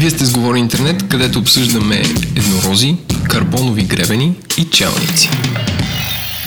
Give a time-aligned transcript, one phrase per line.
[0.00, 2.02] Вие сте сговори интернет, където обсъждаме
[2.36, 2.96] еднорози,
[3.30, 5.30] карбонови гребени и челници.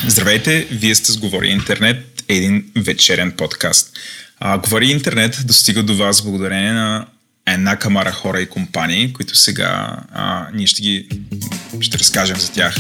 [0.08, 3.98] Здравейте, вие сте сговори интернет, един вечерен подкаст.
[4.40, 7.06] А, говори интернет достига до вас благодарение на
[7.48, 11.08] една камара хора и компании, които сега а, ние ще ги
[11.82, 12.76] ще разкажем за тях.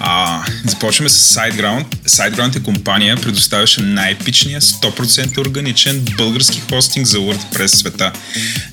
[0.00, 1.84] А, започваме с SiteGround.
[1.84, 8.12] SiteGround е компания, предоставяше най-пичния 100% органичен български хостинг за WordPress света.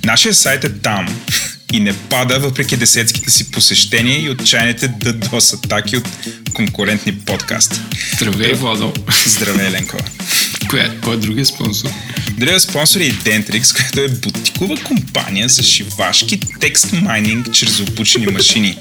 [0.03, 1.21] Нашия сайт е там
[1.73, 6.07] и не пада въпреки десетките си посещения и отчаяните DDoS атаки от
[6.53, 7.79] конкурентни подкасти.
[8.15, 8.93] Здравей, Владо.
[9.25, 9.97] Здравей, Ленко.
[10.69, 11.89] Коя, кой е другия спонсор?
[12.37, 18.77] Другия спонсор е Dentrix, която е бутикова компания за шивашки текст майнинг чрез обучени машини.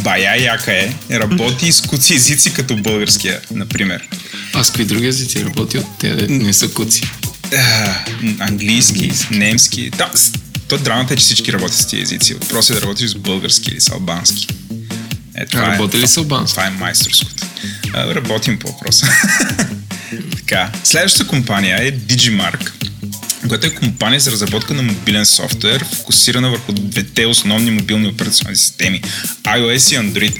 [0.00, 4.08] Бая яка е, работи и с куци езици като българския, например.
[4.54, 7.02] А с какви други езици работи от те не са куци?
[7.56, 7.94] А,
[8.38, 9.90] английски, немски.
[9.90, 10.10] Да,
[10.68, 12.34] то драмата е, че всички работят с тези езици.
[12.34, 14.46] Въпросът е да работиш с български или с албански.
[15.36, 16.54] Е, това а, работи е, ли с албански?
[16.54, 17.46] Това е майсторското.
[17.94, 19.06] А, работим по въпроса.
[20.36, 20.70] така.
[20.84, 22.72] Следващата компания е Digimark,
[23.48, 29.02] която е компания за разработка на мобилен софтуер, фокусирана върху двете основни мобилни операционни системи
[29.42, 30.34] iOS и Android.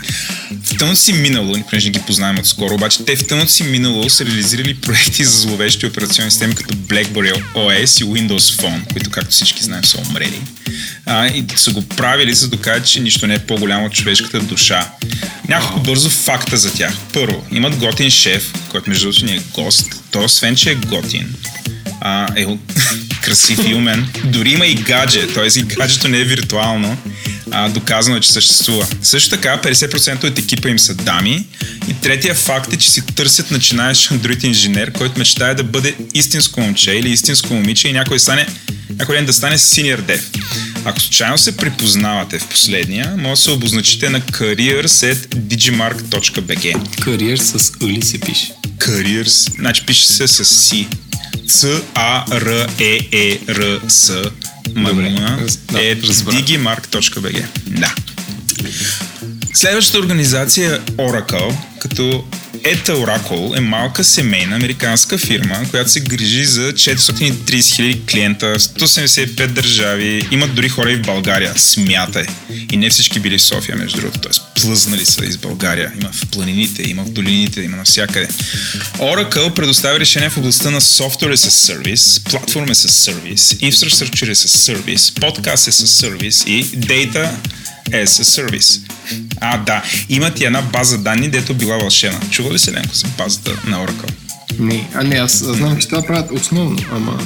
[0.65, 4.11] В тъмното си минало, понеже ги познаваме от скоро, обаче те в тъмното си минало
[4.11, 9.31] са реализирали проекти за зловещи операционни системи като BlackBerry OS и Windows Phone, които, както
[9.31, 10.41] всички знаем, са умрели.
[11.07, 14.41] А, и са го правили, за да докажат, че нищо не е по-голямо от човешката
[14.41, 14.91] душа.
[15.49, 16.95] Няколко бързо факта за тях.
[17.13, 19.87] Първо, имат готин шеф, който между другото ни е гост.
[20.11, 21.35] Той освен, че е готин,
[22.05, 22.47] а, е
[23.23, 24.09] красив и умен.
[24.25, 25.59] Дори има и гадже, т.е.
[25.59, 26.97] и гаджето не е виртуално,
[27.51, 28.87] а, доказано е, че съществува.
[29.03, 31.47] Също така 50% от екипа им са дами
[31.89, 36.61] и третия факт е, че си търсят начинаещ Android инженер, който мечтае да бъде истинско
[36.61, 38.47] момче или истинско момиче и някой, стане,
[38.99, 40.21] някой ден да стане senior dev.
[40.85, 48.03] Ако случайно се припознавате в последния, може да се обозначите на careers.digimark.bg Careers с Ули
[48.03, 48.53] се пише.
[48.79, 50.87] Careers, значи пише се с C.
[51.47, 53.12] C-A-R-E-E-R-S
[54.75, 55.39] Мамуна
[55.75, 57.45] е digimark.bg.
[57.67, 57.95] Да.
[59.55, 62.25] Следващата организация е Oracle, като
[62.65, 69.47] Ета Oracle е малка семейна американска фирма, която се грижи за 430 000 клиента, 175
[69.47, 72.27] държави, имат дори хора и в България, смятай.
[72.73, 74.61] И не всички били в София, между другото, т.е.
[74.61, 75.93] плъзнали са из България.
[76.01, 78.29] Има в планините, има в долините, има навсякъде.
[78.99, 85.71] Oracle предоставя решения в областта на a Service, Platform as a Service, Infrastructure Service, Podcast
[85.71, 87.31] as a Service и Data
[87.93, 88.81] as a Service.
[89.41, 89.83] А, да.
[90.09, 92.21] Имат и една база данни, дето била вълшена.
[92.31, 94.13] Чува ли се, Ленко, за базата на Oracle?
[94.59, 97.19] Не, а не, аз знам, че това правят основно, ама...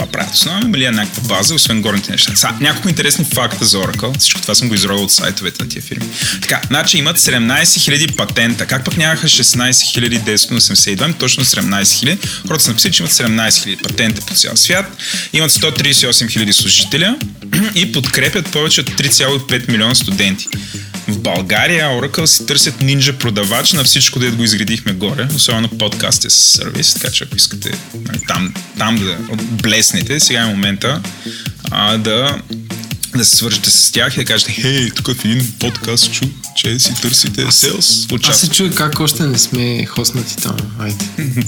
[0.00, 2.36] Това правят основно, има ли е някаква база, освен горните неща?
[2.36, 4.18] Са, няколко интересни факта за Oracle.
[4.18, 6.06] Всичко това съм го изродил от сайтовете на тия фирми.
[6.42, 8.66] Така, значи имат 17 000 патента.
[8.66, 11.02] Как пък нямаха 16 982?
[11.02, 12.18] Ами точно 17 000.
[12.46, 14.96] Хората са написали, че имат 17 000 патента по цял свят.
[15.32, 17.16] Имат 138 000 служителя
[17.74, 20.46] и подкрепят повече от 3,5 милиона студенти.
[21.08, 26.30] В България Oracle си търсят нинджа продавач на всичко, да го изградихме горе, особено подкасти
[26.30, 29.16] с сервис, така че ако искате нали, там, там да
[29.90, 31.02] блеснете, сега е момента
[31.70, 32.38] а, да
[33.16, 36.24] да се свържете с тях и да кажете, хей, тук в един подкаст чу,
[36.56, 38.06] че си търсите селс.
[38.28, 40.56] Аз се чуя как още не сме хоснати там.
[40.78, 41.04] Айде.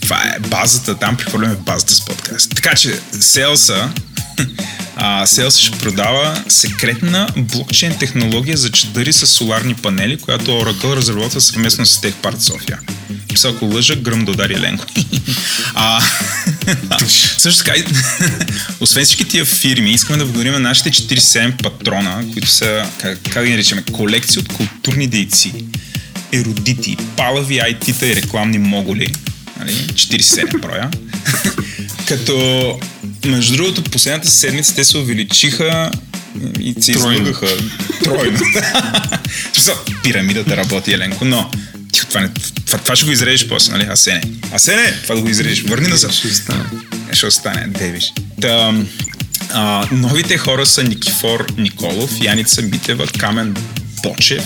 [0.00, 2.50] Това е базата, там прехвърляме базата с подкаст.
[2.54, 3.90] Така че селса
[4.96, 11.40] а, Sales ще продава секретна блокчейн технология за чадъри с соларни панели, която Oracle разработва
[11.40, 12.78] съвместно с TechPart София.
[13.28, 14.84] Писа, ако лъжа, гръм да удари Ленко.
[15.74, 16.02] а,
[17.38, 17.90] също така,
[18.80, 23.44] освен всички тия фирми, искаме да благодарим на нашите 47 патрона, които са, как, как
[23.44, 25.52] ги наричаме, колекции от културни дейци,
[26.32, 29.14] еродити, палави IT-та и рекламни моголи.
[29.58, 29.72] Нали?
[29.72, 30.90] 47 броя.
[32.08, 32.78] Като
[33.24, 35.90] между другото, последната седмица те се увеличиха
[36.60, 37.56] и се излъгаха.
[38.04, 38.40] Тройно.
[40.02, 41.50] Пирамидата работи, Еленко, но
[41.92, 42.28] тихо, това, не,
[42.66, 43.86] това, това ще го изрежеш после, нали?
[43.90, 44.22] Асене.
[44.52, 45.62] Асене, това да го изрежеш.
[45.62, 46.12] Върни назад.
[46.12, 46.64] Ще остане.
[47.12, 48.12] Е, ще остане, Девиш.
[48.40, 48.74] Та,
[49.52, 53.56] а, новите хора са Никифор Николов, Яница Митева, Камен
[54.02, 54.44] Бочев,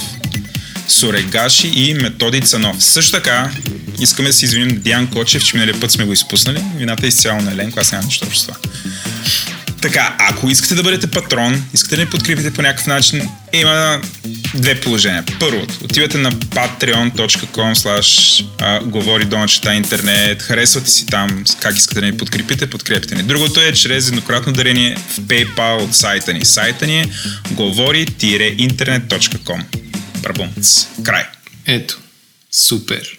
[0.88, 2.84] Сорегаши и Методи Цанов.
[2.84, 3.50] Също така,
[4.00, 6.62] искаме да се извиним Диан Кочев, че миналия път сме го изпуснали.
[6.76, 8.56] Вината е изцяло на Еленко, аз нямам нищо общо това.
[9.82, 14.00] Така, ако искате да бъдете патрон, искате да ни подкрепите по някакъв начин, има
[14.54, 15.24] две положения.
[15.40, 18.44] Първо, отивате на patreon.com slash
[18.86, 23.22] говори дончета интернет, харесвате си там как искате да ни подкрепите, подкрепите ни.
[23.22, 26.44] Другото е чрез еднократно дарение в PayPal от сайта ни.
[26.44, 27.06] Сайта ни е
[27.50, 29.64] говори-интернет.com
[30.22, 30.86] Брабумц.
[31.04, 31.24] Край.
[31.66, 31.98] Ето.
[32.52, 33.16] Супер.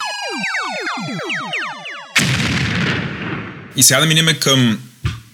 [3.75, 4.79] И сега да минем към,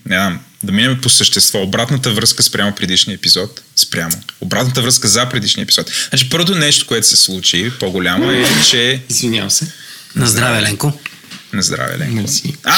[0.06, 1.62] не знам, да минем по същество.
[1.62, 3.62] Обратната връзка спрямо предишния епизод.
[3.76, 4.16] Спрямо.
[4.42, 5.92] Обратната връзка за предишния епизод.
[6.10, 9.02] Значи първото нещо, което се случи, по-голямо е, че...
[9.10, 9.72] Извинявам се.
[10.16, 10.94] На здраве, Ленко.
[11.54, 12.16] На здраве, Ленко.
[12.16, 12.56] Мерси.
[12.64, 12.76] А,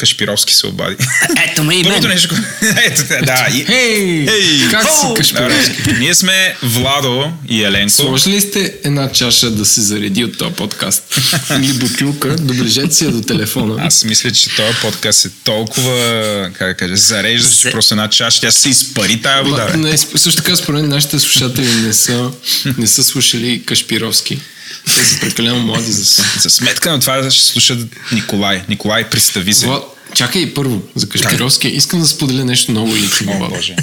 [0.00, 0.96] Кашпировски се обади.
[1.50, 2.14] Ето ме и Първото мен.
[2.14, 2.34] нещо...
[2.84, 3.46] Ето, те, да.
[3.54, 3.64] И...
[3.64, 4.68] Хей!
[4.70, 5.06] Как си!
[5.16, 5.92] Кашпировски?
[5.98, 7.90] Ние сме Владо и Еленко.
[7.90, 11.02] Сложили ли сте една чаша да се зареди от този подкаст?
[11.50, 12.36] Или бутилка?
[12.36, 13.76] Доближете си я до телефона.
[13.86, 18.40] Аз мисля, че този подкаст е толкова, как да кажа, зарежда, че просто една чаша,
[18.40, 19.76] тя се изпари тая вода.
[19.76, 22.30] Не, също така, според нашите слушатели не са,
[22.78, 24.38] не са слушали Кашпировски.
[24.86, 26.40] Те са прекалено млади за това.
[26.40, 27.78] За сметка на това ще слушат
[28.12, 28.62] Николай.
[28.68, 29.66] Николай, представи се.
[29.66, 29.84] Влад,
[30.14, 31.68] чакай първо, за Кашпировски.
[31.68, 33.32] Искам да споделя нещо много лично.
[33.32, 33.48] О.
[33.48, 33.76] Боже.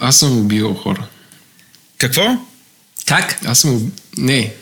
[0.00, 1.06] Аз съм убивал хора.
[1.98, 2.36] Какво?
[3.06, 3.38] Как?
[3.44, 3.70] Аз съм...
[3.70, 4.52] уб- Не,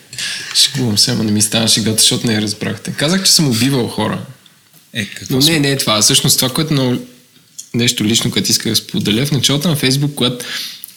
[0.54, 2.90] шегувам се, ама не ми стана шегата, защото не я разбрахте.
[2.92, 4.18] Казах, че съм убивал хора.
[4.92, 5.52] Е, какво Но сме?
[5.52, 6.02] не, не е това.
[6.02, 6.96] Всъщност това, което много
[7.74, 10.44] нещо лично, което исках да споделя, в началото на Фейсбук, когато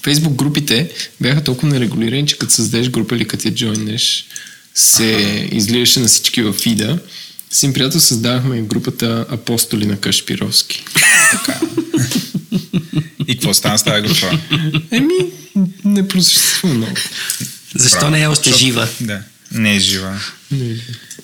[0.04, 0.90] Фейсбук групите
[1.22, 4.26] бяха толкова нерегулирани, че като създадеш група или като я джойнеш,
[4.76, 5.06] се
[5.52, 7.00] излияше на всички в фида.
[7.52, 10.84] С един приятел създавахме групата Апостоли на Кашпировски.
[13.28, 14.40] И какво стана с тази група?
[14.92, 15.14] Еми,
[15.86, 16.94] не просъществува много.
[17.76, 18.12] Защо Браво.
[18.12, 18.88] не е още Защото- жива?
[19.02, 19.22] Да,
[19.52, 20.20] не е жива.
[20.52, 20.76] Не.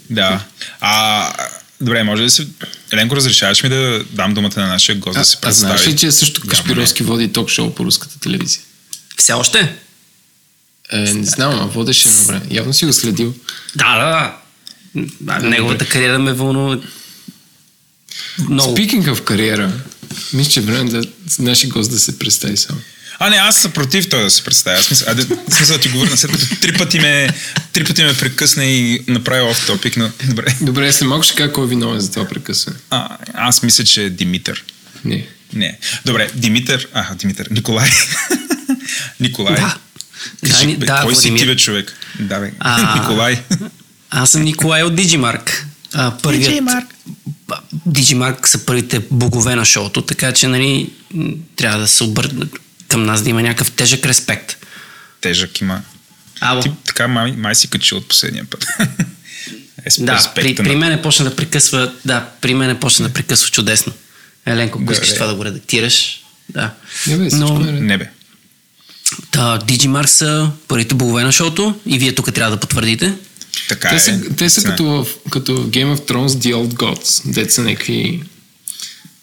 [0.09, 0.45] Да.
[0.79, 1.33] А,
[1.81, 2.47] добре, може да се...
[2.91, 5.77] Еленко, разрешаваш ми да дам думата на нашия гост А, да се а представи?
[5.77, 8.61] знаеш ли, че също Кашпировски води ток-шоу по руската телевизия?
[9.17, 9.75] Все още?
[10.91, 12.45] Е, не знам, а водеше едно време.
[12.51, 13.33] Явно си го следил.
[13.75, 14.37] Да, да,
[15.21, 15.39] да.
[15.39, 16.79] Неговата кариера ме вълнува
[18.49, 18.71] много.
[18.71, 19.71] Спикинг в кариера,
[20.33, 21.03] мисля, че е време да
[21.39, 22.79] нашия гост да се представи само.
[23.19, 24.77] А, не, аз съм против той да се представя.
[24.89, 27.29] Мисля, а, да, смисъл да ти го върна след като три пъти ме,
[27.73, 30.55] три пъти ме прекъсна и направи оф топик, но добре.
[30.61, 32.77] Добре, след малко ще кажа кой е виновен за това прекъсване.
[32.89, 34.63] А, аз мисля, че е Димитър.
[35.05, 35.27] Не.
[35.53, 35.79] Не.
[36.05, 36.87] Добре, Димитър.
[36.93, 37.47] А, Димитър.
[37.51, 37.91] Николай.
[39.19, 39.55] Николай.
[39.55, 39.77] Да.
[40.49, 41.39] Кажи, Да, бе, да, кой си Владимир.
[41.39, 41.93] ти, бе, човек?
[42.19, 42.51] Да, бе.
[42.59, 43.41] А, Николай.
[44.09, 45.63] Аз съм Николай от Digimark.
[45.93, 46.53] А, първият...
[46.53, 46.85] Digimark.
[47.47, 50.89] Ба- Digimark са първите богове на шоуто, така че нали,
[51.55, 52.49] трябва да се обърнат
[52.87, 54.57] към нас, да има някакъв тежък респект.
[55.21, 55.81] Тежък има.
[56.39, 56.61] Ало.
[56.61, 58.67] Ти така май, май си качил от последния път.
[59.85, 63.93] е, Да, при, при мен почна да прекъсва, да, при мен почна да прекъсва чудесно.
[64.45, 66.71] Еленко, ако искаш това да го редактираш, да.
[67.07, 67.71] Не бе, Но е.
[67.71, 68.09] Не бе.
[69.31, 73.13] Та, Digimark са първите богове на шоуто и вие тук трябва да потвърдите.
[73.69, 73.99] Така Те е.
[73.99, 77.31] са, те са като, в, като Game of Thrones The Old Gods.
[77.33, 78.23] Де са някакви...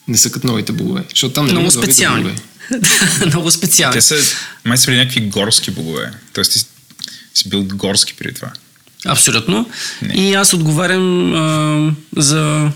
[0.09, 1.05] Не са като новите богове.
[1.11, 2.23] Защото там не Много специални.
[2.23, 2.43] богове.
[3.27, 3.95] Много специални.
[3.95, 4.17] Те са,
[4.65, 6.13] май са били някакви горски богове.
[6.33, 6.59] Тоест ти
[7.35, 8.51] си бил горски преди това.
[9.07, 9.69] Абсолютно.
[10.03, 10.15] Не.
[10.15, 12.71] И аз отговарям а, за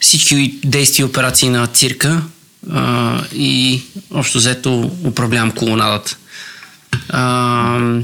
[0.00, 2.22] всички действия и операции на цирка
[2.70, 6.16] а, и общо взето управлявам колонадата.
[7.08, 8.00] А,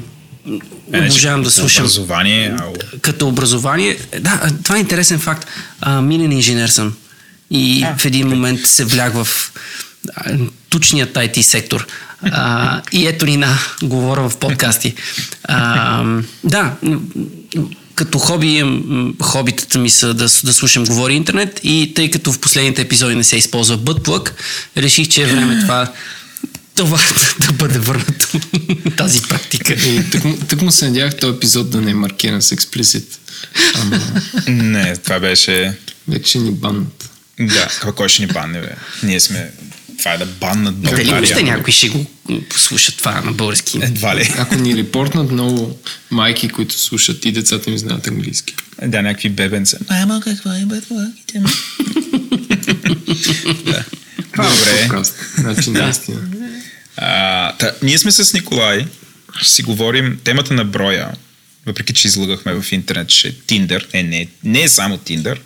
[0.93, 1.85] Е, обожавам да слушам.
[1.85, 2.73] Образование, ау.
[3.01, 5.47] Като образование, да, а, това е интересен факт.
[5.81, 6.93] А, минен инженер съм.
[7.51, 9.53] И А, в един момент се влях в
[10.17, 10.33] а,
[10.71, 11.87] тучният IT сектор.
[12.23, 14.95] А, и ето ни на, говоря в подкасти.
[15.45, 16.05] А,
[16.45, 16.73] да,
[17.95, 18.65] като хоби,
[19.23, 23.25] хобитата ми са да, да слушам Говори интернет и тъй като в последните епизоди не
[23.25, 24.35] се използва бътплък,
[24.77, 25.93] реших, че е време това
[26.77, 26.99] това
[27.41, 28.41] да бъде върнато
[28.97, 29.73] тази практика.
[29.75, 33.19] И тък, му- тък му се надявах този епизод да не е маркиран с експлисит.
[33.75, 34.01] Ама
[34.49, 35.79] Не, това беше...
[36.09, 37.11] вече ни баннат.
[37.41, 38.69] Да, кой- кой ще ни банне, бе?
[39.03, 39.51] Ние сме...
[39.99, 41.15] Това е да баннат Дали България.
[41.15, 42.07] въобще някой ще го
[42.51, 43.79] послуша това на български?
[43.83, 44.35] Едва ли.
[44.39, 45.79] Ако ни репортнат много
[46.11, 48.55] майки, които слушат и децата им знаят английски.
[48.83, 49.79] Да, някакви бебенца.
[49.91, 51.47] Мамо, какво е бътлъките ми?
[53.65, 53.85] да.
[54.37, 54.83] Добре.
[54.83, 55.15] Подкаст.
[55.39, 56.21] Значи наистина.
[56.97, 58.87] А, та, ние сме с Николай.
[59.41, 61.13] Ще си говорим темата на броя.
[61.67, 63.95] Въпреки, че излагахме в интернет, че е Tinder.
[63.95, 65.39] Не, не, не е само Tinder,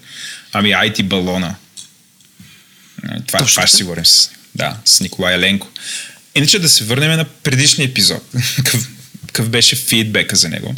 [0.52, 1.54] ами IT балона.
[3.02, 5.68] А, Това, Точно това ще си говорим с, да, с Николай Еленко.
[6.34, 8.22] Иначе да се върнем на предишния епизод.
[8.56, 8.88] какъв,
[9.26, 10.74] какъв беше фидбека за него.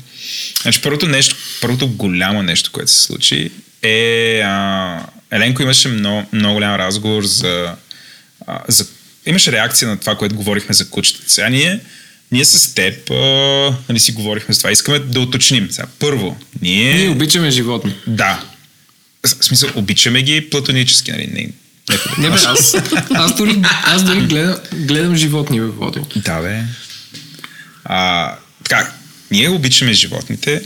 [0.62, 3.50] Значи първото нещо, първото голямо нещо, което се случи
[3.82, 7.74] е, а, Еленко имаше много, много голям разговор за,
[8.46, 8.86] а, за...
[9.26, 11.22] Имаше реакция на това, което говорихме за кучета.
[11.26, 11.80] Сега ние,
[12.32, 13.14] ние с теб а,
[13.88, 14.70] нали си говорихме за това.
[14.70, 15.68] Искаме да уточним.
[15.70, 16.94] Сега, първо, ние...
[16.94, 17.94] Ние обичаме животни.
[18.06, 18.44] Да.
[19.26, 21.26] В смисъл, обичаме ги платонически, нали?
[21.26, 21.50] Не,
[22.18, 22.74] не, бе, аз,
[23.14, 26.06] аз дори, аз дори гледам, гледам животни в водо.
[26.16, 26.62] Да, бе.
[27.84, 28.92] А, така,
[29.30, 30.62] ние обичаме животните.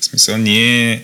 [0.00, 1.02] В смисъл, ние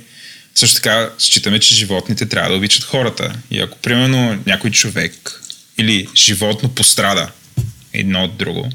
[0.54, 3.34] също така считаме, че животните трябва да обичат хората.
[3.50, 5.42] И ако, примерно, някой човек
[5.78, 7.30] или животно пострада
[7.92, 8.68] едно от друго,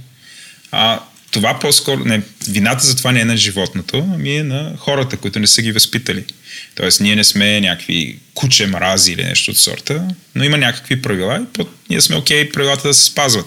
[0.71, 0.99] а,
[1.31, 5.39] това по-скоро, не, вината за това не е на животното, ами е на хората, които
[5.39, 6.25] не са ги възпитали.
[6.75, 11.41] Тоест, ние не сме някакви куче мрази или нещо от сорта, но има някакви правила
[11.41, 13.45] и по- ние сме окей okay, правилата да се спазват.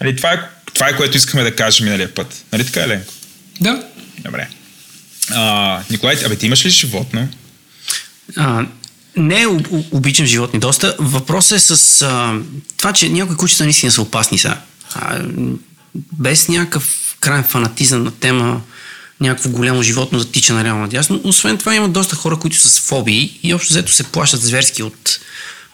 [0.00, 0.40] Нали, това, е,
[0.74, 2.44] това е което искаме да кажем миналия път.
[2.52, 3.12] Нали така, Еленко?
[3.60, 3.84] Да.
[4.18, 4.48] Добре.
[5.30, 7.28] А, Николай, абе ти имаш ли животно?
[8.36, 8.66] А,
[9.16, 9.46] не
[9.90, 10.96] обичам животни доста.
[10.98, 12.38] Въпросът е с а,
[12.76, 14.56] това, че някои кучета наистина са опасни са.
[14.94, 15.22] А,
[15.94, 18.60] без някакъв крайен фанатизъм на тема
[19.20, 21.20] някакво голямо животно да тича на реално надясно.
[21.24, 24.82] Освен това има доста хора, които са с фобии и общо взето се плащат зверски
[24.82, 25.20] от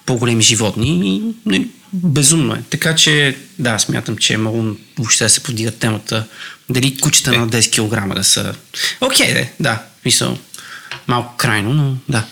[0.06, 2.62] по-големи животни и не, безумно е.
[2.70, 6.24] Така че да, смятам, че е много въобще да се подига темата
[6.68, 7.38] дали кучета е.
[7.38, 8.54] на 10 кг да са...
[9.00, 10.38] Окей, okay, да, мисъл,
[11.06, 12.24] малко крайно, но да.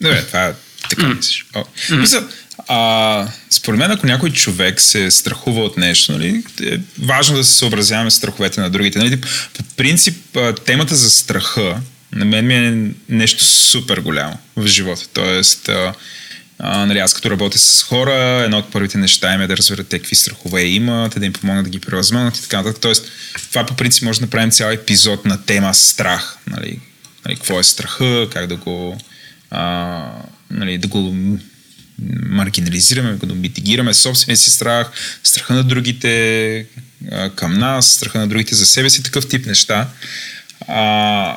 [0.00, 0.52] Добре, това е
[0.90, 1.16] така mm.
[1.16, 1.46] мислиш.
[1.54, 1.96] Mm.
[1.96, 2.28] Мисля,
[2.68, 7.52] а, според мен, ако някой човек се страхува от нещо, нали, е важно да се
[7.52, 8.98] съобразяваме с страховете на другите.
[8.98, 11.80] Нали, по принцип, темата за страха
[12.12, 15.08] на мен ми е нещо супер голямо в живота.
[15.12, 15.94] Тоест, а,
[16.58, 19.88] а, нали, аз като работя с хора, едно от първите неща им е да разберат
[19.88, 22.80] те какви страхове има, те да им помогнат да ги превъзмогнат и така нататък.
[22.80, 23.06] Тоест,
[23.50, 26.36] това по принцип може да направим цял епизод на тема страх.
[26.46, 26.80] Нали,
[27.24, 28.98] нали, какво е страха, как да го,
[29.50, 30.02] а,
[30.50, 31.14] нали, да го
[32.28, 34.90] маргинализираме, да митигираме собствения си страх,
[35.24, 36.66] страха на другите
[37.12, 39.88] а, към нас, страха на другите за себе си, такъв тип неща.
[40.68, 41.36] А,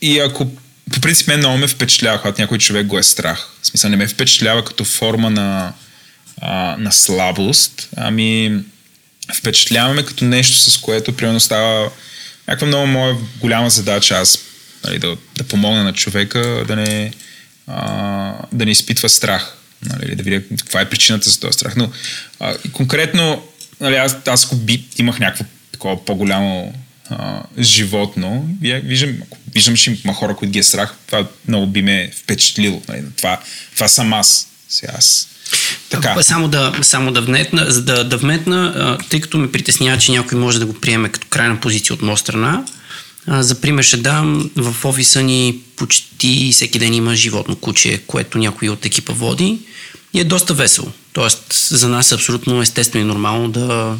[0.00, 0.50] и ако
[0.92, 3.48] по принцип мен много ме впечатлява, когато някой човек го е страх.
[3.62, 5.72] В смисъл не ме впечатлява като форма на,
[6.40, 8.60] а, на слабост, ами
[9.34, 11.90] впечатляваме като нещо, с което примерно става
[12.48, 14.38] някаква много моя голяма задача аз
[14.84, 17.12] нали, да, да помогна на човека да не,
[18.52, 19.56] да не изпитва страх.
[19.82, 21.76] Нали, да видя каква е причината за този страх.
[21.76, 21.90] Но
[22.40, 23.42] а, конкретно
[23.80, 26.74] нали, аз, аз ако би, имах някакво такова по-голямо
[27.10, 29.16] а, животно, виждам,
[29.54, 32.82] виждам, че има хора, които ги е страх, това много би ме впечатлило.
[32.88, 33.40] Нали, това,
[33.74, 34.48] това съм аз.
[34.68, 35.28] Сега аз.
[35.90, 36.22] Така.
[36.22, 40.58] Само да, само да вметна, да, да вметна, тъй като ме притеснява, че някой може
[40.58, 42.64] да го приеме като крайна позиция от моя страна,
[43.26, 48.38] а, за пример ще дам, в офиса ни почти всеки ден има животно куче, което
[48.38, 49.58] някой от екипа води
[50.14, 50.92] и е доста весело.
[51.12, 53.98] Тоест, за нас е абсолютно естествено и нормално да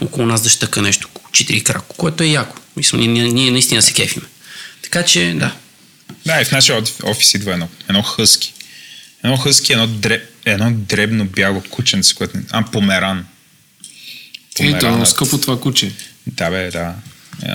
[0.00, 2.56] около нас да щъка нещо, четири крако, което е яко.
[2.76, 4.26] Мисля, ние, ние наистина се кефиме.
[4.82, 5.54] Така че, да.
[6.26, 8.54] Да, и в нашия офис идва едно, едно хъски.
[9.24, 12.38] Едно хъски, едно, дреб, едно дребно бяло кученце, което...
[12.50, 13.26] А, померан.
[14.58, 15.92] Ето, много скъпо това куче.
[16.26, 16.94] Да, бе, да.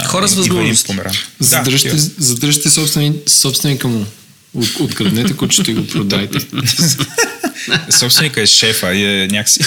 [0.05, 0.91] Хора с възможност.
[1.39, 4.05] Задръжте, да, задръжте собствени, собственика му.
[4.53, 6.39] От, откраднете кучето и го продайте.
[7.89, 9.59] Собственика е шефа и е някакси...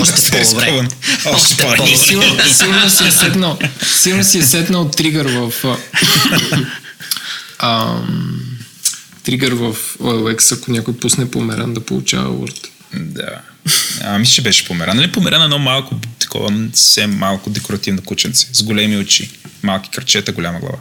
[0.00, 0.88] Още по-добре.
[1.26, 1.96] Още по-добре.
[2.54, 3.58] Сигурно си е седнал,
[4.02, 5.52] сигурно си е седнал тригър в...
[7.58, 8.40] Ам,
[9.24, 12.66] тригър в OLX, ако някой пусне померан да получава Word.
[12.94, 13.40] Да.
[14.04, 14.96] А, мисля, че беше померан.
[14.96, 15.94] Нали померан едно малко,
[16.28, 19.30] такова, съвсем малко декоративно кученце, с големи очи,
[19.62, 20.78] малки кръчета, голяма глава.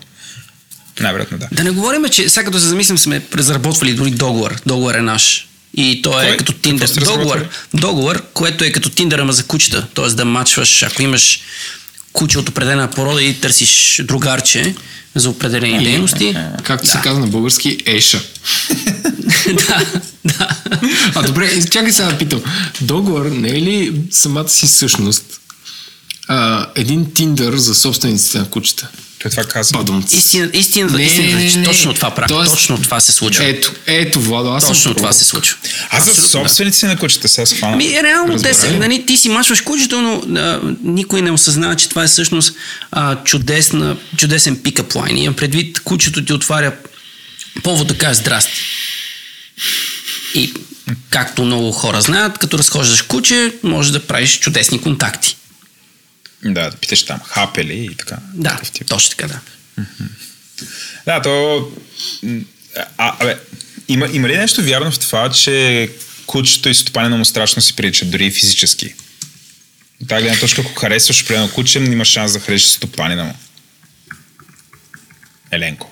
[0.99, 1.47] Най-вероятно да.
[1.51, 4.55] Да не говорим, че сега като се замислим сме разработвали дори договор.
[4.65, 5.47] Договор е наш.
[5.73, 6.37] И то е Кой?
[6.37, 6.89] като Тиндър.
[7.05, 9.87] Договор, договор, което е като Тиндър, ама за кучета.
[9.93, 11.39] Тоест да мачваш, ако имаш
[12.13, 14.75] куче от определена порода и търсиш другарче
[15.15, 16.37] за определени дейности.
[16.63, 16.91] Както да.
[16.91, 18.21] се казва на български, еша.
[19.47, 19.85] да,
[20.25, 20.49] да.
[21.15, 22.41] А добре, чакай сега да питам.
[22.81, 25.39] Договор не е ли самата си същност
[26.27, 28.87] а, един Тиндър за собствениците на кучета?
[29.21, 30.03] Той това казва.
[30.11, 32.27] Истина, истина, не, истина, не, не, точно това прави.
[32.27, 33.45] Тоест, точно това се случва.
[33.45, 35.57] Ето, ето, Владо, аз Точно това се случва.
[35.89, 36.91] Аз за собственици да.
[36.91, 37.75] на кучета сега схвана.
[37.75, 41.89] Ми, реално те са, нали, ти си мачваш кучето, но а, никой не осъзнава, че
[41.89, 42.53] това е всъщност
[42.91, 45.17] а, чудесна, чудесен пикап лайн.
[45.17, 46.73] Имам предвид, кучето ти отваря
[47.63, 48.51] повод да каже здрасти.
[50.33, 50.53] И
[51.09, 55.37] както много хора знаят, като разхождаш куче, може да правиш чудесни контакти.
[56.43, 58.17] Да, да питаш там хапели и така.
[58.33, 59.39] Да, точно така, да.
[61.05, 61.67] Да, то...
[62.97, 63.37] А, абе,
[63.87, 65.89] има, има ли нещо вярно в това, че
[66.25, 68.93] кучето и стопанина му страшно си приличат, дори и физически?
[70.07, 73.33] Тази гледна точка, ако харесваш примерно куче, има шанс да харесаш стопанина му.
[75.51, 75.91] Еленко.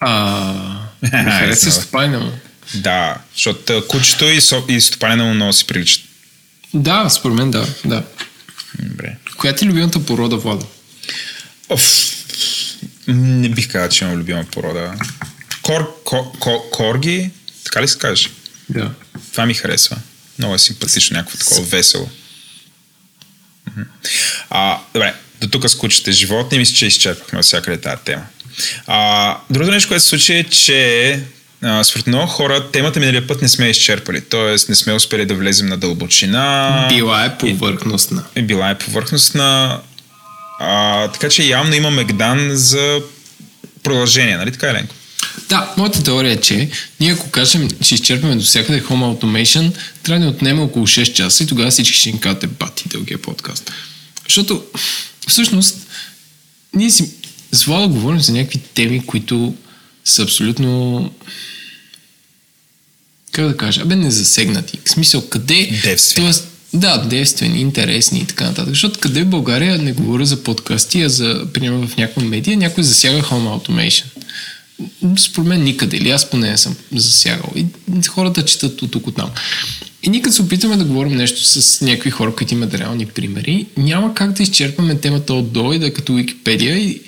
[0.00, 0.54] А,
[1.02, 2.32] ми хареса стопанина му.
[2.74, 6.04] Да, защото кучето и, со, и стопанина му много си приличат.
[6.74, 8.04] Да, според мен да, да.
[8.78, 9.16] Добре.
[9.36, 10.66] Коя ти е любимата порода, Влада?
[11.68, 12.12] Оф,
[13.08, 14.94] не бих казал, че имам любима порода.
[15.62, 17.30] Кор, ко, ко, корги,
[17.64, 18.30] така ли се каже?
[18.68, 18.90] Да.
[19.32, 19.96] Това ми харесва.
[20.38, 22.10] Много е симпатично, някакво такова весело.
[24.50, 28.26] А, добре, до тук с кучите животни, мисля, че изчерпахме от всякъде тази тема.
[28.86, 31.20] А, другото нещо, което се случи е, че
[31.62, 34.20] а, според много хора темата миналия път не сме изчерпали.
[34.20, 36.86] Тоест не сме успели да влезем на дълбочина.
[36.88, 38.24] Била е повърхностна.
[38.34, 39.80] е била е повърхностна.
[40.60, 43.00] А, така че явно има Мегдан за
[43.82, 44.94] продължение, нали така, Еленко?
[45.48, 50.20] Да, моята теория е, че ние ако кажем, че изчерпваме до всякъде Home Automation, трябва
[50.20, 53.72] да ни отнеме около 6 часа и тогава всички ще ни кажете бати дългия подкаст.
[54.24, 54.62] Защото
[55.28, 55.76] всъщност
[56.74, 57.10] ние си
[57.52, 59.54] с Влада говорим за някакви теми, които
[60.04, 61.10] са абсолютно
[63.32, 64.78] как да кажа, абе незасегнати.
[64.84, 65.80] В смисъл, къде...
[65.82, 66.26] Девствени.
[66.26, 68.68] Тоест, да, девствени, интересни и така нататък.
[68.68, 72.84] Защото къде в България не говоря за подкасти, а за, примерно в някаква медия, някой
[72.84, 74.04] засяга Home Automation.
[75.18, 77.52] Според мен никъде, или аз поне не съм засягал.
[77.56, 77.66] И
[78.08, 79.30] хората четат от тук от там.
[80.02, 83.66] И ние като се опитваме да говорим нещо с някакви хора, които имат реални примери,
[83.76, 87.00] няма как да изчерпаме темата от до и да е като Википедия и,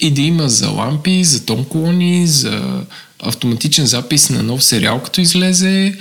[0.00, 2.82] и да има за лампи, за тон колони, за
[3.22, 5.94] автоматичен запис на нов сериал, като излезе,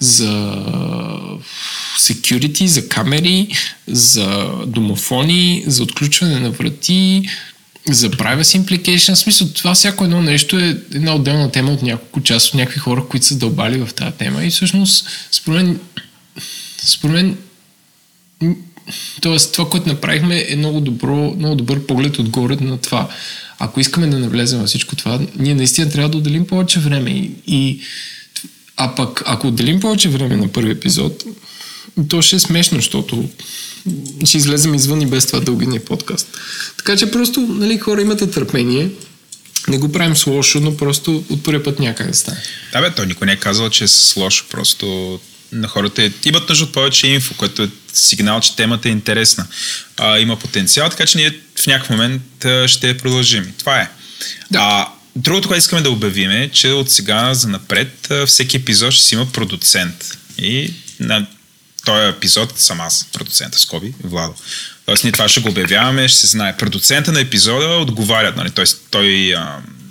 [0.00, 0.52] за
[1.98, 3.48] security, за камери,
[3.86, 7.28] за домофони, за отключване на врати,
[7.90, 9.14] за privacy implication.
[9.14, 12.80] В смисъл, това всяко едно нещо е една отделна тема от няколко часа от някакви
[12.80, 14.44] хора, които са дълбали в тази тема.
[14.44, 15.80] И всъщност, според мен,
[16.82, 17.36] според мен
[19.20, 23.08] Тоест, това, което направихме е много, добро, много добър поглед отгоре на това.
[23.58, 27.10] Ако искаме да навлезем във всичко това, ние наистина трябва да отделим повече време.
[27.10, 27.80] И, и,
[28.76, 31.24] а пък, ако отделим повече време на първи епизод,
[32.08, 33.28] то ще е смешно, защото
[34.24, 36.28] ще излезем извън и без това дългиния подкаст.
[36.76, 38.90] Така че просто, нали, хора, имате търпение.
[39.68, 42.42] Не го правим с лошо, но просто от първи път някак да стане.
[42.72, 44.44] Да, бе, той никой не е казал, че е с лошо.
[44.50, 45.20] Просто
[45.52, 49.46] на хората е, имат нужда от повече инфо, което е сигнал, че темата е интересна.
[49.96, 53.52] А, има потенциал, така че ние в някакъв момент а, ще продължим.
[53.58, 53.90] Това е.
[54.50, 54.58] Да.
[54.58, 58.92] А, другото, което искаме да обявим е, че от сега за напред а, всеки епизод
[58.92, 60.18] ще си има продуцент.
[60.38, 61.26] И на
[61.84, 64.34] този епизод съм аз, продуцента, скоби, Владо.
[64.86, 66.56] Тоест ние това ще го обявяваме, ще се знае.
[66.56, 68.50] Продуцента на епизода отговаря, нали?
[68.50, 69.34] Тоест той,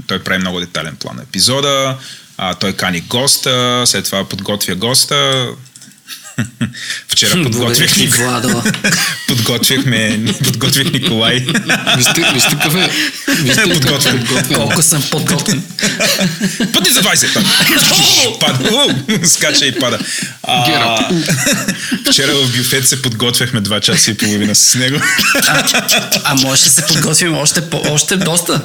[0.07, 1.97] той прави много детален план на епизода,
[2.37, 5.49] а, той кани госта, след това подготвя госта.
[7.07, 8.63] Вчера подготвих, Владо.
[9.27, 11.45] подготвихме, подготвих Николай.
[11.97, 12.89] Вижте, вижте какъв е.
[13.73, 14.27] Подготвен.
[14.55, 15.63] Колко съм подготвен.
[16.73, 17.33] Пъти за 20!
[17.33, 17.43] Той.
[18.39, 18.95] Пада.
[19.27, 19.99] Скача и пада.
[20.43, 21.09] А,
[22.11, 24.97] вчера в бюфет се подготвяхме 2 часа и половина с него.
[25.47, 25.63] А,
[26.23, 28.61] а може да се подготвим още, по, още доста.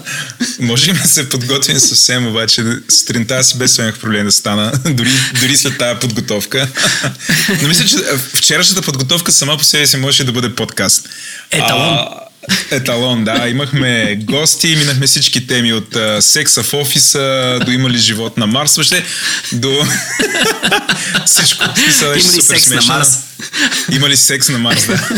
[0.60, 5.78] Може да се подготвим съвсем, обаче сутринта си без проблем да стана, дори, дори след
[5.78, 6.68] тази подготовка.
[7.62, 7.96] Но мисля, че
[8.34, 11.08] вчерашната подготовка сама по себе си можеше да бъде подкаст.
[11.50, 11.94] Еталон.
[11.94, 12.08] А,
[12.70, 13.48] еталон, да.
[13.48, 18.46] Имахме гости, минахме всички теми от а, секса в офиса, до има ли живот на
[18.46, 19.04] Марс, въобще
[19.52, 19.68] до
[21.26, 21.64] всичко.
[22.04, 22.94] Има ли секс на смешно.
[22.94, 23.18] Марс?
[23.92, 25.08] Има ли секс на Марс, да.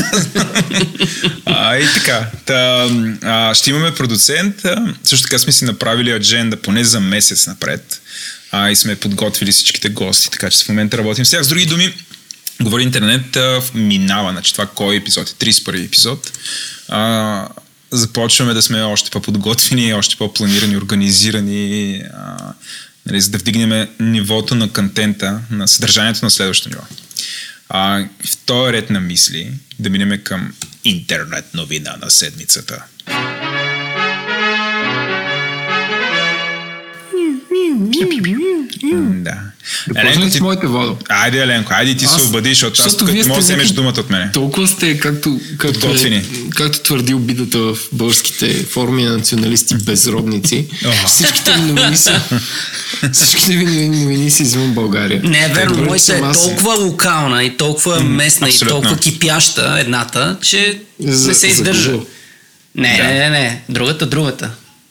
[1.44, 2.26] а, и така.
[2.46, 2.88] Та,
[3.22, 4.56] а, ще имаме продуцент.
[5.04, 8.00] Също така сме си направили адженда поне за месец напред.
[8.52, 11.42] А, и сме подготвили всичките гости, така че в момента работим с тях.
[11.42, 11.94] С други думи,
[12.62, 13.38] говори интернет
[13.74, 16.32] минава, значи това кой епизод е, 31 епизод.
[16.88, 17.48] А,
[17.90, 22.52] започваме да сме още по-подготвени, още по-планирани, организирани, а,
[23.06, 26.82] нали, за да вдигнем нивото на контента, на съдържанието на следващото ниво.
[27.68, 30.52] А, в този ред на мисли да минем към
[30.84, 32.84] интернет новина на седмицата.
[37.80, 39.34] Да.
[39.88, 40.38] Да почнем ти...
[40.38, 40.96] с моите водо.
[41.08, 43.94] Айде, Еленко, айде ти се Аз- обади, защото аз защото тук да сте вземеш думата
[43.98, 44.30] от мене.
[44.32, 50.66] Толкова сте, както, както, е, както твърди обидата в българските форми на националисти безродници.
[51.06, 52.20] Всичките ви новини са,
[53.12, 55.20] всичките ви новини са извън България.
[55.24, 61.28] Не верно, моята е толкова локална и толкова местна и толкова кипяща едната, че За-
[61.28, 61.92] не се издържа.
[62.74, 63.04] Не, Да.
[63.04, 64.50] не, не, не, другата, другата.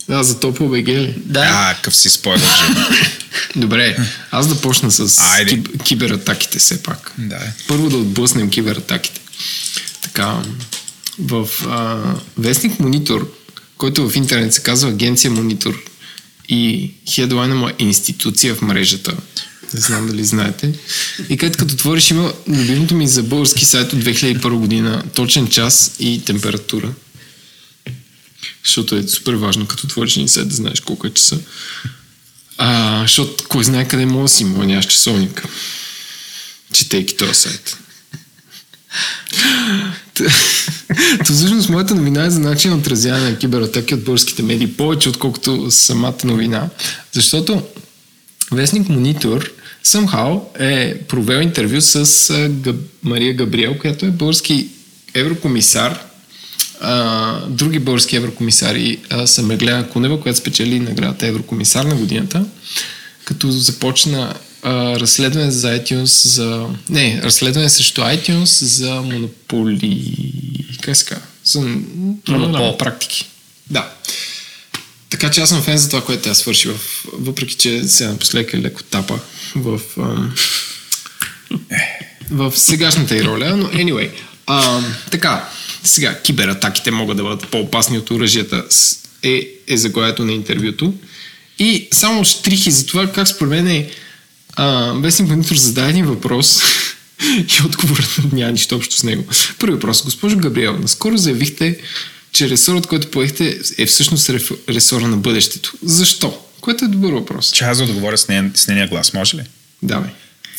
[0.09, 1.13] Да, за топо БГ ли?
[1.25, 1.39] Да.
[1.39, 2.49] А, къв си спойлер.
[3.55, 3.97] Добре,
[4.31, 5.49] аз да почна с Айде.
[5.49, 7.13] киб, кибератаките все пак.
[7.17, 7.39] Да.
[7.67, 9.21] Първо да отблъснем кибератаките.
[10.01, 10.43] Така,
[11.19, 11.97] в а,
[12.37, 13.33] Вестник Монитор,
[13.77, 15.83] който в интернет се казва Агенция Монитор
[16.49, 19.13] и хедлайна му е институция в мрежата.
[19.73, 20.73] Не знам дали знаете.
[21.29, 25.95] И където като отвориш има любимото ми за български сайт от 2001 година, точен час
[25.99, 26.89] и температура.
[28.65, 31.39] Защото е супер важно, като отвориш един сайт да знаеш колко е часа.
[32.57, 35.43] А, защото кой знае къде може да си, нямаш часовника.
[36.73, 37.77] Четейки този сайт.
[41.25, 45.09] Та всъщност моята новина е за начин на отразяване на кибератаки от българските медии, повече
[45.09, 46.69] отколкото самата новина.
[47.11, 47.63] Защото
[48.51, 49.51] Вестник Монитор
[49.85, 52.49] somehow е провел интервю с.
[53.03, 54.67] Мария Габриел, която е български
[55.13, 56.08] еврокомисар.
[56.81, 62.45] А, други български еврокомисари а, са Меглена Кунева, която спечели наградата еврокомисар на годината,
[63.25, 66.65] като започна а, разследване за iTunes за...
[66.89, 70.13] Не, разследване срещу iTunes за монополи...
[70.81, 71.23] Как се казва?
[71.43, 71.59] За
[72.27, 72.77] монопол.
[72.77, 73.29] практики.
[73.69, 73.91] Да.
[75.09, 76.79] Така че аз съм фен за това, което тя свърши, в,
[77.13, 79.19] въпреки че сега напоследък е леко тапа
[79.55, 80.35] в, ам,
[82.31, 84.11] в сегашната й роля, но anyway.
[84.47, 85.49] А, така,
[85.83, 88.65] сега, кибератаките могат да бъдат по-опасни от оръжията
[89.23, 90.93] е, е заглавието на интервюто.
[91.59, 93.89] И само штрихи за това как според мен е
[94.55, 96.61] а, Вестник Монитор зададе един въпрос
[97.37, 99.23] и отговорът няма нищо общо с него.
[99.59, 100.03] Първи въпрос.
[100.03, 101.79] Госпожо Габриел, наскоро заявихте,
[102.31, 104.29] че ресорът, който поехте е всъщност
[104.69, 105.73] ресора на бъдещето.
[105.83, 106.41] Защо?
[106.61, 107.51] Което е добър въпрос.
[107.51, 109.41] Че аз да отговоря с, нея, с нейния глас, може ли?
[109.83, 110.09] Давай.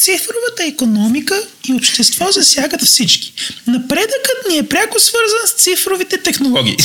[0.01, 3.33] Цифровата економика и общество засягат всички.
[3.67, 6.77] Напредъкът ни е пряко свързан с цифровите технологии.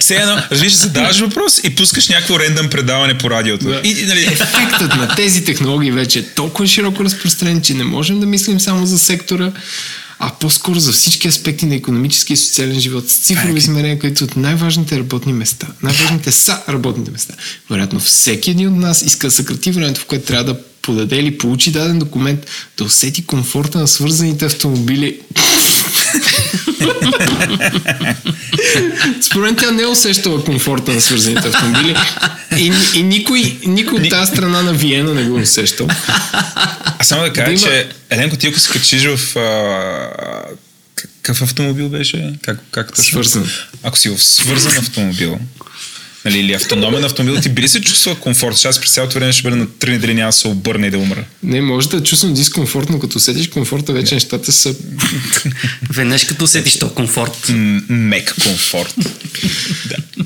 [0.00, 3.64] Все едно, разбираш, задаваш въпрос и пускаш някакво рендъм предаване по радиото.
[3.64, 3.80] Да.
[3.84, 8.26] И, нали, Ефектът на тези технологии вече е толкова широко разпространен, че не можем да
[8.26, 9.52] мислим само за сектора,
[10.18, 14.36] а по-скоро за всички аспекти на економически и социален живот с цифрови измерения, които от
[14.36, 15.66] най-важните работни места.
[15.82, 17.34] Най-важните са работните места.
[17.70, 21.38] Вероятно, всеки един от нас иска да съкрати времето, в което трябва да подаде или
[21.38, 22.46] получи даден документ,
[22.78, 25.20] да усети комфорта на свързаните автомобили.
[29.22, 31.96] Според мен тя не е усещала комфорта на свързаните автомобили
[32.56, 35.88] и, и никой, никой от тази страна на Виена не го е усещал.
[36.98, 39.36] а само да кажа, Да има- че Еленко, ти ако се качиш в...
[39.36, 40.54] А,
[40.94, 42.32] какъв автомобил беше?
[42.42, 43.04] Как, как точно?
[43.04, 43.50] Свързан.
[43.82, 45.38] Ако си в свързан автомобил,
[46.24, 48.64] нали, или автономен автомобил, ти би ли се чувствал комфорт?
[48.64, 50.98] Аз през цялото време ще бъда на тръни, дали няма да се обърне и да
[50.98, 51.24] умра.
[51.42, 54.74] Не, може да чувствам дискомфортно, като усетиш комфорта, вече нещата са...
[55.90, 57.48] Веднъж като усетиш то комфорт.
[57.48, 58.94] М- мек комфорт.
[59.88, 60.24] да.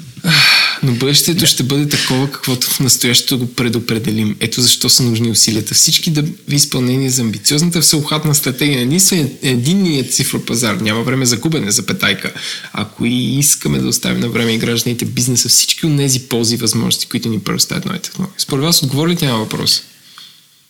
[1.03, 4.37] Бъдещето ще бъде такова, каквото в настоящето го предопределим.
[4.41, 5.75] Ето защо са нужни усилията.
[5.75, 10.75] Всички да ви изпълнение за амбициозната всеобхватна стратегия на единствения единният цифров пазар.
[10.75, 12.33] Няма време за губене, за петайка.
[12.73, 16.59] Ако и искаме да оставим на време и гражданите бизнеса всички от тези ползи и
[16.59, 18.35] възможности, които ни предоставят нови технологии.
[18.39, 19.83] Според вас отговори ли тя на въпрос?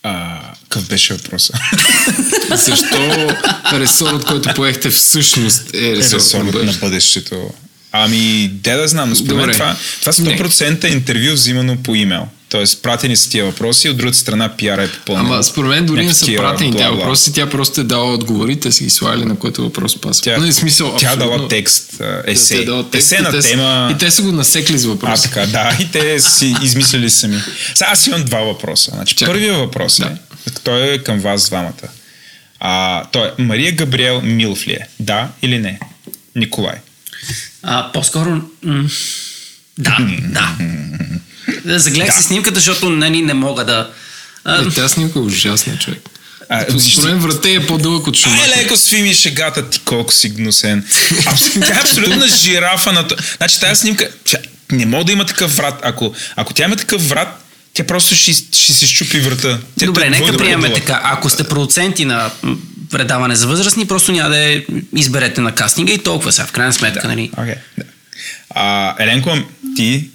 [0.03, 1.53] А, какъв беше въпроса?
[2.65, 3.29] Защо
[3.73, 7.49] ресорът, който поехте всъщност е ресорът на Ресорът на бъдещето?
[7.95, 9.53] Ами, де да знам, но според Добре.
[9.53, 12.27] това, това 100% е интервю взимано по имейл.
[12.49, 15.25] Тоест, пратени са тия въпроси, от другата страна пиара е попълнен.
[15.25, 16.89] Ама според мен дори не са пратени бла.
[16.89, 20.23] въпроси, тя просто е дала отговорите, си ги слагали на който въпрос пасва.
[20.23, 21.37] Тя, Не, смисъл, тя абсолютно.
[21.37, 23.89] дала текст, а, Да, е дала текст Есей и на те са- тема...
[23.91, 25.23] И те са го насекли с А, въпроси.
[25.23, 27.41] така, да, и те си измислили сами.
[27.75, 28.91] Сега аз имам два въпроса.
[28.91, 29.33] Значи, Чакай.
[29.33, 30.05] първият въпрос е,
[30.63, 31.71] той е към вас двамата.
[32.59, 34.87] А, той е, Мария Габриел Милф ли е?
[34.99, 35.79] Да или не?
[36.35, 36.75] Николай.
[37.63, 38.41] А, по-скоро...
[38.63, 38.89] М-
[39.77, 40.49] да, да.
[41.79, 43.89] Загледах си снимката, защото нали, не мога да...
[44.45, 45.99] А, Е, тази снимка е ужасна, човек.
[46.49, 46.65] А,
[47.03, 48.47] мен врата е по-дълъг от Ай, шумата.
[48.47, 50.85] леко сви ми шегата ти, колко си гнусен.
[51.25, 53.15] Абс- Тя е абсолютна жирафа на то.
[53.37, 54.37] Значи тази снимка, тя
[54.71, 55.79] не мога да има такъв врат.
[55.83, 57.42] Ако, ако тя има такъв врат,
[57.73, 59.59] тя просто ще, ще се щупи врата.
[59.79, 61.01] Тя Добре, нека двойно приемем така.
[61.03, 62.31] Ако сте продуценти на
[62.89, 64.61] предаване за възрастни, просто няма да
[64.95, 67.07] изберете на кастинга и толкова сега, в крайна сметка.
[67.07, 67.31] Нали?
[67.37, 67.83] Okay, да.
[68.49, 69.37] А, Еленко,
[69.75, 70.09] ти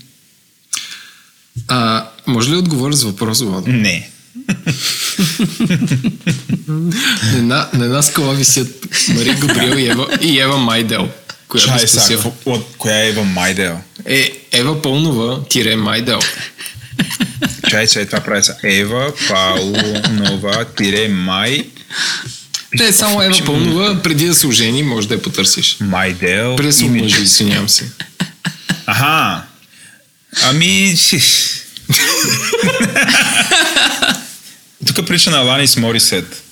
[1.68, 3.70] А, може ли да отговоря с въпрос, Владо?
[3.70, 4.10] не.
[7.34, 8.68] На на една скала висят
[9.08, 11.08] Мария Габриел и Ева, и Ева Майдел.
[11.48, 13.78] Която Чай е сега, от коя е Ева Майдел?
[14.06, 16.18] Е, Ева Пълнова, тире Майдел.
[17.70, 18.56] Чай, чай, това прави са.
[18.64, 21.64] Ева Паунова, тире Май,
[22.78, 25.76] Те е само Ева Пълнова, преди да се ожени, може да я потърсиш.
[25.80, 26.56] Майдел.
[26.56, 27.00] Преди да се Image.
[27.00, 27.90] омъжи, извинявам се.
[28.86, 29.42] Аха.
[30.42, 30.94] Ами...
[34.86, 36.42] Тук прилича на Аланис Морисет.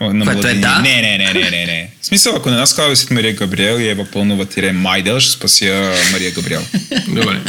[0.00, 0.60] На е младини.
[0.60, 0.78] да.
[0.78, 1.90] Не, не, не, не, не, не.
[2.00, 5.32] В смисъл, ако на нас казва висит Мария Габриел и Ева Пълнова тире Майдел, ще
[5.32, 6.62] спася Мария Габриел.
[7.08, 7.40] Добре.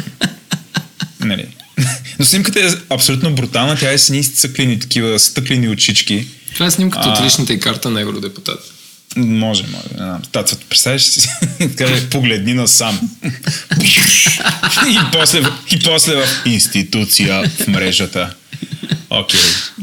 [1.20, 1.48] Нали?
[2.20, 3.76] Но снимката е абсолютно брутална.
[3.76, 6.28] Тя е с едни стъклени, такива стъклени очички.
[6.54, 7.26] Това е снимката от А.
[7.26, 8.60] личната и карта на евродепутат.
[9.18, 9.84] Може, може.
[9.92, 10.22] Не знам.
[10.32, 11.30] Тацът, представяш си?
[11.78, 13.00] Каже, погледни насам.
[14.88, 18.34] и, после, и после в институция в мрежата.
[19.10, 19.40] Окей.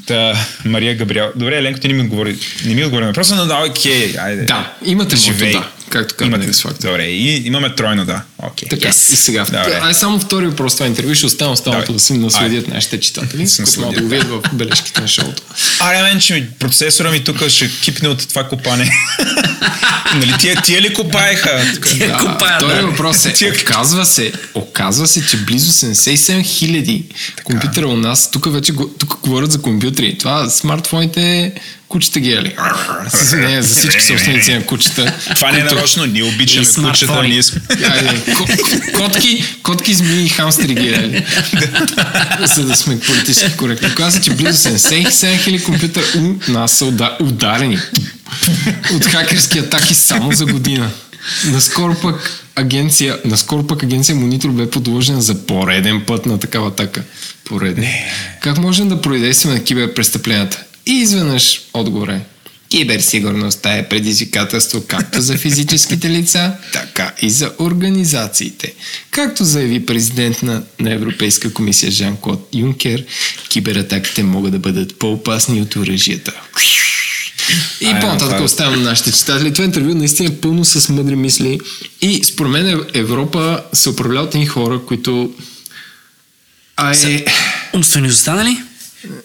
[0.07, 1.33] Та, Мария Габриел.
[1.37, 2.37] Добре, Еленко, ти не ми отговори.
[2.65, 4.15] Не ми отговори на въпроса, но да, окей.
[4.19, 4.45] Айде.
[4.45, 5.53] Да, имате Живей.
[5.53, 6.83] да, както казва Имате, Factor.
[6.83, 8.23] Добре, и имаме тройно да.
[8.39, 8.69] Окей.
[8.69, 9.13] Така, Yes.
[9.13, 9.45] и сега.
[9.45, 9.81] Добре.
[9.83, 13.51] Ай само втори въпрос това интервю, ще оставам останалото да си наследят нашите читатели, Да
[13.51, 15.43] се които да го видят в бележките на шоуто.
[15.81, 18.91] Аре, мен, че ми, процесора ми тук ще кипне от това копане.
[20.15, 21.63] нали, тия, тия ли копаеха?
[21.87, 22.87] Тия копаят, Втори да.
[22.87, 27.05] въпрос е, оказва се, оказва се, че близо 77 хиляди
[27.45, 30.19] компютъра у нас, тук вече тук говорят за компютри.
[30.19, 31.53] Това смартфоните
[31.91, 32.55] кучета ги ели.
[33.09, 35.13] С- Не, за всички собственици на кучета.
[35.35, 37.61] Това не е нарочно, ние обичаме кучета, ние сме...
[38.95, 41.27] Котки, котки, змии и хамстери ги ели.
[42.47, 43.89] За да сме политически коректни.
[43.89, 47.79] Оказва се, че близо 77 хиляди компютъра у нас са уда- ударени
[48.95, 50.91] от хакерски атаки само за година.
[51.45, 57.03] Наскоро пък агенция, наскоро пък агенция Монитор бе подложена за пореден път на такава атака.
[57.45, 57.85] Пореден.
[58.41, 60.63] Как можем да произдействаме на киберпрестъпленията?
[60.87, 62.21] И изведнъж отгоре.
[62.71, 68.75] Киберсигурността е предизвикателство както за физическите лица, така и за организациите.
[69.11, 73.05] Както заяви президент на, на Европейска комисия Жан-Клод Юнкер,
[73.49, 76.33] кибератаките могат да бъдат по-опасни от оръжията.
[77.81, 79.53] И по-нататък е- оставям на нашите читатели.
[79.53, 81.61] Това интервю наистина е пълно с мъдри мисли.
[82.01, 85.33] И според мен Ев- Европа се управлява от хора, които...
[86.77, 87.25] А е...
[87.75, 88.57] Умствено изостанали?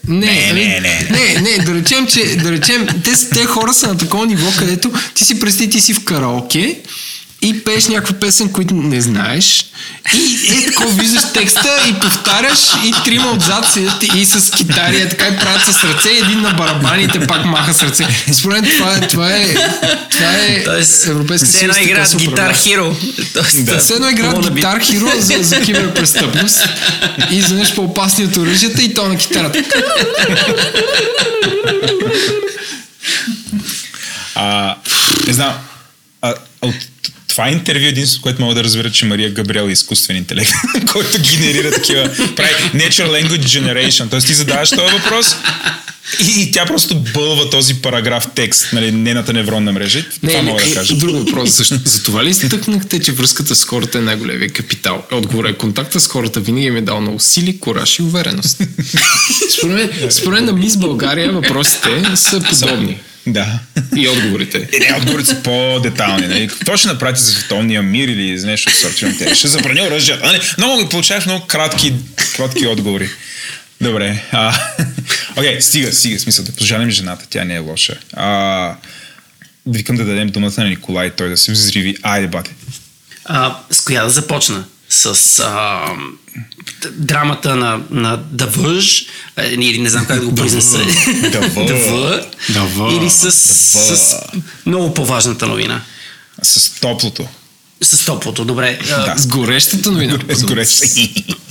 [0.07, 1.09] Не, Не, нали, не, не.
[1.11, 4.91] не, не, да речем, че да речем, те, те хора са на такова ниво, където
[5.13, 6.79] ти си представи, ти си в караоке
[7.41, 9.65] и пееш някаква песен, които не знаеш
[10.13, 15.09] и е такова виждаш текста и повтаряш и трима отзад седят и с китари, е
[15.09, 18.07] така и правят с ръце, един на барабаните пак маха с ръце.
[18.31, 19.53] Според мен това е, това е,
[20.09, 22.95] това е Тоест, Европейска все едно съюз, играят гитар хиро.
[23.55, 23.79] Да.
[23.79, 26.69] Все едно играят гитар хиро за, за киберпрестъпност
[27.31, 29.63] и за нещо по-опасни от оръжията и то на китарата.
[34.35, 34.75] А,
[35.27, 35.53] не знам.
[36.21, 36.75] А, от
[37.35, 40.51] това интервю е единството, което мога да разбера, че Мария Габриел е изкуствен интелект,
[40.91, 44.09] който генерира такива, прави Natural Language Generation.
[44.09, 45.35] Тоест ти задаваш този въпрос
[46.19, 50.05] и, и тя просто бълва този параграф текст, нали, нейната невронна мрежа.
[50.09, 50.95] Това Не, мога не, да кажа.
[50.95, 51.49] друг въпрос.
[51.57, 55.03] Защо, за това ли изтъкнахте, че връзката с хората е най-големия капитал?
[55.11, 58.57] Отговор е, контакта с хората винаги ми е дал много сили, кораж и увереност.
[59.57, 62.99] според мен, според на Мис България въпросите са подобни.
[63.27, 63.59] Да.
[63.95, 64.69] И отговорите.
[64.73, 66.27] И не, отговорите са по-детални.
[66.27, 66.47] Нали?
[66.47, 69.17] Какво ще направите за световния мир или за нещо от сорта?
[69.17, 70.25] Те ще забрани оръжията.
[70.25, 70.39] Нали?
[70.57, 71.93] Много ги получаваш много кратки,
[72.35, 73.09] кратки отговори.
[73.81, 74.23] Добре.
[74.31, 74.59] а,
[75.37, 76.19] Окей, стига, стига.
[76.19, 77.25] Смисъл да пожалим жената.
[77.29, 77.97] Тя не е лоша.
[78.13, 78.75] А,
[79.65, 81.97] викам да дадем думата на Николай, той да се взриви.
[82.01, 82.51] Айде, бате.
[83.25, 84.63] А, с коя да започна?
[84.95, 85.81] С а,
[86.91, 89.05] драмата на, на Давъж,
[89.51, 90.79] или не знам как да го произнеса.
[92.49, 92.93] Давъ.
[92.93, 94.15] Или с, с
[94.65, 95.81] много по-важната новина.
[96.43, 97.27] С топлото.
[97.81, 98.79] С топлото, добре.
[98.87, 99.13] Да.
[99.17, 100.19] С горещата новина.
[100.29, 100.87] С гореща.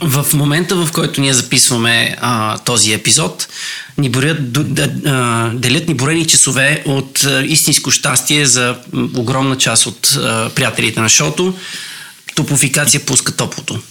[0.00, 3.48] В момента, в който ние записваме а, този епизод,
[3.98, 8.76] ни борят, д, д, а, делят ни борени часове от а, истинско щастие за
[9.16, 11.54] огромна част от а, приятелите на шоуто.
[12.34, 13.82] Топофикация пуска топлото.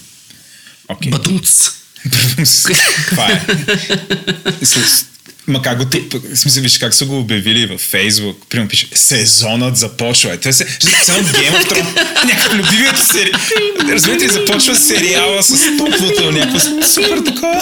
[0.87, 1.11] Окей.
[1.11, 1.69] Бадунц.
[3.09, 3.45] Това е.
[5.47, 5.85] Ма как го
[6.33, 8.45] в смисъл, виж как са го обявили във Фейсбук.
[8.49, 10.33] Примерно пише, сезонът започва.
[10.33, 10.67] Е, Те се,
[11.03, 13.31] само Game of Thrones, някакъв любимият сери...
[13.89, 17.61] Разбирате започва сериала с топлото, някакво супер такова.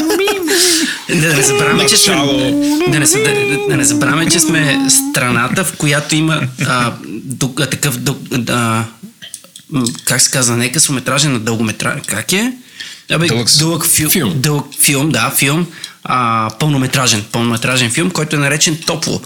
[1.10, 2.15] Да не забравяме, че сме,
[2.88, 6.94] да не, да, забравяме, че сме страната, в която има а,
[7.60, 8.86] а, такъв до, да, м,
[10.06, 12.04] как се казва, не късометражен, на дългометражен.
[12.08, 12.54] Как е?
[13.12, 14.34] Абе, Дълъг дълъг филм, филм.
[14.36, 15.68] Дълъг филм, да, филм.
[16.04, 19.22] А, пълнометражен, пълнометражен филм, който е наречен Топло.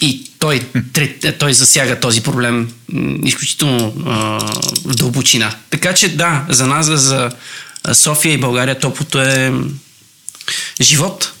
[0.00, 0.66] И той,
[1.38, 2.72] той засяга този проблем
[3.24, 4.12] изключително а,
[4.84, 5.54] в дълбочина.
[5.70, 7.30] Така че да, за нас, за,
[7.92, 9.52] София и България, топлото е
[10.82, 11.32] живот.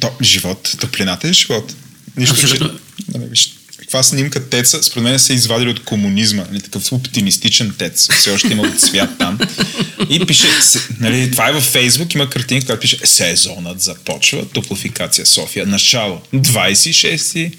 [0.00, 1.74] То, живот, топлината е живот.
[2.16, 2.42] Нищо, че...
[2.42, 2.78] Абсолютно.
[3.14, 3.54] Нали, виж,
[3.96, 8.52] каква снимка теца, според мен са извадили от комунизма, нали, такъв оптимистичен тец, все още
[8.52, 9.38] има цвят там.
[10.10, 15.26] И пише, се- нали, това е във Фейсбук, има картинка, която пише сезонът започва, топлофикация
[15.26, 17.52] София, начало, 26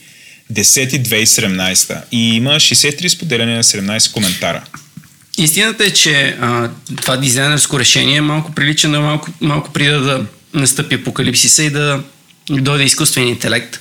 [0.53, 4.63] 10 2017 и има 63 споделяния на 17 коментара.
[5.37, 6.69] Истината е, че а,
[7.01, 12.03] това дизайнерско решение малко прилича на малко, малко преди да настъпи апокалипсиса и да
[12.49, 13.79] дойде изкуствен интелект,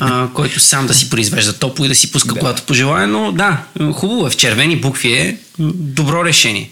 [0.00, 3.62] а, който сам да си произвежда топло и да си пуска когато пожелая, но да,
[3.92, 6.70] хубаво е, в червени букви е добро решение.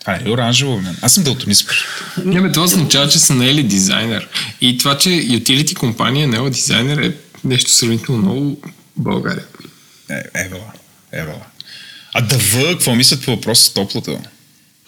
[0.00, 0.96] Това е оранжево, мен.
[1.02, 1.70] Аз съм дълтонист.
[2.24, 4.28] Не, бе, това означава, че са наели дизайнер.
[4.60, 7.12] И това, че utility компания е наела дизайнер е
[7.44, 9.44] нещо сравнително много в България.
[10.10, 10.72] Е, евала,
[11.12, 11.42] евала.
[12.14, 14.18] А ДВ, какво мислят по въпроса с топлото?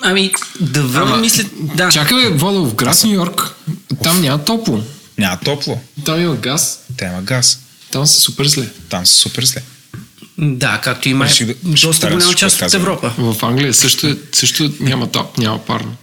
[0.03, 1.88] Ами, да върна, мисля, да.
[1.88, 3.55] Чакай, Вода, в град Нью Йорк,
[4.03, 4.83] там няма топло.
[5.19, 5.81] Няма топло.
[6.05, 6.81] Там има газ.
[6.97, 7.61] Те има газ.
[7.92, 8.68] Там са супер зле.
[8.88, 9.62] Там са супер зле.
[10.38, 12.74] Да, както има Реших да- ще доста голяма част от.
[12.74, 13.14] Европа.
[13.18, 15.96] В Англия също, е, също няма топ, няма парно.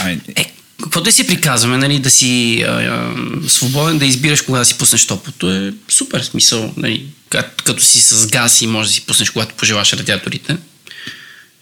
[0.00, 3.14] Ами, Е, какво да си приказваме, нали, да си а, а,
[3.48, 8.00] свободен да избираш кога да си пуснеш топлото е супер смисъл, нали, като, като си
[8.00, 10.56] с газ и можеш да си пуснеш когато пожелаш радиаторите,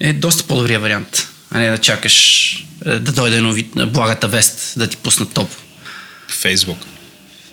[0.00, 2.54] е доста по-добрия вариант, а не да чакаш
[2.86, 5.56] е, да дойде нови, благата вест да ти пуснат топло.
[6.28, 6.78] Фейсбук.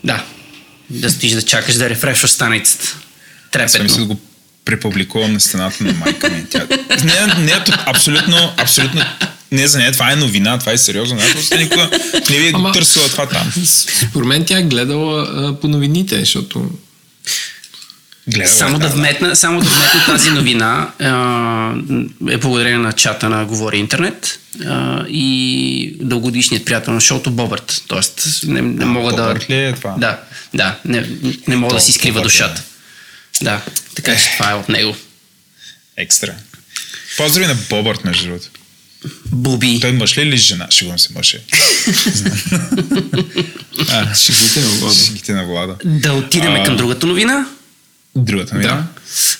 [0.03, 0.25] Да,
[0.89, 2.97] да стоиш да чакаш да рефрешваш страницата.
[3.53, 4.07] Аз мисля да Трепетно.
[4.07, 4.19] го
[4.65, 6.45] препубликувам на стената на майка ми.
[6.49, 6.67] Тя...
[7.03, 9.01] Не, не, абсолютно, абсолютно
[9.51, 11.19] не за нея, това е новина, това е сериозно.
[11.33, 11.89] Просто никога
[12.29, 13.53] не ви е Ама- търсила това там.
[14.09, 16.69] Според мен тя е гледала а, по новините, защото
[18.27, 21.73] Гледала, е, Само да, вметна, само да вметна тази новина а,
[22.29, 27.83] е благодарение на чата на Говори Интернет а, и дългогодишният приятел на шоуто Бобърт.
[27.87, 29.27] Тоест не, не мога да...
[29.27, 29.95] Бобърт ли е това?
[29.97, 30.19] Да,
[30.53, 30.79] да.
[30.85, 31.09] Не,
[31.47, 32.27] не мога да То, си скрива Бобърт е.
[32.33, 32.63] душата.
[33.41, 33.61] Да,
[33.95, 34.95] така че това е от него.
[35.97, 36.33] Екстра.
[37.17, 38.47] Поздрави на Бобърт, между другото.
[39.25, 39.79] Буби.
[39.81, 40.67] Той мъж ли е или жена?
[40.69, 41.41] Шегувам се, мъж е.
[43.91, 44.93] а, шегите на Вода.
[44.93, 45.75] шегите на Влада.
[45.85, 46.63] Да отидем А.
[46.63, 47.45] към другата новина,
[48.17, 48.83] Другата ми, Да.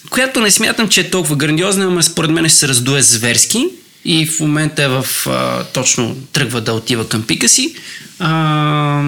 [0.10, 3.66] която не смятам, че е толкова грандиозна, ама според мен ще се раздуе зверски
[4.06, 7.76] и в момента е в а, точно тръгва да отива към пика си.
[8.20, 9.04] А,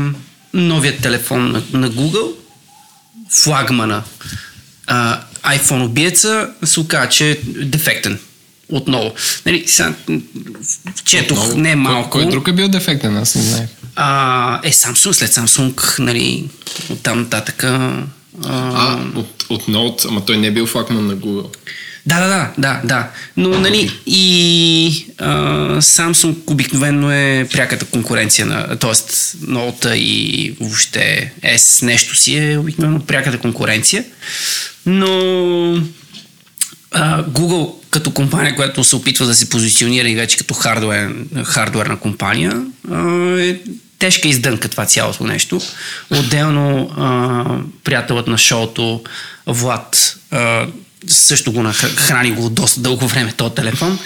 [0.54, 2.32] новият телефон на, на Google,
[3.34, 4.04] флагмана
[4.88, 8.20] а, iPhone убиеца, се оказа, че е дефектен.
[8.70, 9.14] Отново.
[9.46, 9.94] Нали, сега,
[11.06, 11.58] четох Отново.
[11.58, 12.10] не Кой- малко.
[12.10, 13.70] Кой, друг е бил дефектен, аз не знаех.
[13.96, 16.50] А, е, Samsung, след Samsung, нали,
[16.90, 17.66] оттам нататък.
[18.46, 21.56] А, А, от, от Note, ама той не е бил флагман на Google.
[22.06, 23.08] Да, да, да, да, да.
[23.38, 25.32] Но, нали, и а,
[25.82, 28.92] Samsung обикновено е пряката конкуренция на, т.е.
[28.92, 34.06] Note и въобще S нещо си е обикновено пряката конкуренция.
[34.86, 35.08] Но
[36.92, 42.00] а, Google като компания, която се опитва да се позиционира и вече като хардуер, хардуерна
[42.00, 43.60] компания, а, е
[44.00, 45.62] тежка издънка това цялото нещо.
[46.10, 47.44] Отделно а,
[47.84, 49.04] приятелът на шоуто
[49.48, 50.68] Влад а,
[51.08, 54.00] също го нах- храни го доста дълго време този телефон.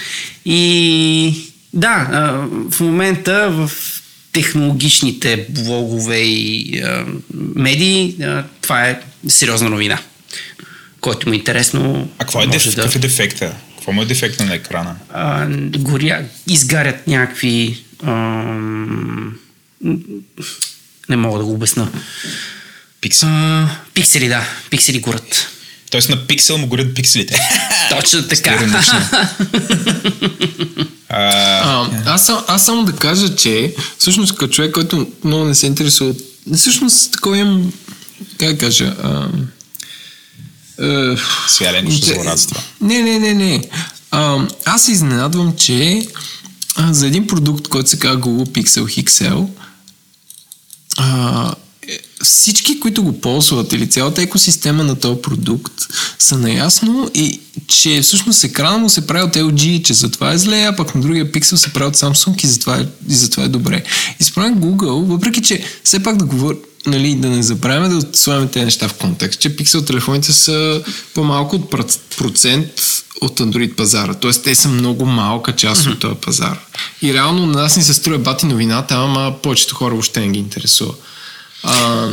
[0.46, 2.22] И да, а,
[2.72, 3.72] в момента в
[4.32, 7.06] технологичните блогове и а,
[7.56, 10.00] медии а, това е сериозна новина.
[11.02, 12.10] Който му е интересно.
[12.18, 12.76] А какво е, деф...
[12.76, 13.54] какъв е дефекта?
[13.76, 14.96] Какво му е дефекта на екрана?
[15.14, 17.84] а, горя, изгарят някакви...
[18.04, 19.34] ам,
[21.10, 21.88] не мога да го обясна.
[23.02, 23.30] Пиксел.
[23.30, 24.44] А, пиксели, да.
[24.70, 25.48] Пиксели горят.
[25.92, 27.40] Тоест на пиксел му горят пикселите.
[27.92, 28.60] Точно така.
[31.10, 35.56] А, А, аз, сам- аз само да кажа, че всъщност като човек, който много не
[35.56, 36.22] се интересува, от-
[36.58, 37.74] всъщност такова имам,
[38.38, 39.28] как да кажа, а,
[40.80, 41.16] а,
[42.00, 42.62] Те- злорадство.
[42.82, 43.64] Не, не, не, не.
[44.12, 46.08] А, аз се изненадвам, че
[46.76, 49.48] а, за един продукт, който се казва Google Pixel XL,
[50.98, 51.56] а,
[52.24, 55.74] всички, които го ползват или цялата екосистема на този продукт
[56.20, 60.64] са наясно и че всъщност екрана му се прави от LG че затова е зле,
[60.64, 63.48] а пък на другия пиксел се прави от Samsung и затова е, и затова е
[63.48, 63.84] добре.
[64.20, 68.48] И според Google, въпреки че все пак да говоря, нали, да не забравяме да слагаме
[68.48, 72.82] тези неща в контекст, че пиксел телефоните са по-малко от проц- процент
[73.22, 74.14] от Android пазара.
[74.14, 76.60] Тоест те са много малка част от този пазар.
[77.02, 80.40] И реално на нас ни се струва бати новината, ама повечето хора въобще не ги
[80.40, 80.94] интересува.
[81.64, 82.08] А,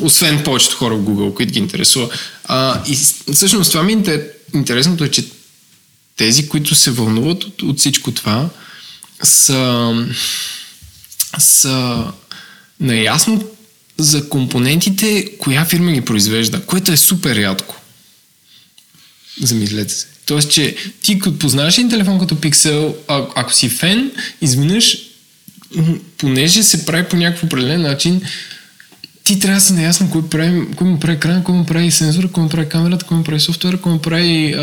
[0.00, 2.08] освен повечето хора в Google, които ги интересува.
[2.44, 2.98] А, и
[3.32, 5.28] всъщност това ми е интер- интересното е, че
[6.16, 8.48] тези, които се вълнуват от, от всичко това,
[9.22, 9.92] са,
[11.38, 12.04] са
[12.80, 13.48] наясно
[13.98, 17.80] за компонентите, коя фирма ги произвежда, което е супер рядко.
[19.42, 20.06] Замислете се.
[20.26, 24.98] Тоест, че ти като познаваш един телефон като Pixel, а, ако си фен, изведнъж,
[26.18, 28.22] понеже се прави по някакъв определен начин,
[29.24, 32.28] ти трябва да си наясно кой, прави, кой му прави екран, кой му прави сензора,
[32.28, 34.54] кой му прави камерата, кой му прави софтуера, кой му прави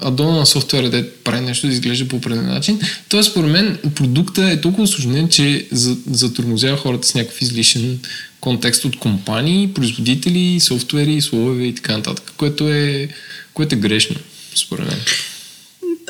[0.00, 2.80] адона на софтуера, да прави нещо да изглежда по определен начин.
[3.08, 7.98] Тоест, според мен, продукта е толкова осложнен, че за- затормозява хората с някакъв излишен
[8.42, 13.08] контекст от компании, производители, софтуери, слове и така нататък, което е,
[13.54, 14.16] което е грешно,
[14.54, 15.00] според мен.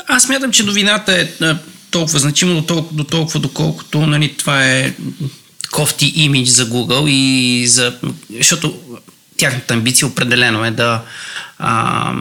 [0.09, 1.28] Аз смятам, че новината е
[1.91, 4.95] толкова значима до толкова, до толкова доколкото нали, това е
[5.72, 7.99] кофти имидж за Google и за...
[8.37, 8.80] Защото
[9.37, 11.03] тяхната амбиция определено е да,
[11.59, 12.14] а,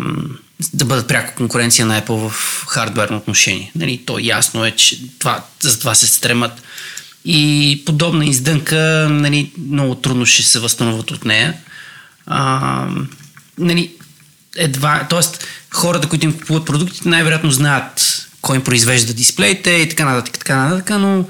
[0.73, 3.71] да бъдат пряко конкуренция на Apple в хардверно отношение.
[3.75, 6.61] Нали, то ясно е, че това, за това се стремат.
[7.25, 11.53] И подобна издънка нали, много трудно ще се възстановят от нея.
[12.25, 12.87] А,
[13.57, 13.91] нали,
[14.55, 15.45] едва, т.е.
[15.71, 20.55] хората, които им купуват продуктите, най-вероятно знаят кой им произвежда дисплеите и така нататък, така
[20.55, 21.25] нататък, но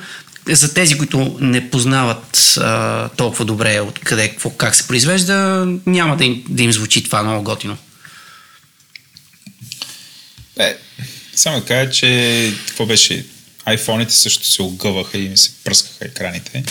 [0.47, 6.25] за тези, които не познават а, толкова добре откъде, какво, как се произвежда, няма да
[6.25, 7.77] им, да им звучи това много готино.
[10.59, 10.77] Е,
[11.35, 13.25] само да кажа, че какво беше?
[13.65, 16.63] Айфоните също се огъваха и ми се пръскаха екраните.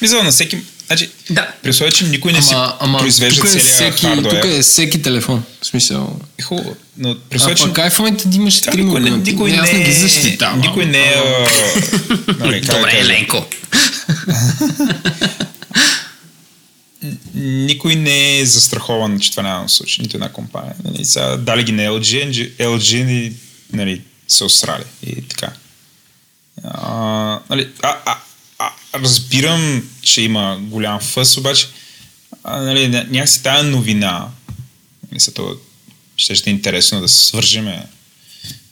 [0.00, 0.58] Мисля, на всеки...
[0.86, 1.48] Значи, Да.
[1.62, 4.62] при условие, че никой не си Ама, ама произвежда тук, е целия всеки, тук е
[4.62, 5.44] всеки телефон.
[5.62, 6.20] В смисъл.
[6.38, 7.62] Е хубаво, но при А условие, че...
[7.64, 9.30] пък iPhone-ите имаше Тя три никой, не, момента.
[9.30, 10.60] никой, Не, аз не ги защитавам.
[10.60, 11.14] Никой не е...
[11.16, 11.48] а,
[12.38, 13.46] нали, Добре, Еленко.
[17.34, 20.02] никой не е застрахован, че това няма да случи.
[20.02, 20.74] Нито една компания.
[20.84, 23.32] Нали, сега, дали ги на LG, LG ни,
[23.72, 24.84] нали, се осрали.
[25.06, 25.52] И така.
[27.50, 28.18] Нали, а, а,
[28.58, 31.68] а, разбирам, че има голям фъс, обаче
[32.44, 34.28] а, нали, ня- някакси тая новина,
[35.12, 35.56] мисля, то
[36.16, 37.86] ще ще е интересно да се свържеме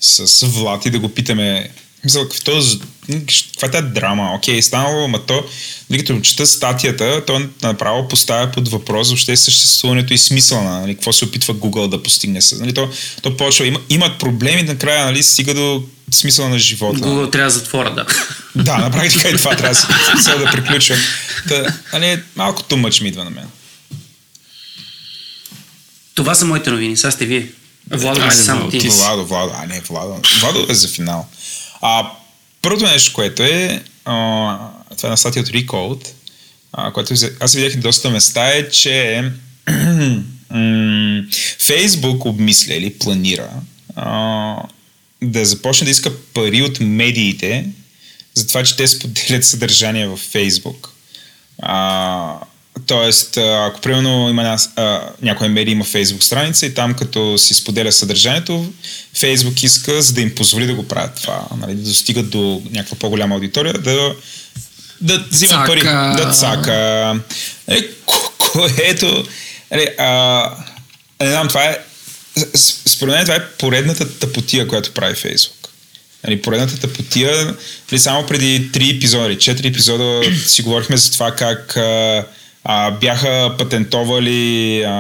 [0.01, 1.71] с Влад и да го питаме
[2.05, 2.53] мисля, какво,
[3.53, 4.31] каква е тази драма?
[4.35, 5.45] Окей, станало, ама то,
[5.91, 10.95] нали, като чета статията, то направо поставя под въпрос въобще съществуването и смисъл на нали,
[10.95, 12.43] какво се опитва Google да постигне.
[12.43, 12.91] с- Нали, то,
[13.23, 16.99] то почва, има, имат проблеми, накрая нали, стига до смисъла на живота.
[16.99, 18.07] Google трябва да затворя, да.
[18.55, 19.75] Да, на практика и това трябва
[20.15, 20.97] да се да приключва.
[21.49, 23.47] Та, нали, малко тумъч ми идва на мен.
[26.15, 26.97] Това са моите новини.
[26.97, 27.49] Сега сте вие.
[27.91, 28.89] Владо, Айде, само Владо, ти.
[28.89, 30.21] Владо, Владо, а не, Владо.
[30.41, 31.29] Владо е за финал.
[31.87, 32.11] А,
[32.63, 34.15] първото нещо, което е, а,
[34.97, 36.09] това е на статия от Recode,
[36.73, 39.25] а, което аз видях и доста места, е, че
[41.59, 43.51] Фейсбук обмисля или планира
[43.97, 44.57] а,
[45.23, 47.67] да започне да иска пари от медиите
[48.35, 50.93] за това, че те споделят съдържание във Фейсбук.
[51.63, 52.39] А,
[52.87, 57.93] тоест, ако примерно има а, някоя медия има Фейсбук страница и там като си споделя
[57.93, 58.73] съдържанието,
[59.19, 62.99] Фейсбук иска, за да им позволи да го правят това, нали, да достигат до някаква
[62.99, 64.15] по-голяма аудитория, да,
[65.01, 65.67] да взимат Цака.
[65.67, 65.83] пари,
[66.17, 67.21] да цака.
[67.69, 69.27] Е, ко- което,
[69.71, 70.51] е, а,
[71.21, 71.79] не знам, това е,
[72.87, 75.69] според мен това е поредната тъпотия, която прави Фейсбук.
[76.25, 77.55] Нали, поредната тъпотия,
[77.93, 82.25] нали, само преди 3 епизода или 4 епизода си говорихме за това как а,
[82.65, 84.91] а, бяха патентовали а,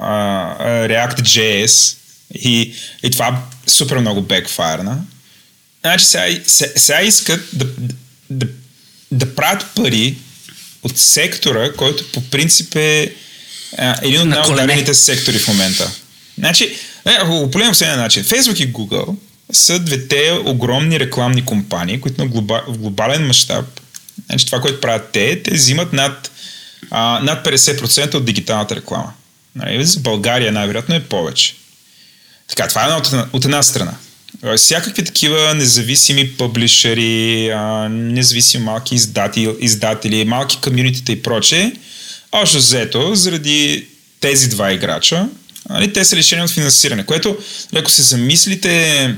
[0.00, 0.56] а,
[0.88, 1.96] React.js
[2.34, 4.98] и, и това супер много бекфайрна.
[5.80, 7.66] Значи сега, се- сега искат да,
[8.30, 8.46] да,
[9.12, 10.16] да правят пари
[10.82, 13.12] от сектора, който по принцип е
[13.78, 15.90] а, един от най-ударените сектори в момента.
[16.38, 16.64] Значи,
[17.06, 19.16] е, ако го погледнем последния начин, Facebook и Google
[19.52, 23.80] са двете огромни рекламни компании, които на глоба, в глобален мащаб,
[24.26, 26.30] значи това, което правят те, те взимат над,
[26.90, 29.12] а, над 50% от дигиталната реклама.
[29.54, 31.54] Нали, за България най-вероятно е повече.
[32.48, 33.94] Така, това е от от една страна.
[34.56, 37.52] Всякакви такива независими публишери,
[37.90, 41.72] независими малки издатели, издатели малки комюнитита и прочее,
[42.32, 43.86] общо взето, заради
[44.20, 45.28] тези два играча,
[45.68, 47.38] нали, те са лишени от финансиране, което,
[47.76, 49.14] ако се замислите,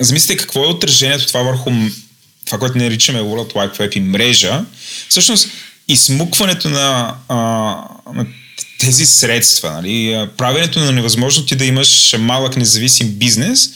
[0.00, 1.70] замислите какво е отражението това върху
[2.46, 4.64] това, което наричаме World Wide Web и мрежа,
[5.08, 5.48] всъщност
[5.88, 7.36] измукването на, а,
[8.14, 8.26] на
[8.78, 13.70] тези средства, нали, правенето на невъзможно ти да имаш малък независим бизнес,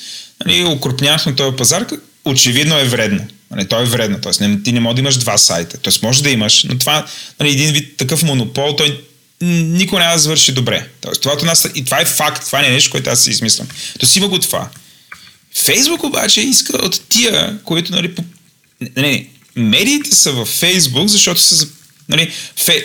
[0.46, 1.86] нали, укрупняването на този пазар,
[2.24, 3.26] очевидно е вредно.
[3.50, 4.48] Нали, то е вредно, т.е.
[4.48, 5.78] Не, ти не можеш да имаш два сайта.
[5.78, 5.92] Т.е.
[6.02, 7.06] може да имаш, но това
[7.40, 9.00] нали, един вид такъв монопол, той
[9.42, 10.88] м, никой няма да завърши добре.
[11.00, 13.68] Тоест, това, стра- и това е факт, това не е нещо, което аз си измислям.
[13.98, 14.68] То има го това.
[15.54, 18.24] Фейсбук обаче иска от тия, които, нали, по...
[18.80, 19.26] не, не,
[19.56, 21.68] медиите са във Фейсбук, защото са,
[22.08, 22.32] нали,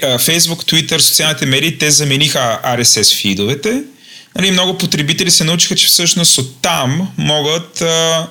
[0.03, 3.83] а, Фейсбук, Twitter, социалните медии, те замениха RSS фидовете,
[4.35, 8.27] нали, много потребители се научиха, че всъщност оттам могат а,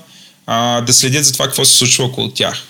[0.47, 2.63] а, да следят за това какво се случва около тях.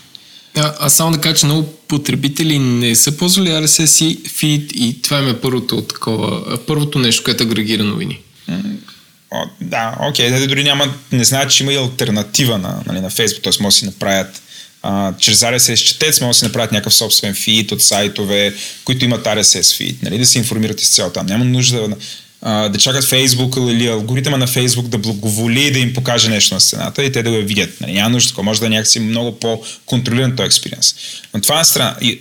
[0.57, 5.19] А, аз само да кажа, че много потребители не са ползвали RSS feed и това
[5.19, 8.21] им е първото такова, първото нещо, което агрегира новини.
[9.31, 10.47] О, да, окей, okay.
[10.47, 13.63] дори няма, не знаят, че има и альтернатива на, нали, на Facebook, т.е.
[13.63, 14.43] може да си направят
[15.19, 18.55] чрез RSS четец, може да си направят някакъв собствен фид от сайтове,
[18.85, 21.27] които имат RSS фид, нали, да се информират изцяло там.
[21.27, 21.89] Няма нужда
[22.43, 26.61] а, да чакат Facebook или алгоритъма на Facebook да благоволи да им покаже нещо на
[26.61, 27.81] стената и те да го видят.
[27.81, 28.45] Нали, няма нужда такова.
[28.45, 30.95] Може да е някакси много по-контролиран този експириенс.
[31.35, 31.97] Но това е страна.
[32.01, 32.21] И,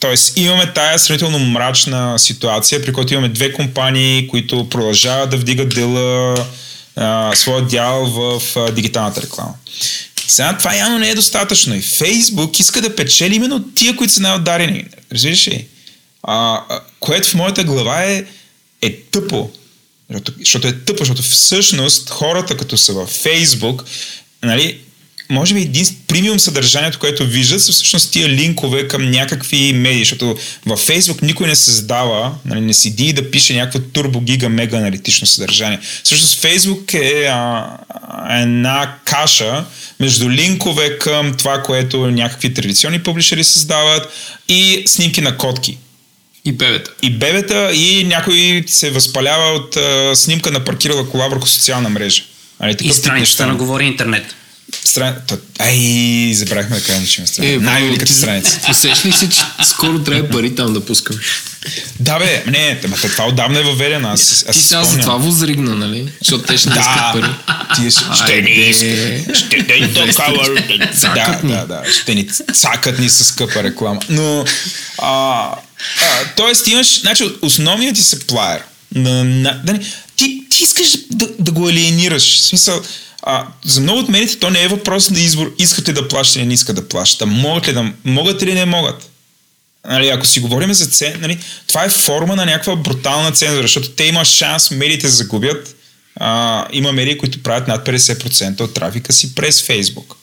[0.00, 5.74] Тоест имаме тая сравнително мрачна ситуация, при която имаме две компании, които продължават да вдигат
[5.74, 6.46] дела,
[6.96, 9.54] а, своя дял в а, дигиталната реклама.
[10.30, 11.74] И сега това явно не е достатъчно.
[11.74, 14.84] И Фейсбук иска да печели именно тия, които са най-отдарени.
[15.12, 15.66] Разбираш ли?
[16.22, 16.62] А,
[17.00, 18.24] което в моята глава е,
[18.82, 19.50] е тъпо.
[20.38, 23.84] Защото е тъпо, защото всъщност хората, като са във Фейсбук,
[24.42, 24.78] нали,
[25.30, 30.36] може би един премиум съдържанието, което виждат, са всъщност тия линкове към някакви медии, защото
[30.66, 35.26] във Facebook никой не създава, нали, не седи да пише някаква турбо, гига, мега аналитично
[35.26, 35.78] съдържание.
[36.04, 37.66] Всъщност Facebook е а,
[38.42, 39.64] една каша
[40.00, 44.12] между линкове към това, което някакви традиционни публишери създават
[44.48, 45.78] и снимки на котки.
[46.44, 46.90] И бебета.
[47.02, 52.22] И бебета, и някой се възпалява от а, снимка на паркирала кола върху социална мрежа.
[52.58, 54.34] Али, и страницата на Говори Интернет.
[54.84, 55.14] Стран...
[55.58, 57.54] Ай, забравихме да кажем, че има страница.
[57.54, 58.60] Е, Най-великата страница.
[58.70, 61.16] Усещаш се, че скоро трябва пари там да пускам?
[62.00, 64.08] Да, бе, не, ма това отдавна е въведено.
[64.08, 66.12] Аз, аз Ти сега за това возригна, нали?
[66.22, 67.30] Защото те ще да, искат пари.
[67.76, 67.90] Ти
[68.22, 69.36] ще ни искат.
[69.36, 70.62] Ще ни такава.
[71.14, 71.92] Да, да, да.
[71.92, 74.00] Ще ни цакат ни с скъпа реклама.
[74.08, 74.44] Но,
[74.98, 75.42] а,
[76.02, 78.62] а, тоест имаш, значи основният ти сеплайер.
[78.94, 79.78] На, на, да,
[80.16, 82.40] ти, ти искаш да, да го алиенираш.
[82.40, 82.82] В смисъл,
[83.22, 86.46] а, за много от медиите то не е въпрос на избор, искате да плащате или
[86.46, 87.28] не искат да плащат.
[87.28, 89.10] Могат ли да, могат или не могат?
[89.88, 93.90] Нали, ако си говорим за цен, нали, това е форма на някаква брутална цензура, защото
[93.90, 95.76] те има шанс медиите да загубят.
[96.16, 100.16] А, има медии, които правят над 50% от трафика си през Фейсбук.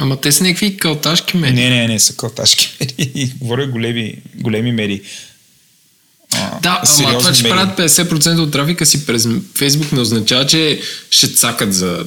[0.00, 1.64] Ама те са някакви калташки медии.
[1.64, 3.32] Не, не, не са калташки медии.
[3.40, 5.00] Говоря големи, големи медии.
[6.32, 9.28] А, да, ама това, че правят 50% от трафика си през
[9.58, 10.80] Фейсбук не означава, че
[11.10, 12.06] ще цакат за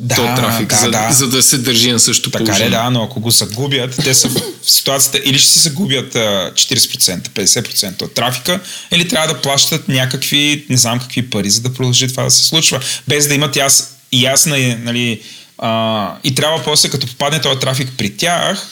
[0.00, 1.08] да, то трафик, да, за, да.
[1.12, 2.70] за да се държи на същото така положение.
[2.70, 6.14] Така е, да, но ако го загубят, те са в ситуацията или ще си загубят
[6.14, 11.74] 40%, 50% от трафика, или трябва да плащат някакви, не знам какви пари, за да
[11.74, 15.22] продължи това да се случва, без да имат яс, ясна, нали,
[15.58, 18.66] а, и трябва после, като попадне този трафик при тях,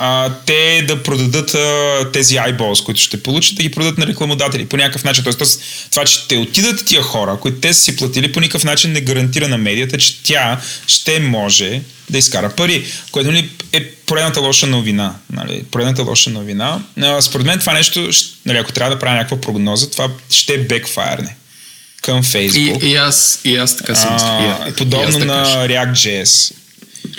[0.00, 4.66] а, те да продадат а, тези eyeballs, които ще получат, да ги продадат на рекламодатели
[4.66, 5.24] по някакъв начин.
[5.24, 8.92] Тоест, това, че те отидат тия хора, които те са си платили, по никакъв начин
[8.92, 11.80] не гарантира на медията, че тя ще може
[12.10, 15.14] да изкара пари, което нали, е поредната лоша новина.
[15.32, 16.82] Нали, поредната лоша новина.
[17.00, 18.10] А, според мен това нещо,
[18.46, 21.36] нали, ако трябва да правя някаква прогноза, това ще е бекфайрне
[22.02, 22.84] към Facebook.
[22.84, 24.72] И, и, аз, и аз така си мисля.
[24.76, 26.52] Подобно на React.js.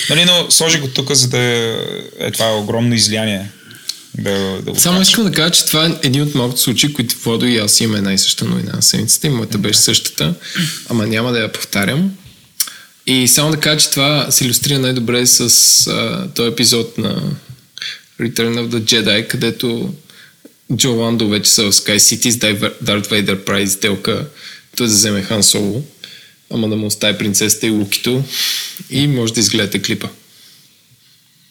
[0.09, 1.39] Нали, но сложи го тук, за да
[2.19, 3.49] е това огромно излияние.
[4.17, 7.45] Да, да Само искам да кажа, че това е един от малкото случаи, които Водо
[7.45, 10.33] и аз имаме една и съща новина на седмицата и моята беше същата,
[10.89, 12.11] ама няма да я повтарям.
[13.07, 15.41] И само да кажа, че това се иллюстрира най-добре с
[15.87, 17.21] а, този епизод на
[18.21, 19.93] Return of the Jedi, където
[20.75, 22.37] Джо Ландо вече са в Sky City с
[22.83, 24.25] Darth Vader прави сделка
[24.77, 25.83] той да вземе Хан Соло
[26.53, 28.23] ама да му остави принцесата и лукито
[28.89, 30.07] и може да изгледате клипа.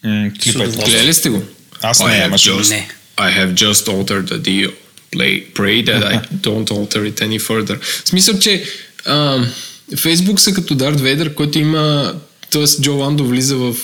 [0.04, 1.42] Mm, клипа е Гледали сте го?
[1.82, 2.88] Аз не, ама just, не.
[3.16, 4.72] I have just altered the deal.
[5.16, 6.14] Play, pray that I
[6.46, 7.78] don't alter it any further.
[8.04, 8.64] В смисъл, че
[9.96, 12.14] Фейсбук са като Дарт Вейдър, който има...
[12.50, 13.76] Тоест Джо Ландо влиза в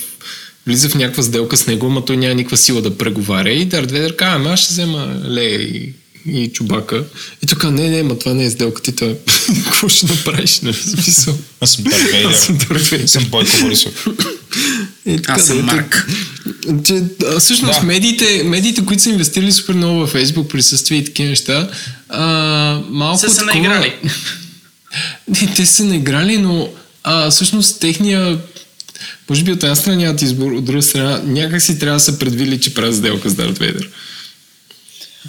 [0.67, 3.91] влиза в някаква сделка с него, но той няма никаква сила да преговаря и Дарт
[3.91, 5.93] Вейдър казва, ама аз ще взема Лея и
[6.27, 7.05] и Чубака.
[7.43, 9.15] И тук, не, не, ма това не е сделка, ти това
[9.65, 10.75] какво ще направиш, нали?
[10.75, 11.39] Смисъл.
[11.61, 12.31] Аз съм Дарт Вейдер.
[12.31, 13.07] Аз съм Дарт Вейдер.
[13.07, 14.07] Съм Бойко Борисов.
[15.29, 16.09] Аз съм Марк.
[16.85, 17.87] Че, а, всъщност, да.
[17.87, 21.71] медиите, медиите, които са инвестирали супер много във Фейсбук, присъствие и такива неща,
[22.09, 22.25] а,
[22.91, 23.95] малко са се наиграли.
[25.29, 26.69] Не, те са наиграли, но
[27.05, 28.39] а, всъщност техния
[29.31, 32.19] може би от една страна нямат избор, от друга страна някак си трябва да са
[32.19, 33.89] предвили, че правят сделка с Дарт Вейдер.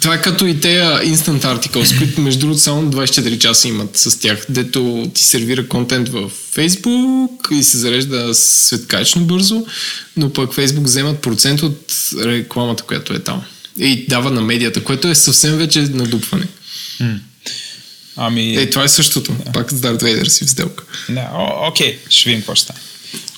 [0.00, 4.20] Това е като и те Instant Articles, които между другото само 24 часа имат с
[4.20, 9.66] тях, дето ти сервира контент в Facebook и се зарежда светкачно бързо,
[10.16, 11.94] но пък Facebook вземат процент от
[12.24, 13.42] рекламата, която е там.
[13.78, 16.46] И дава на медията, което е съвсем вече надупване.
[18.16, 18.56] Ами...
[18.56, 19.36] Е, това е същото.
[19.52, 20.84] Пак с Дарт Вейдър си в сделка.
[21.08, 22.78] Да, о, окей, ще видим какво ще стане.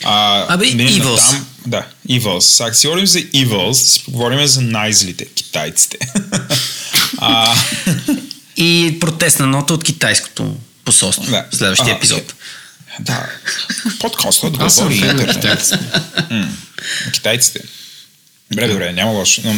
[0.05, 1.14] А, Абе, минем Evils.
[1.22, 2.41] натам- да, Evils.
[2.41, 5.99] Сега, си говорим за Evils, си поговорим за най-злите, китайците.
[7.18, 7.55] а,
[8.57, 11.47] И протестна нота от китайското посолство да.
[11.53, 12.35] в следващия А, епизод.
[13.01, 13.26] Да.
[14.01, 15.72] Подкастът съм говори интернет.
[17.12, 17.61] китайците.
[18.51, 19.41] Добре, добре, няма лошо.
[19.45, 19.57] Но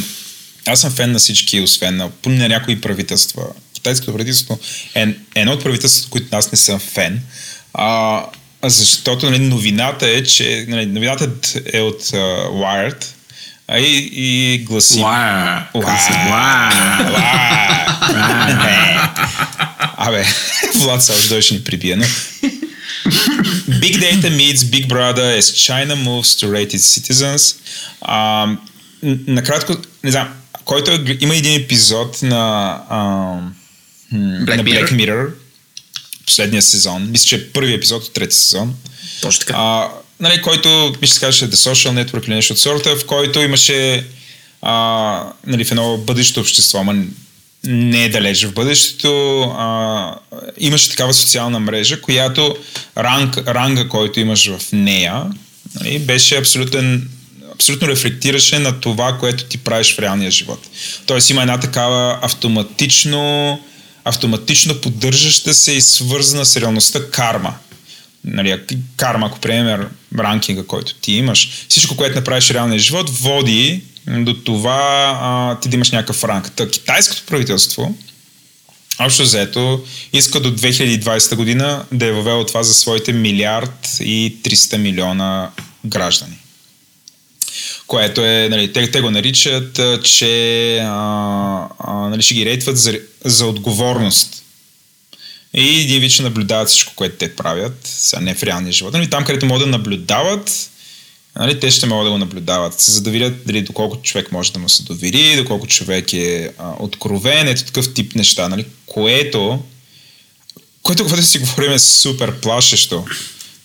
[0.67, 3.43] аз съм фен на всички, освен на, на някои правителства.
[3.75, 4.59] Китайското правителство
[4.95, 7.23] е едно от правителствата, които аз не съм фен.
[7.75, 8.23] А,
[8.65, 11.31] защото нали, новината е, че нали, новината
[11.73, 13.05] е от uh, Wired
[13.73, 15.01] а и, и гласи...
[19.97, 20.25] Абе,
[20.75, 22.05] Влад сега още ще ни прибие, но...
[23.83, 27.57] Big Data meets Big Brother as China moves to rate its citizens.
[28.01, 28.47] А,
[29.27, 30.29] накратко, не знам,
[30.65, 32.99] който е, има един епизод на, а,
[34.15, 34.89] Black на Mirror?
[34.89, 35.31] Black Mirror,
[36.31, 38.75] последния сезон, мисля, че е първи епизод от трети сезон.
[39.21, 39.55] Точно така.
[39.57, 39.89] А,
[40.21, 44.07] нали, който, мисля, се казваше The Social Network или нещо от сорта, в който имаше
[44.63, 47.05] а, нали, в едно бъдещо общество, ама
[47.65, 50.15] не е далеч в бъдещето, а,
[50.59, 52.57] имаше такава социална мрежа, която
[52.99, 55.25] ранг, ранга, който имаш в нея,
[55.75, 57.09] нали, беше абсолютен
[57.55, 60.67] абсолютно рефлектираше на това, което ти правиш в реалния живот.
[61.07, 63.59] Тоест има една такава автоматично,
[64.05, 67.55] автоматично поддържаща се и свързана с реалността карма.
[68.25, 68.61] Нали,
[68.97, 69.89] карма, ако приемем
[70.19, 75.69] ранкинга, който ти имаш, всичко, което направиш в реалния живот, води до това а, ти
[75.69, 76.53] да имаш някакъв ранг.
[76.53, 77.95] Та, китайското правителство,
[79.01, 84.77] общо взето, иска до 2020 година да е въвело това за своите милиард и 300
[84.77, 85.51] милиона
[85.87, 86.37] граждани.
[87.87, 93.01] Което е, нали, те, те го наричат, че а, а, нали, ще ги рейтват за,
[93.25, 94.43] за отговорност.
[95.55, 99.11] И вид ще наблюдават всичко, което те правят, сега не в реалния живот, но и
[99.11, 100.71] там, където могат да наблюдават,
[101.39, 104.59] нали, те ще могат да го наблюдават, за да видят дали доколко човек може да
[104.59, 109.63] му се довери, доколко човек е а, откровен, ето такъв тип неща, нали, което,
[110.83, 113.05] което, когато си говорим, е супер плашещо.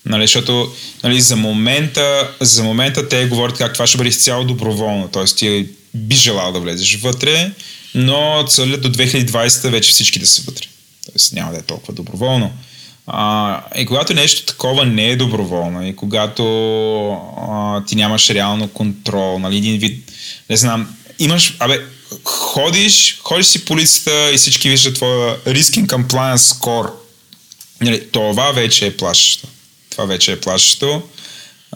[0.06, 0.72] Нали, защото
[1.04, 5.26] нали, за, момента, за момента те говорят как това ще бъде изцяло доброволно, т.е.
[5.26, 7.52] ти би желал да влезеш вътре,
[7.96, 10.68] но целят до 2020 вече всички да са вътре.
[11.06, 12.52] Тоест няма да е толкова доброволно.
[13.08, 16.44] А, и когато нещо такова не е доброволно и когато
[17.50, 20.12] а, ти нямаш реално контрол, нали, един вид,
[20.50, 21.82] не знам, имаш, абе,
[22.24, 26.90] ходиш, ходиш си по улицата и всички виждат твоя risk and compliance score.
[27.82, 29.48] Нали, това вече е плашещо.
[29.96, 31.04] Това вече е плашещо.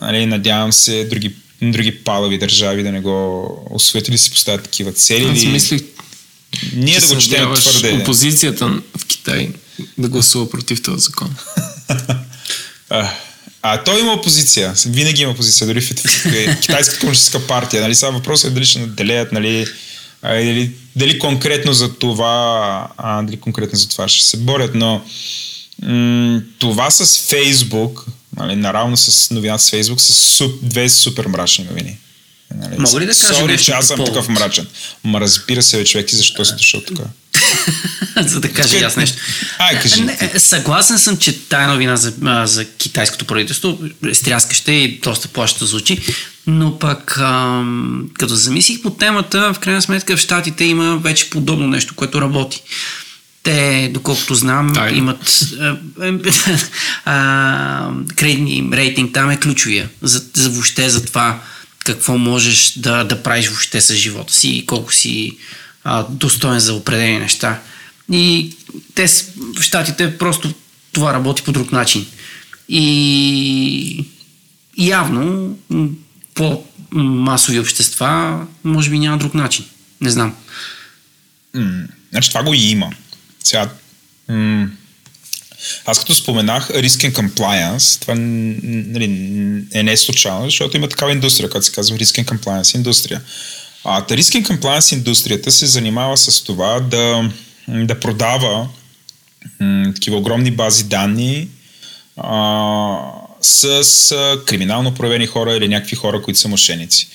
[0.01, 4.91] Нали, надявам се други, други палави държави да не го освоят или си поставят такива
[4.93, 5.25] цели.
[5.25, 5.81] Аз мислих,
[6.73, 7.93] Ние че да го четем твърде.
[7.93, 8.67] опозицията
[8.97, 9.49] в Китай
[9.97, 11.35] да гласува против този закон.
[12.91, 13.09] А,
[13.61, 14.73] а той има опозиция.
[14.85, 15.67] Винаги има опозиция.
[15.67, 17.81] Дори в, в Китайската комунистическа партия.
[17.81, 17.95] Нали?
[17.95, 19.67] Сега въпросът е дали ще наделеят, нали,
[20.21, 25.05] а, дали, дали конкретно за това а, дали конкретно за това ще се борят, но
[25.83, 28.05] м- това с Фейсбук,
[28.37, 31.97] нали, наравно с новината с Фейсбук, са суп, две супер мрачни новини.
[32.55, 32.75] Нали?
[32.79, 34.13] Мога ли да кажа Sorry, нещо че аз съм повод?
[34.13, 34.67] такъв мрачен.
[35.03, 36.99] Ма разбира се, човек, ти защо си дошъл тук?
[38.21, 39.17] за да кажа аз нещо.
[39.57, 40.01] Ай, кажи.
[40.01, 42.13] Не, съгласен съм, че тая новина за,
[42.45, 45.99] за китайското правителство е стряскаща и доста плаща звучи,
[46.47, 51.67] но пък ам, като замислих по темата, в крайна сметка в Штатите има вече подобно
[51.67, 52.61] нещо, което работи.
[53.49, 54.97] Те, доколкото знам, Тайна.
[54.97, 55.77] имат а,
[57.05, 61.41] а, кредитни им рейтинг, там е ключовия за, за въобще за това
[61.85, 65.37] какво можеш да, да правиш въобще с живота си и колко си
[65.83, 67.59] а, достоен за определени неща.
[68.11, 68.55] И
[68.95, 69.07] те
[69.57, 70.53] в Штатите просто
[70.91, 72.05] това работи по друг начин.
[72.69, 74.05] И
[74.77, 75.89] явно м,
[76.33, 79.65] по масови общества може би няма друг начин.
[80.01, 80.35] Не знам.
[81.55, 82.89] М, значи това го и има.
[83.43, 83.69] Сега,
[84.27, 84.69] м-
[85.85, 89.05] аз като споменах Risk and Compliance, това нали,
[89.73, 93.21] е не случайно, защото има такава индустрия, която се казва Risk and Compliance индустрия.
[93.83, 97.31] А та Risk and Compliance индустрията се занимава с това да,
[97.67, 98.69] да продава
[99.59, 101.47] м, такива огромни бази данни
[102.17, 102.97] а,
[103.41, 107.07] с, с криминално проявени хора или някакви хора, които са мошеници.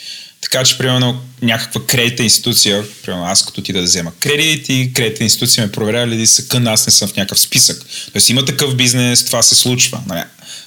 [0.44, 5.24] Така че, примерно, някаква кредитна институция, примерно аз като ти да взема кредит и кредитна
[5.24, 7.86] институция ме проверява ли са кън, аз не съм в някакъв списък.
[8.12, 10.00] Тоест има такъв бизнес, това се случва.
[10.06, 10.22] Нали?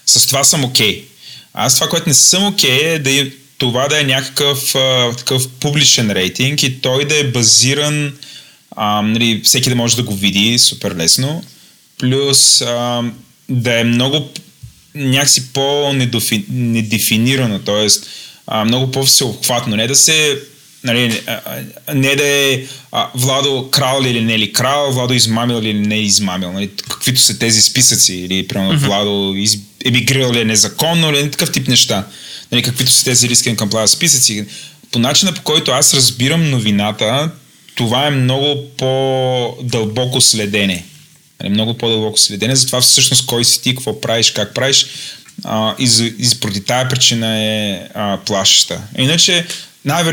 [0.06, 1.02] С това съм окей.
[1.02, 1.04] Okay.
[1.54, 5.50] Аз това, което не съм окей okay, е да това да е някакъв а, такъв
[5.50, 8.14] публичен рейтинг и той да е базиран,
[8.76, 11.44] а, нали, всеки да може да го види супер лесно,
[12.00, 13.04] плюс а,
[13.50, 14.30] да е много
[14.96, 17.88] някакси по-недефинирано, т.е.
[18.66, 19.76] много по-всеобхватно.
[19.76, 20.39] Не да се
[20.84, 21.22] нали,
[21.93, 25.80] не да е а, Владо крал ли или не ли крал, Владо измамил ли или
[25.80, 28.86] не измамил, нали, каквито са тези списъци, или примерно mm-hmm.
[28.86, 32.08] Владо из, емигрирал ли е незаконно, или такъв тип неща,
[32.52, 34.45] нали, каквито са тези риски към плава списъци.
[34.91, 37.32] По начина по който аз разбирам новината,
[37.76, 40.86] това е много по-дълбоко следене.
[41.39, 44.86] Нали, много по-дълбоко следене, затова всъщност кой си ти, какво правиш, как правиш,
[45.44, 48.82] а, и, за, и поради тая причина е а, плащаща.
[48.98, 49.46] Иначе,
[49.86, 50.04] най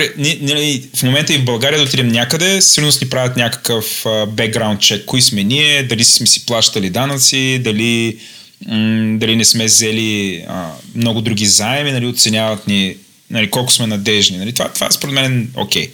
[0.96, 5.22] в момента и в България да отидем някъде, сигурно ни правят някакъв бекграунд чек, кои
[5.22, 8.18] сме ние, дали сме си плащали данъци, дали,
[8.66, 12.96] м- дали не сме взели а, много други заеми, нали, оценяват ни
[13.30, 14.36] нали, колко сме надежни.
[14.36, 15.86] Нали, това, това според мен е окей.
[15.86, 15.90] Okay.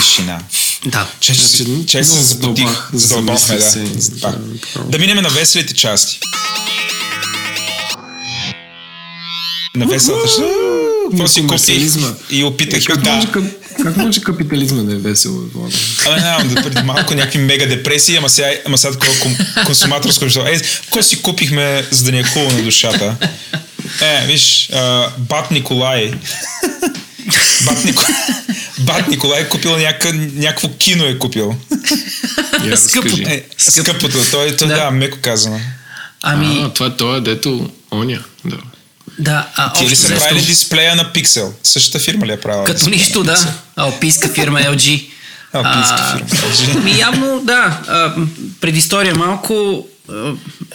[0.00, 0.38] Тишина.
[0.86, 1.06] Да.
[1.20, 2.68] Че, се запотих.
[2.92, 3.86] Задълбахме, да.
[3.98, 4.38] да.
[4.84, 6.20] Да минем на веселите части.
[9.76, 10.40] На веселата част.
[11.10, 11.92] Какво си купих
[12.30, 12.84] и опитах.
[12.84, 13.12] Как, да.
[13.12, 13.28] може,
[13.82, 15.42] как може капитализма да е весело?
[16.06, 19.36] Абе, нямам да преди малко някакви мега депресии, ама сега, ама сега такова ком,
[19.66, 20.40] консуматорско нещо.
[20.46, 23.16] Е, какво си купихме, за да ни е хубаво на душата?
[24.00, 26.12] Е, виж, а, Бат Николай.
[27.64, 28.14] Бат Николай.
[28.78, 31.56] Бат Николай е купил няка, някакво кино е купил.
[32.64, 33.22] Я, Скъпото.
[33.26, 34.18] Е, скъпото.
[34.30, 34.74] Той, той да.
[34.74, 35.60] да, меко казано.
[36.22, 38.24] Ами, А, това е това, дето оня.
[38.44, 38.56] Да.
[39.18, 41.52] да, а, Ти ли са взето, правили дисплея на Pixel?
[41.62, 42.64] Същата фирма ли е правила?
[42.64, 43.54] Като нищо, да.
[43.76, 45.08] Алпийска фирма LG.
[45.52, 46.26] Алпийска
[46.66, 46.80] фирма.
[46.80, 47.80] Ми явно, да.
[47.88, 48.14] А,
[48.60, 49.86] предистория малко.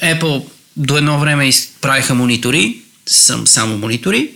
[0.03, 0.43] Apple
[0.77, 2.77] до едно време правиха монитори,
[3.07, 4.29] съм само монитори,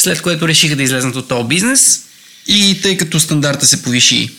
[0.00, 2.02] след което решиха да излезнат от този бизнес
[2.46, 4.30] и тъй като стандарта се повиши,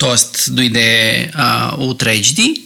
[0.00, 0.50] т.е.
[0.50, 2.62] дойде а, Ultra HD,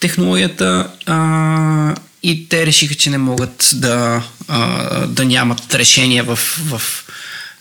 [0.00, 6.82] технологията а, и те решиха, че не могат да, а, да нямат решения в, в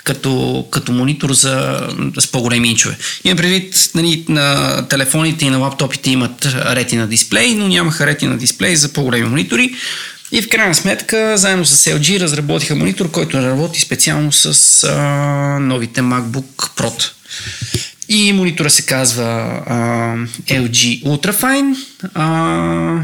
[0.03, 1.87] като, като монитор за,
[2.19, 2.97] с по-големи инчове.
[3.23, 8.75] Имам предвид, нали, на телефоните и на лаптопите имат ретина дисплей, но нямаха ретина дисплей
[8.75, 9.75] за по-големи монитори.
[10.33, 14.95] И в крайна сметка, заедно с LG разработиха монитор, който работи специално с а,
[15.59, 17.11] новите MacBook Pro.
[18.09, 19.23] И монитора се казва
[19.67, 19.75] а,
[20.47, 21.75] LG Ultrafine.
[22.13, 23.01] А,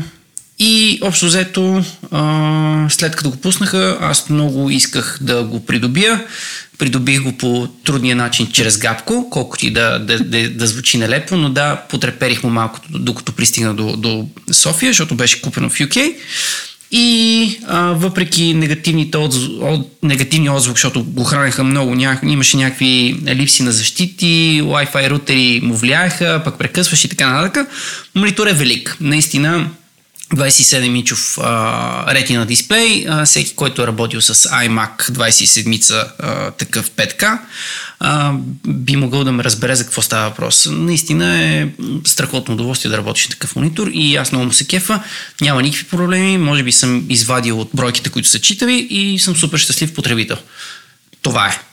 [0.60, 6.26] и общо взето, а, след като го пуснаха, аз много исках да го придобия.
[6.78, 11.38] Придобих го по трудния начин чрез гапко, колкото и да, да, да, да звучи нелепо,
[11.38, 16.16] но да, потреперих му малко, докато пристигна до, до София, защото беше купено в UK.
[16.92, 19.36] И а, въпреки негативните отз...
[19.62, 20.04] от...
[20.04, 22.20] негативния отзвук, защото го хранеха много, ня...
[22.24, 27.68] имаше някакви липси на защити, Wi-Fi рутери му влияеха, пък прекъсваш и така нататък,
[28.16, 28.98] монитор е велик.
[29.02, 29.70] Наистина
[30.36, 31.38] 27-инчов
[32.14, 33.08] ретина дисплей.
[33.26, 37.40] Всеки, който е работил с iMac 27 а, такъв 5K,
[38.00, 38.34] а,
[38.68, 40.68] би могъл да ме разбере за какво става въпрос.
[40.72, 41.68] Наистина е
[42.06, 45.04] страхотно удоволствие да работиш на такъв монитор и аз много му се кефа.
[45.42, 46.38] Няма никакви проблеми.
[46.38, 50.38] Може би съм извадил от бройките, които са читави и съм супер щастлив потребител.
[51.22, 51.69] Това е.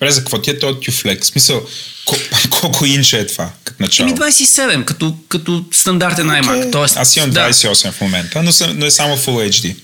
[0.00, 1.22] Добре, за какво ти е този тюфлек?
[1.22, 1.66] В смисъл,
[2.06, 4.08] кол- колко инча е това като начало?
[4.08, 6.44] Еми 27, като, като стандартен iMac.
[6.44, 6.72] Okay.
[6.72, 7.50] Тоест, Аз имам да.
[7.50, 9.76] 28 в момента, но, съм, но е само Full HD.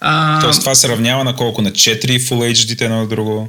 [0.00, 1.62] А, Тоест това се равнява на колко?
[1.62, 3.48] На 4 Full HD едно на друго?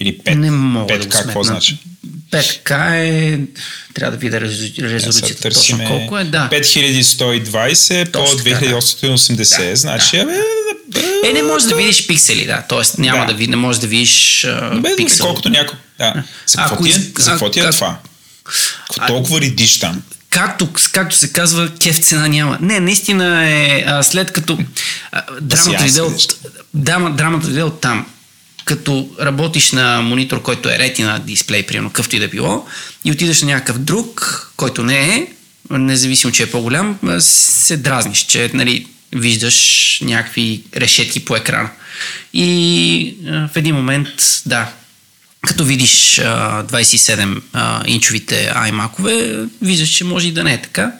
[0.00, 0.34] Или 5?
[0.34, 1.78] Не мога 5 да какво значи?
[2.30, 3.40] 5К е...
[3.94, 6.24] Трябва да видя Сега резолюцията точно търсиме колко е.
[6.24, 6.48] Да.
[6.52, 8.66] 5120 по Точно така, да.
[8.66, 9.70] 2880.
[9.70, 10.22] Да, значи, да.
[10.22, 10.36] абе,
[11.24, 12.62] Е, не можеш да видиш пиксели, да.
[12.68, 13.26] Тоест няма Да.
[13.26, 15.26] да, ви, не можеш да видиш а, бе, пиксел.
[15.26, 15.78] колкото някой...
[15.98, 16.22] Да.
[16.46, 17.98] За какво ти е, из- за какво ти е а- това?
[18.86, 20.02] Какво толкова редиш там?
[20.30, 22.58] Както, както се казва, кеф цена няма.
[22.60, 24.58] Не, наистина е а, след като...
[25.12, 25.98] А, драмата седиш.
[26.24, 26.34] от,
[26.74, 28.06] дама, драмата иде от там.
[28.64, 32.66] Като работиш на монитор, който е ретина дисплей, примерно къвто и да било,
[33.04, 35.26] и отидеш на някакъв друг, който не е,
[35.70, 41.70] независимо, че е по-голям, се дразниш, че нали, виждаш някакви решетки по екрана.
[42.32, 44.72] И а, в един момент, да,
[45.46, 50.92] като видиш а, 27 а, инчовите iMac-ове, виждаш, че може и да не е така.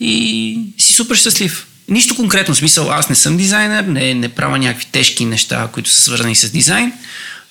[0.00, 1.66] И си супер щастлив.
[1.88, 5.90] Нищо конкретно, в смисъл, аз не съм дизайнер, не, не правя някакви тежки неща, които
[5.90, 6.92] са свързани с дизайн,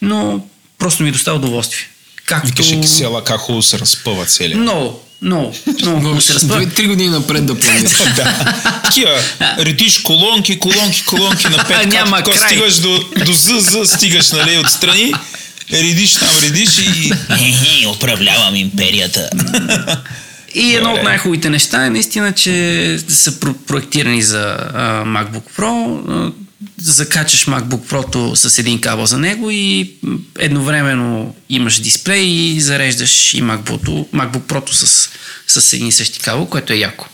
[0.02, 0.46] но
[0.78, 1.88] просто ми доставя удоволствие.
[2.26, 2.48] Както...
[2.48, 4.58] Викаше кисела, как хубаво се разпъва целия.
[4.58, 6.62] Много, много, много хубаво се разпъва.
[6.62, 7.98] Две, три години напред да планираш.
[8.16, 8.54] да.
[8.84, 9.20] Такива,
[9.60, 11.86] редиш колонки, колонки, колонки на пет.
[11.88, 12.38] Няма край.
[12.38, 15.14] стигаш до, до ЗЗ, стигаш нали, отстрани,
[15.74, 17.14] редиш там, редиш и...
[17.30, 19.30] Ехе, управлявам империята.
[20.56, 21.00] И едно Добре.
[21.00, 22.52] от най-хубавите неща е наистина, че
[23.08, 24.58] са про- проектирани за
[25.06, 26.32] MacBook Pro.
[26.82, 29.94] Закачаш MacBook Pro с един кабел за него и
[30.40, 35.10] едновременно имаш дисплей и зареждаш и MacBook, MacBook Pro с,
[35.48, 37.08] с един и същи кабел, което е яко.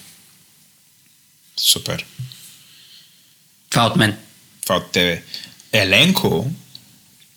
[1.57, 2.05] Супер.
[3.69, 4.17] Това от мен.
[4.63, 5.23] Това от тебе.
[5.71, 6.51] Еленко,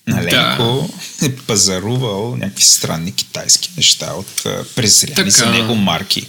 [0.09, 0.91] Еленко
[1.23, 4.47] е пазарувал някакви странни китайски неща от
[5.15, 5.31] Така.
[5.31, 6.29] за него марки.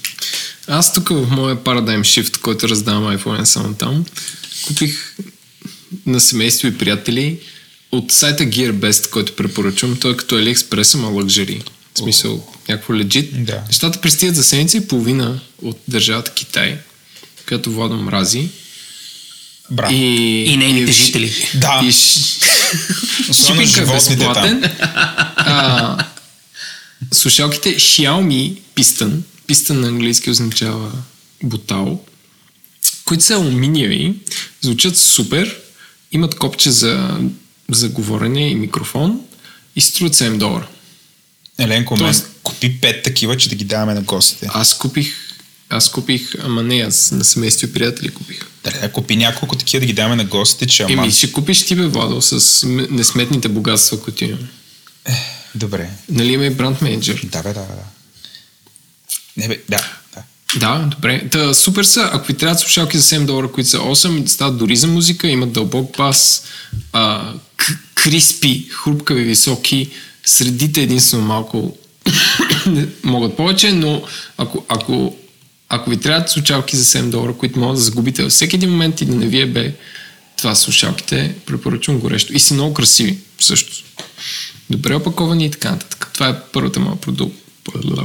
[0.68, 4.06] Аз тук в моя Paradigm Shift, който раздавам iPhone само там,
[4.68, 5.16] купих
[6.05, 7.39] на семейство и приятели
[7.91, 9.97] от сайта GearBest, който препоръчвам.
[9.97, 11.61] Той е като AliExpress, ама лъкжери.
[11.95, 13.45] В смисъл, някакво легит.
[13.45, 13.61] Да.
[13.67, 16.77] Нещата пристигат за седмица и половина от държавата Китай,
[17.47, 18.49] която Владо мрази.
[19.71, 19.93] Браво.
[19.93, 21.33] И, И нейните и- жители.
[21.55, 21.81] Да.
[21.83, 21.88] И
[23.29, 24.63] Особено животните безплатен.
[25.35, 26.05] А,
[27.13, 29.11] слушалките Xiaomi Piston,
[29.47, 30.91] Piston на английски означава
[31.43, 32.03] бутал,
[33.05, 34.13] които са алуминиеви,
[34.61, 35.57] звучат супер,
[36.12, 37.20] имат копче за,
[37.72, 39.22] за говорене и микрофон
[39.76, 40.68] и струват 7 долара.
[41.60, 44.47] Еленко, мен, Тоест- купи пет такива, че да ги даваме на гостите.
[44.49, 45.16] Аз купих,
[45.70, 48.45] аз купих, ама не аз, на семейство и приятели купих.
[48.64, 50.93] Да купи няколко такива да ги даваме на гостите, че ама...
[50.93, 54.47] Еми, ще купиш ти бе, Владо, с несметните богатства, които имаме.
[55.55, 55.89] Добре.
[56.10, 57.22] Нали има и бранд менеджер?
[57.24, 57.84] Да, бе, да, да.
[59.38, 59.91] Не бе, да,
[60.56, 60.88] да.
[60.91, 61.30] Добре.
[61.32, 62.10] Та, супер са.
[62.14, 65.52] Ако ви трябват слушалки за 7 долара, които са 8, стават дори за музика, имат
[65.52, 66.43] дълбок бас,
[66.93, 69.89] а, к- криспи, хрупкави, високи,
[70.26, 71.78] средите единствено малко
[73.04, 74.04] могат повече, но
[74.38, 75.16] ако, ако,
[75.70, 79.02] ако ви трябват слушалки за 7 долара, които могат да загубите във всеки един момент
[79.02, 79.74] и да не ви е бе,
[80.38, 82.34] това слушалките, препоръчвам горещо.
[82.34, 83.84] И са много красиви също.
[84.70, 86.10] Добре опаковани и така нататък.
[86.14, 87.36] Това е първата моя продукт.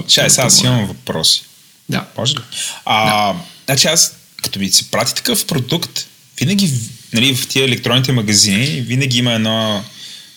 [0.09, 1.45] Чай, сега аз имам въпроси.
[1.89, 2.07] Да.
[2.19, 2.41] Може ли?
[2.85, 6.07] А, значи аз, като ми се прати такъв продукт,
[6.41, 6.71] винаги,
[7.13, 9.85] нали, в тия електронните магазини, винаги има едно,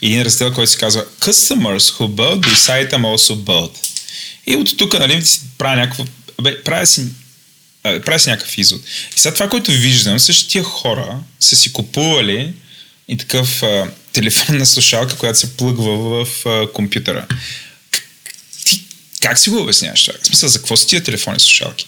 [0.01, 3.71] един раздел, който се казва Customers who build this item also build.
[4.47, 6.05] И от тук, нали, си правя някакво,
[6.41, 7.05] бе, правя си,
[7.83, 8.81] правя си някакъв извод.
[9.17, 12.53] И сега това, което виждам, същите тия хора са си купували
[13.07, 17.27] и такъв а, телефонна слушалка, която се плъгва в а, компютъра.
[19.25, 20.17] Как си го обясняваш това?
[20.23, 21.87] В смисъл, за какво са тия телефони слушалки?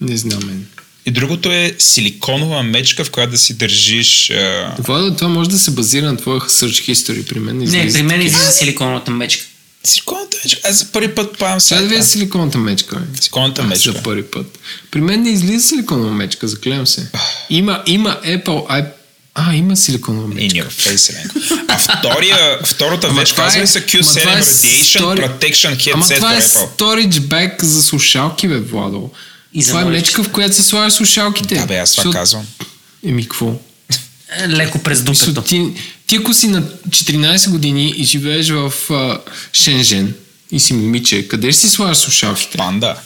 [0.00, 0.66] Не знам мен.
[1.06, 4.30] И другото е силиконова мечка, в която да си държиш...
[4.30, 4.74] А...
[4.78, 7.58] Владо, това може да се базира на твоя search history при мен.
[7.58, 9.44] Не, излиза при мен излиза силиконовата мечка.
[9.84, 10.60] Силиконовата мечка.
[10.68, 12.06] Аз за първи път павам Сега видя сайта.
[12.06, 12.96] силиконовата мечка.
[12.96, 13.18] бе.
[13.20, 13.92] Силиконовата мечка.
[13.92, 14.58] За първи път.
[14.90, 17.10] При мен не излиза силиконова мечка, заклевам се.
[17.50, 18.90] Има, има Apple.
[19.34, 20.58] А, има силиконова In мечка.
[20.58, 21.34] your face, Еленко.
[21.68, 25.28] А втория, втората Ама вече казва е- ли са ама Q7 това е Radiation stори-
[25.28, 29.10] Protection Ама Headset това е storage bag за слушалки, бе, Владо.
[29.54, 31.54] И за това е мечка, в която се слагаш слушалките.
[31.54, 32.46] Да, бе, аз това Защото- казвам.
[33.06, 33.54] Еми, какво?
[34.38, 35.42] Е, Леко през дупето.
[35.42, 35.66] ти,
[36.06, 39.18] ти ако си на 14 години и живееш в а,
[39.52, 40.14] Шенжен
[40.52, 42.58] и си момиче, къде ще си слагаш слушалките?
[42.58, 42.96] Панда.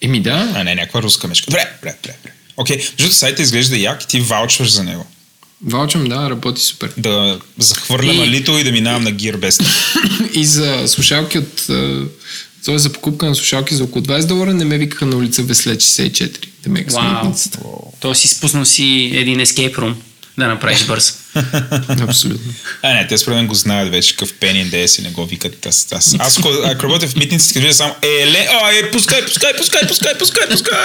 [0.00, 0.52] Еми да.
[0.54, 1.44] А не, някаква руска мечка.
[1.46, 2.16] Добре, добре, добре.
[2.18, 2.32] добре.
[2.56, 2.90] Окей, okay.
[2.90, 5.06] защото сайта изглежда як и ти ваучваш за него.
[5.62, 6.92] Валчам, да, работи супер.
[6.96, 9.62] Да захвърлям И- лито и да минавам на Gearbest.
[10.32, 11.66] И за слушалки от...
[11.70, 12.04] а,
[12.64, 12.78] Т.е.
[12.78, 16.46] за покупка на слушалки за около 20 долара не ме викаха на улица Весле 64.
[16.64, 17.14] Да ме Вау.
[17.14, 17.58] митницата.
[18.00, 19.94] Тоест изпуснал си един escape room
[20.38, 21.18] да направиш бърз.
[22.00, 22.52] Абсолютно.
[22.82, 25.26] А, не, те според мен го знаят вече какъв пенин да е си не го
[25.26, 25.66] викат.
[25.66, 29.24] Аз, аз, аз ако, работя в митниците, като видя само е, ле, а, е, пускай,
[29.24, 30.76] пускай, пускай, пускай, пускай, пускай.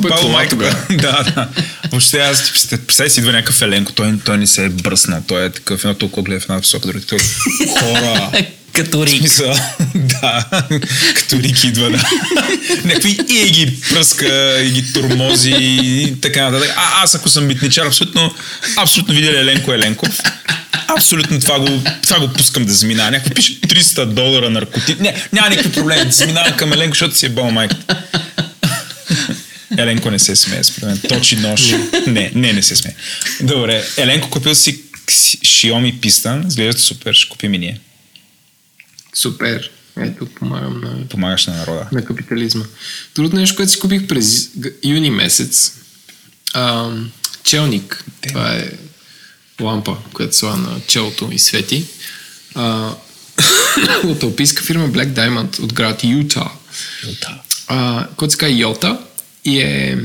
[0.00, 0.56] Колата, майка,
[0.90, 1.48] да, да.
[1.90, 5.46] Въобще аз, ти представи си идва някакъв еленко, той, той не се е бръснал, той
[5.46, 7.18] е такъв, едно толкова гледа в една посока, той
[7.80, 8.30] хора.
[8.74, 9.18] Като Рик.
[9.18, 9.54] смисъл,
[9.94, 10.44] да,
[11.14, 12.10] като Рик идва, да.
[12.84, 16.74] Някакви и ги пръска, и ги тормози и така нататък.
[16.76, 18.34] А, аз ако съм митничар, абсолютно,
[18.76, 20.18] абсолютно видя Еленко Еленков.
[20.96, 23.10] Абсолютно това го, това го пускам да заминава.
[23.10, 25.00] Някой пише 300 долара наркотик.
[25.00, 26.12] Не, няма никакви проблеми.
[26.12, 28.02] Заминавам към Еленко, защото си е бал майката.
[29.78, 31.00] Еленко не се смее, според мен.
[31.08, 31.74] Точи нож.
[32.06, 32.94] Не, не, не се смее.
[33.40, 36.48] Добре, Еленко купил си Xiaomi Piston.
[36.48, 37.80] Изглеждат супер, ще купим и ние.
[39.14, 39.70] Супер.
[39.96, 41.88] Ето, помагам на, Помагаш на народа.
[41.92, 42.64] на капитализма.
[43.14, 44.50] Другото нещо, което си купих през
[44.84, 45.72] юни месец.
[46.54, 46.90] А,
[47.42, 48.04] челник.
[48.28, 48.70] Това е
[49.60, 51.86] лампа, която слага на челото и свети.
[52.54, 52.94] А,
[54.04, 56.50] от алпийска фирма Black Diamond от град Юта.
[57.66, 58.98] А, който се казва Йота
[59.44, 59.98] и е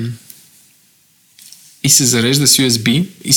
[1.84, 3.34] и се зарежда с USB и,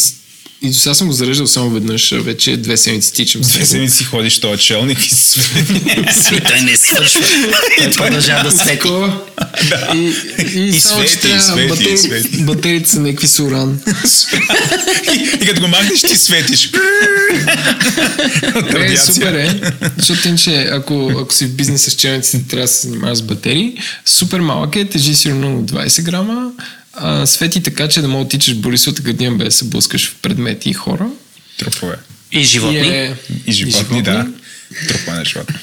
[0.62, 3.44] и до сега съм го зареждал само веднъж, вече две седмици тичам.
[3.44, 5.40] с Две седмици ходиш този челник и си
[6.36, 7.20] И той не свършва.
[7.78, 8.88] Той продължава да свети.
[9.94, 10.14] И,
[10.54, 12.44] и, И свети, и свети, и свети.
[12.44, 13.80] Батериите са някакви с уран.
[15.14, 16.70] и, и като го махнеш, ти светиш.
[18.76, 19.60] Е, супер е.
[19.96, 23.76] Защото иначе, ако, ако си в бизнеса с челниците, трябва да се занимаваш с батерии.
[24.04, 26.50] Супер малък е, тежи сигурно 20 грама.
[26.92, 30.14] А, свети така, че да мога да тичаш Борисовата градина без да се блъскаш в
[30.22, 31.06] предмети и хора.
[31.58, 31.96] Трупове.
[32.32, 32.78] И И, животни.
[32.78, 33.16] е,
[33.46, 34.26] И животни, да.
[34.88, 35.56] Трупове на животни.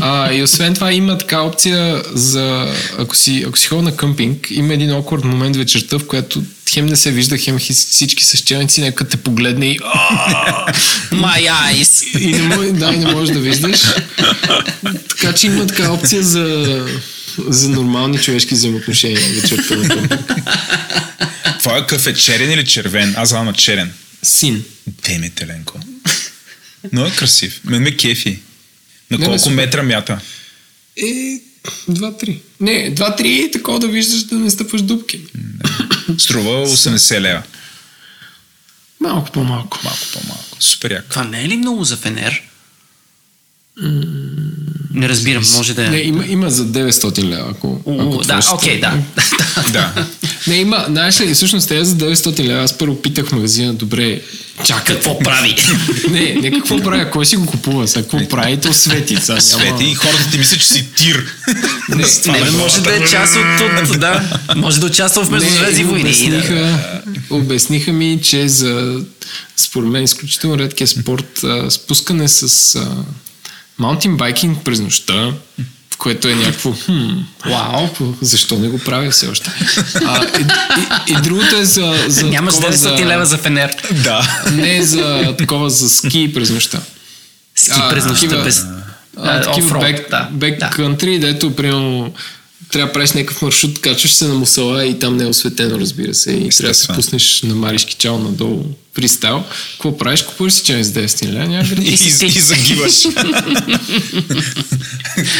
[0.00, 4.46] А, и освен това има така опция за, ако си, ако си ходил на къмпинг,
[4.50, 8.80] има един awkward момент вечерта, в която хем не се вижда, хем всички с челници,
[8.80, 9.78] нека те погледне и,
[11.12, 12.18] My eyes.
[12.18, 13.80] и не, може, да, и не можеш да виждаш.
[15.08, 16.86] Така че има така опция за,
[17.38, 20.08] за нормални човешки взаимоотношения вечерта на.
[21.58, 23.14] Твоя къв е черен или червен?
[23.16, 23.92] Аз знам на черен.
[24.22, 24.64] Син.
[24.86, 25.80] Деме, Теленко.
[26.92, 27.60] Но е красив.
[27.64, 28.38] Мен ме кефи.
[29.10, 29.54] На Не, колко супер.
[29.54, 30.20] метра мята?
[30.96, 31.40] Е,
[31.90, 32.40] 2-3.
[32.60, 35.20] Не, 2-3 е такова да виждаш да не стъпваш дупки.
[36.18, 37.42] Струва 80 лева.
[39.00, 39.78] Малко по-малко.
[39.84, 40.56] Малко по-малко.
[40.60, 41.04] Супер як.
[41.04, 42.42] Това не е ли много за Фенер?
[44.94, 46.02] Не разбирам, може да Не, е.
[46.02, 48.78] има, има за 900 лева, ако, У, ако Да, окей, е.
[48.78, 48.98] да.
[49.72, 50.06] Да.
[50.46, 52.62] Не, има, знаеш ли, всъщност те за 900 лева.
[52.62, 54.20] Аз първо питах в магазина, добре,
[54.64, 54.94] чакай.
[54.94, 55.56] Какво прави?
[56.10, 59.16] Не, не какво прави, кой си го купува, сега какво прави, то свети.
[59.16, 59.40] Сега, няма...
[59.40, 61.26] Свети и хората ти мислят, че си тир.
[61.88, 64.22] Не, Не, бе, може да е част от, от да.
[64.56, 66.10] Може да участва в Междузвездни не, войни.
[66.10, 66.78] и да- обясниха,
[67.30, 69.00] обясниха ми, че за
[69.56, 72.42] според мен изключително редкия спорт а, спускане с
[72.74, 72.88] а,
[73.80, 75.32] маунтин байкинг през нощта,
[75.90, 77.08] в което е някакво хм,
[77.46, 77.88] вау,
[78.20, 79.50] защо не го правя все още.
[79.94, 80.42] А, и,
[80.80, 83.76] и, и, другото е за, за Нямаш такова 900 лева за Фенер.
[84.04, 84.42] Да.
[84.52, 86.80] Не за такова за ски през нощта.
[87.54, 88.60] Ски А, през нощта такива- без...
[89.16, 90.70] А, а, такива бек, да, бек да.
[90.70, 92.12] country, дето примерно
[92.72, 96.14] трябва да правиш някакъв маршрут, качваш се на мусала и там не е осветено, разбира
[96.14, 96.32] се.
[96.32, 98.64] И трябва да се пуснеш на маришки чал надолу
[99.00, 99.44] фристайл.
[99.72, 100.22] Какво правиш?
[100.22, 102.26] Купуваш си чай с 10 лева, И, и, си ти.
[102.26, 102.92] и загиваш.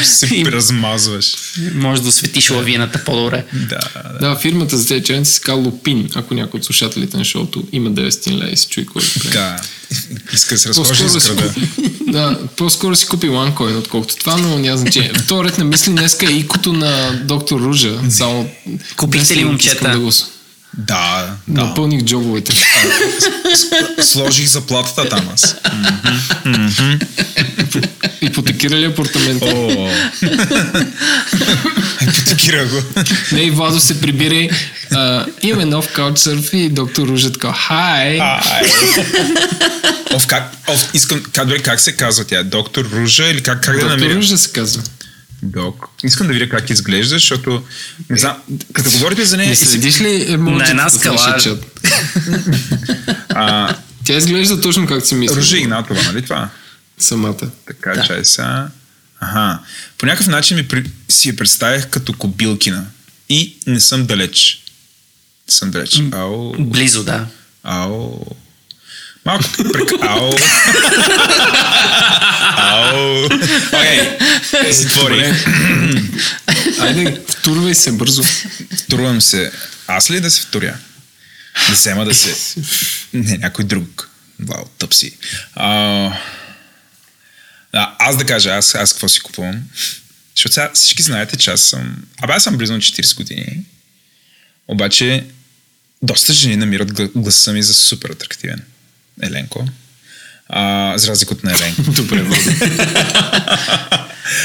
[0.04, 1.32] се размазваш.
[1.74, 3.44] Може да осветиш лавината по-добре.
[3.52, 3.78] Да, да.
[4.28, 6.08] Да, фирмата за тези чайници се казва Лупин.
[6.14, 9.30] Ако някой от слушателите на шоуто има 900 лева и се чуи кой прави.
[9.32, 9.56] да.
[10.34, 10.72] Иска да се
[11.20, 11.54] си, града.
[11.54, 11.68] купи,
[12.08, 15.12] да, по-скоро си купи OneCoin, отколкото това, но няма значение.
[15.14, 18.00] Втори ред на мисли днеска е икото на доктор Ружа.
[18.10, 18.50] Само
[18.96, 19.90] Купихте ли, момчета?
[19.90, 20.12] Да го
[20.78, 21.60] Да, да.
[21.64, 22.52] Напълних джобовете.
[24.00, 25.56] Сложих заплатата там аз.
[28.20, 29.46] Ипотекирали апартамента.
[29.46, 29.90] О.
[32.02, 32.82] Ипотекира го.
[33.32, 34.54] Не, и Владо се прибира.
[34.92, 38.18] а, Имаме нов каучсърф и доктор Ружа така, хай!
[40.28, 40.52] Как,
[40.94, 41.22] искам,
[41.62, 42.42] как, се казва тя?
[42.42, 44.14] Доктор Ружа или как, как да Доктор намеря?
[44.14, 44.82] Ружа се казва.
[45.42, 45.88] Док.
[46.04, 47.62] Искам да видя как изглежда, защото
[48.10, 48.36] не знам,
[48.72, 51.38] като говорите за нея, Не следиш ли емоджите На една скала.
[53.28, 55.36] а, Тя изглежда точно както си мисля.
[55.36, 56.48] Ружа Игнатова, нали това?
[56.98, 57.50] Самата.
[57.66, 58.06] Така, да.
[58.06, 58.68] чай са.
[59.20, 59.58] Ага.
[59.98, 60.90] По някакъв начин ми при...
[61.08, 62.84] си я представях като кобилкина.
[63.28, 64.62] И не съм далеч.
[65.48, 66.02] Не съм далеч.
[66.12, 66.52] Ау.
[66.58, 67.26] Близо, да.
[67.62, 68.24] Ау.
[69.24, 69.90] Малко прек...
[70.02, 70.30] Ау.
[72.56, 73.24] Ау.
[73.72, 74.18] Окей.
[74.72, 75.34] Затвори.
[76.80, 78.22] Айде, втурвай се бързо.
[78.78, 79.52] Втурвам се.
[79.86, 80.76] Аз ли да се вторя?
[81.68, 82.54] Да взема да се...
[83.12, 84.10] Не, някой друг.
[84.40, 85.16] Вау, тъпси.
[85.54, 85.68] А,
[87.72, 89.62] да, аз да кажа, аз, аз какво си купувам.
[90.36, 91.96] Защото сега всички знаете, че аз съм...
[92.22, 93.62] Абе, аз съм близо на 40 години.
[94.68, 95.24] Обаче,
[96.02, 98.62] доста жени намират гла- гласа ми за супер атрактивен.
[99.22, 99.66] Еленко.
[100.48, 101.82] А, за разлика от на Еленко.
[101.92, 102.24] Добре.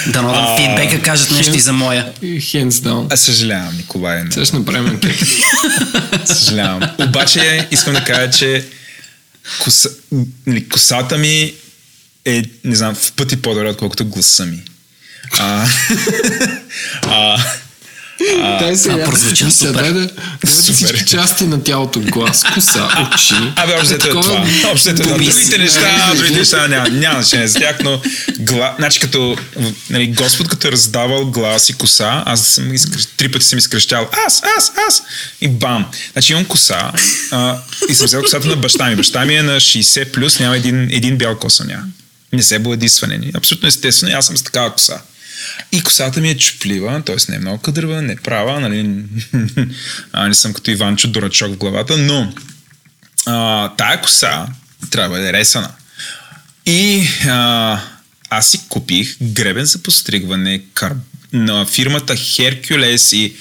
[0.08, 2.14] Да, но фидбека кажат нещо и за моя.
[2.16, 3.14] Hands down.
[3.14, 4.24] Аз съжалявам, Николай.
[4.24, 5.26] но- Сега ще направим анкета.
[6.28, 6.82] Съжалявам.
[7.00, 8.66] Обаче искам да кажа, че
[9.60, 9.90] коса,
[10.46, 11.54] нали, косата ми
[12.26, 14.64] е, не знам, в пъти по-добре, отколкото гласа ми.
[15.32, 15.68] А,
[17.04, 17.38] а,
[18.60, 19.74] Дай се, това прозвуча супер.
[19.74, 20.10] Дай да,
[20.48, 20.74] Супер.
[20.74, 23.34] всички части на тялото, глас, коса, очи.
[23.56, 24.46] Абе, общо е това.
[24.72, 25.18] Общо е това.
[25.18, 28.02] Другите неща, другите неща няма, няма значение за тях, но
[28.40, 28.76] гла...
[28.80, 29.38] значи като
[29.90, 33.10] нали, Господ като е раздавал глас и коса, аз съм изкръщ...
[33.18, 35.04] три пъти съм изкръщал аз, аз, аз
[35.42, 35.86] и бам.
[36.12, 36.92] Значи имам коса
[37.32, 37.58] а,
[37.90, 38.96] и съм взел косата на баща ми.
[38.96, 41.84] Баща ми е на 60 плюс, няма един, един бял коса няма.
[42.34, 43.32] Не се бладисване ни.
[43.36, 45.02] Абсолютно естествено, и аз съм с такава коса.
[45.72, 47.16] И косата ми е чуплива, т.е.
[47.30, 49.04] не е много кадърва, не е права, нали?
[50.12, 52.34] а, не съм като Иванчо Дурачок в главата, но
[53.26, 54.48] а, тая коса
[54.92, 55.72] трябва да е ресана.
[56.66, 57.80] И а,
[58.30, 60.96] аз си купих гребен за постригване кар...
[61.34, 63.36] на фирмата Hercules и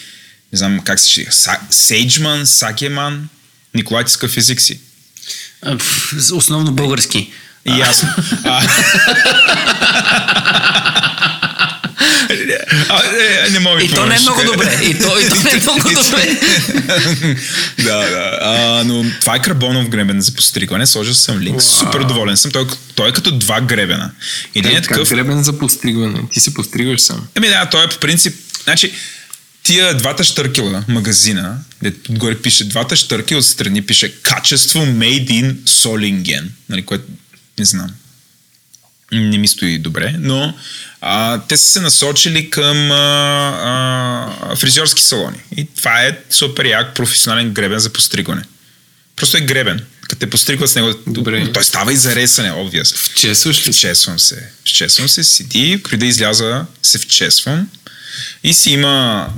[0.52, 1.28] не знам как се ще
[1.70, 3.28] Сейджман, Сакеман.
[3.74, 4.80] Николай, ти с какъв език си?
[6.32, 7.32] Основно български.
[7.66, 8.08] Ясно.
[12.88, 13.02] А, а,
[13.46, 14.80] е, не мога да И то не е много добре.
[14.82, 16.40] И то, и то не е много добре.
[17.78, 18.38] да, да.
[18.42, 20.86] А, но това е карбонов гребен за постригване.
[20.86, 21.62] Сложил съм линк.
[21.62, 22.50] Супер доволен съм.
[22.50, 24.10] Той, той е като два гребена.
[24.54, 25.08] Един е, Е, такъв.
[25.10, 26.20] гребен за постригване.
[26.32, 27.26] Ти се постригваш сам.
[27.34, 28.34] Еми да, той е по принцип.
[28.64, 28.92] Значи,
[29.62, 36.44] тия двата штъркела, магазина, де отгоре пише двата штърки, отстрани пише качество made in Solingen,
[36.68, 37.04] нали, което
[37.58, 37.90] не знам.
[39.12, 40.54] Не ми стои добре, но
[41.06, 42.96] а, те са се насочили към а,
[44.42, 45.36] а, фризьорски салони.
[45.56, 48.42] И това е супер як професионален гребен за постригване.
[49.16, 49.80] Просто е гребен.
[50.00, 51.52] Като те постригват с него, Добре.
[51.52, 53.14] той става и за ресане, obvious.
[53.16, 53.72] Чесваш ли?
[53.72, 53.78] се?
[53.78, 54.48] Вчесвам се.
[54.64, 57.68] Вчесвам се, седи, преди да изляза се вчесвам.
[58.44, 59.28] И си има...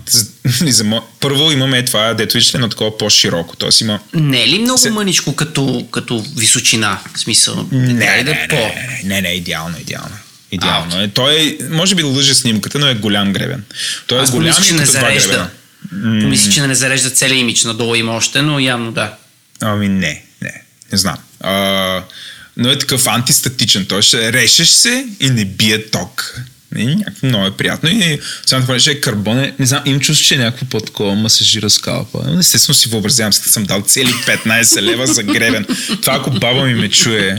[0.61, 3.57] нали, Първо имаме това, дето виждате, на такова по-широко.
[3.57, 4.01] Тоест има...
[4.14, 6.99] Не е ли много Се- мъничко като, като височина?
[7.14, 8.57] В смисъл, Не, не, ли да не, е по...
[8.57, 10.17] не, не, не, идеално, идеално.
[10.53, 11.09] Идеално е.
[11.09, 13.64] Той е, може би лъже снимката, но е голям гребен.
[14.07, 15.51] Той е Аз голям помисля, и че не зарежда.
[15.90, 17.64] Помисля, че не зарежда целият имидж.
[17.64, 19.14] Надолу има още, но явно да.
[19.61, 21.16] Ами не, не, не знам.
[21.40, 22.03] А,
[22.57, 23.86] но е такъв антистатичен.
[23.86, 26.40] Той ще решеш се и не бие ток.
[26.77, 27.89] И някакво много е приятно.
[27.89, 31.14] И само това че е карбон, е, не знам, им чувство, че е някакво по-такова
[31.14, 32.18] масажира скалпа.
[32.27, 35.66] Но Естествено си въобразявам, като съм дал цели 15 лева за гребен.
[36.03, 37.37] Това ако баба ми ме чуе,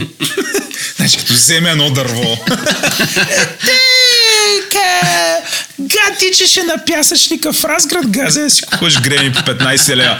[0.96, 2.36] значи като вземе едно дърво.
[3.60, 4.98] Тека!
[5.80, 8.50] Гад тичеше на пясъчника в Разград, газе.
[8.50, 10.18] Си купуваш гребени по 15 лева.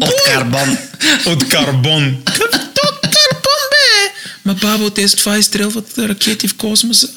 [0.00, 0.78] От карбон.
[1.26, 2.16] От карбон.
[2.24, 3.39] Като карбон!
[4.50, 7.08] Ма бабо, те с това изстрелват ракети в космоса.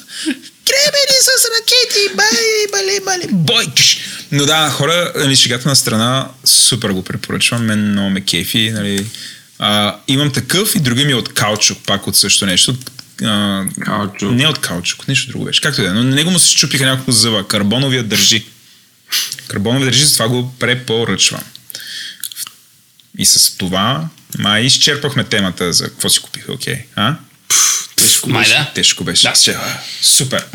[0.66, 1.28] Гребени с
[1.58, 3.28] ракети, бай, бали, бали.
[3.32, 3.98] Бойкш!
[4.32, 8.70] Но да, хора, нали, шегата на страна, супер го препоръчвам, мен много ме кефи.
[8.70, 9.06] Нали.
[9.58, 12.76] А, имам такъв и други ми е от каучук, пак от също нещо.
[13.24, 14.30] А, Каучук.
[14.30, 15.60] Не от каучук, нещо друго беше.
[15.60, 17.48] Както и да е, но на него му се щупиха няколко зъба.
[17.48, 18.46] Карбоновия държи.
[19.48, 21.42] Карбоновия държи, затова го препоръчвам.
[23.18, 24.08] И с това,
[24.38, 26.84] май изчерпахме темата за какво си купих, окей.
[26.96, 27.14] А?
[27.96, 28.54] Тежко Май беше.
[28.54, 28.70] да.
[28.74, 29.28] Тежко беше.
[29.28, 29.80] Да.
[30.02, 30.46] Супер.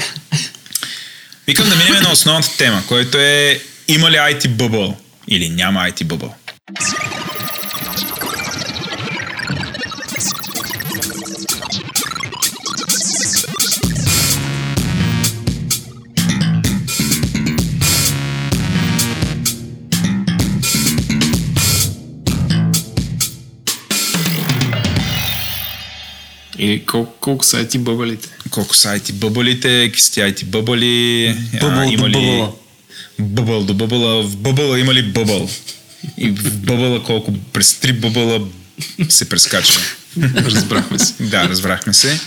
[1.47, 4.97] Викам да минем на основната тема, който е има ли IT бъбъл
[5.28, 6.36] или няма IT бъбъл.
[26.60, 28.30] И колко, колко са ти бъбалите?
[28.49, 32.14] Колко са IT бъбълите, какви са IT бъбъли, Бъбъл до има ли...
[32.14, 32.51] бъбъла.
[33.20, 34.24] Бъбъл до бъбъла.
[34.24, 35.49] В бъбъла има ли бъбъл?
[36.18, 38.41] И в бъбъла колко през три бъбъла
[39.10, 39.80] се прескача.
[40.36, 41.14] Разбрахме се.
[41.20, 42.20] Да, разбрахме се.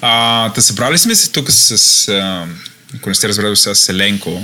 [0.00, 2.46] А, да събрали сме се тук с, а,
[2.94, 4.42] ако не сте разбрали, с Еленко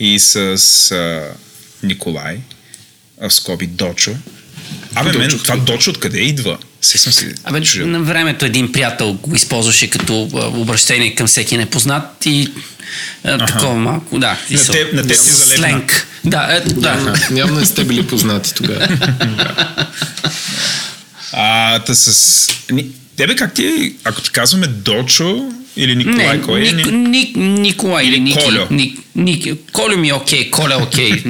[0.00, 0.36] и с
[0.90, 1.30] а,
[1.82, 2.38] Николай,
[3.20, 4.16] а, в скоби Дочо.
[4.94, 6.58] Абе, мен, това Дочо откъде идва?
[6.82, 7.86] Се съм си Абе, чудил.
[7.86, 12.48] на времето един приятел го използваше като обращение към всеки непознат и
[13.24, 14.26] а, такова малко, да.
[14.28, 15.56] На смисъл, теб- на теб ти залепна.
[15.56, 16.06] Сленг.
[16.24, 16.88] Да, е, да.
[16.88, 18.88] Явно, явно не сте били познати тогава.
[21.32, 22.48] А, та с...
[23.16, 26.72] Тебе как ти, ако ти казваме Дочо или Николай, Не, кой е?
[26.72, 28.38] Ник, Ни- Ник, Николай или, Ники.
[28.44, 28.66] Колю.
[28.70, 29.54] Ник, Ники.
[29.72, 31.24] Колю ми е окей, Коля е окей.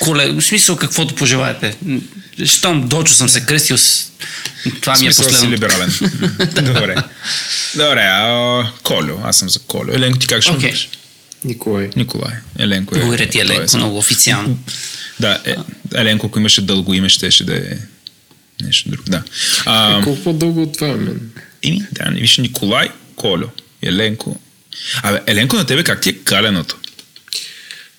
[0.00, 1.74] Коле, в смисъл каквото пожелаете.
[2.44, 4.10] Щом дочо съм се кръстил с...
[4.80, 5.50] Това ми е Смисъл си последно.
[5.54, 5.92] либерален.
[6.74, 6.94] Добре.
[7.74, 9.18] Добре, а, Колю.
[9.24, 9.92] Аз съм за Колю.
[9.92, 10.86] Еленко, ти как ще okay.
[11.44, 11.90] Николай.
[11.96, 12.34] Николай.
[12.58, 12.98] Еленко е.
[13.00, 13.80] Благодаря ти, е Еленко, сам.
[13.80, 14.58] много официално.
[15.20, 15.56] Да, е,
[15.94, 17.62] Еленко, ако имаше дълго име, щеше да е
[18.62, 19.02] нещо друго.
[19.08, 19.22] Да.
[19.66, 21.30] А, Е, колко по-дълго от това е мен?
[21.62, 23.46] ими, да, не виж Николай, Колю,
[23.82, 24.36] Еленко.
[25.02, 26.76] Абе, Еленко на тебе как ти е каленото?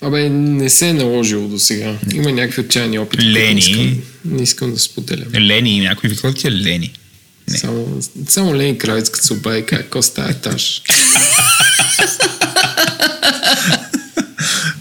[0.01, 1.95] Абе, не се е наложило до сега.
[2.13, 3.25] Има някакви отчаяни опити.
[3.25, 4.01] Лени.
[4.25, 5.27] Не искам, да споделям.
[5.33, 6.93] Лени, някой виква ти е Лени.
[7.49, 7.57] Не.
[7.57, 10.81] Само, само Лени Кравец, като се обади, как какво става етаж.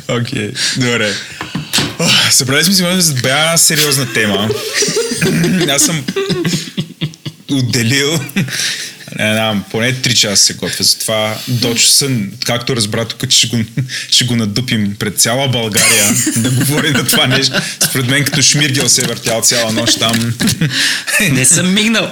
[0.08, 0.80] Окей, okay.
[0.80, 1.14] добре.
[2.30, 4.50] Събрали сме си за бя сериозна тема.
[5.70, 6.04] Аз съм
[7.50, 8.20] отделил
[9.18, 10.84] Не знам, поне 3 часа се готвя.
[10.84, 13.64] Затова Дочо сън, както разбра тук, че ще го,
[14.10, 16.04] ще го надупим пред цяла България
[16.36, 17.60] да говори на това нещо.
[17.80, 20.34] Според мен като Шмиргел се е въртял цяла нощ там.
[21.30, 22.10] Не съм мигнал.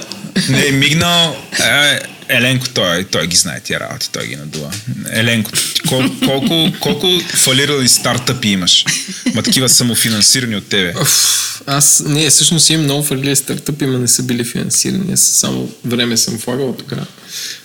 [0.49, 1.37] Не е мигнал.
[1.59, 4.71] Е, Еленко, той, той ги знае тия работи, той ги надува.
[5.11, 5.51] Еленко,
[5.87, 8.85] кол, колко, колко фалирали стартъпи имаш?
[9.33, 10.93] Ма такива самофинансирани от тебе.
[11.01, 15.13] Уф, Аз, не, всъщност имам много фалили стартъпи, но не са били финансирани.
[15.13, 17.05] Аз само време съм влагал тогава.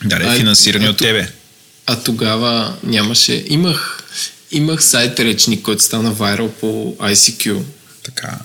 [0.05, 1.28] Да, не, финансирани а от тебе.
[1.86, 3.44] А тогава нямаше...
[3.48, 4.05] Имах,
[4.51, 7.62] имах сайт речник, който стана вайрал по ICQ.
[8.02, 8.39] Така.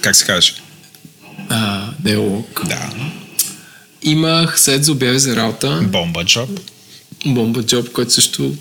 [0.00, 0.54] Как се казваш?
[1.48, 2.60] А, Диалог.
[2.68, 2.90] Да.
[4.06, 5.80] Имах сайт за обяви за работа.
[5.82, 6.60] Бомба джоб.
[7.26, 8.54] Бомба Джоб, който също...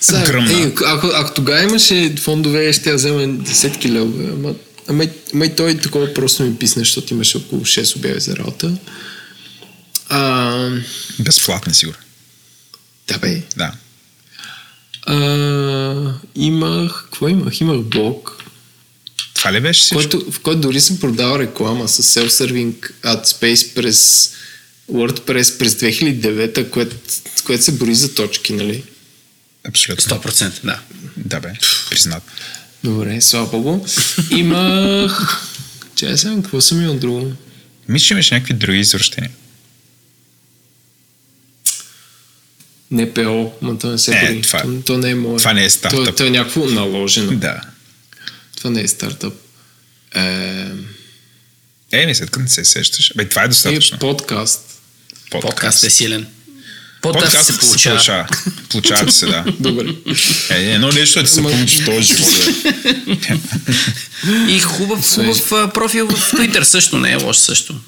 [0.00, 0.52] Сега, Гръмна.
[0.62, 4.24] Е, ако, ако тогава имаше фондове, ще я взема десетки левове.
[4.32, 4.54] Ама,
[4.88, 5.04] ама,
[5.34, 8.76] ама и той такова просто ми писна, защото имаше около 6 обяви за работа.
[10.08, 10.70] А,
[11.18, 11.98] Безплатни, сигурно.
[13.08, 13.42] да бе.
[13.56, 13.72] Да.
[15.06, 17.02] А, имах...
[17.04, 17.60] Какво имах?
[17.60, 18.44] Имах блог,
[19.34, 19.96] Това ли беше всичко?
[19.96, 22.74] който, в който дори съм продавал реклама с self-serving
[23.04, 24.30] AdSpace през
[24.90, 26.96] WordPress през 2009, което,
[27.44, 28.82] което се бори за точки, нали?
[29.64, 30.16] Абсолютно.
[30.16, 30.80] 100%, да.
[31.16, 31.52] Да, бе.
[31.90, 32.22] Признат.
[32.84, 33.86] Добре, слава богу.
[34.30, 35.42] Имах...
[35.94, 37.32] Чай сега, какво съм имал друго?
[37.88, 39.30] Мисля, че имаш някакви други извращения.
[42.90, 44.42] НПО, но то не се Е, бори.
[44.42, 45.38] това- то, то не е мое.
[45.38, 46.04] това не е стартъп.
[46.04, 47.32] То, то е някакво наложено.
[47.32, 47.60] Да.
[48.56, 49.34] Това не е стартъп.
[50.14, 50.66] Е,
[51.92, 53.12] Е, ми след като не се сещаш.
[53.16, 53.98] Бе, това е е достатъчно.
[53.98, 54.69] подкаст.
[55.30, 56.26] Подкаст е силен.
[57.02, 57.96] Подкаст, Подкаст се получава.
[57.96, 58.28] получава.
[58.68, 59.44] Получава ти се, да.
[59.60, 59.86] Добре.
[60.50, 62.48] Е, едно нещо е да се получи в този живот.
[64.48, 67.80] И хубав, хубав профил в Twitter също не е лош също.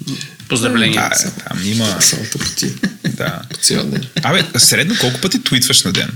[0.47, 1.09] Поздравления.
[1.09, 1.97] Да, е, там има...
[2.01, 2.71] Само тъпоти.
[3.09, 3.41] Да.
[3.49, 4.05] По цял ден.
[4.23, 6.11] Абе, средно колко пъти твитваш на ден?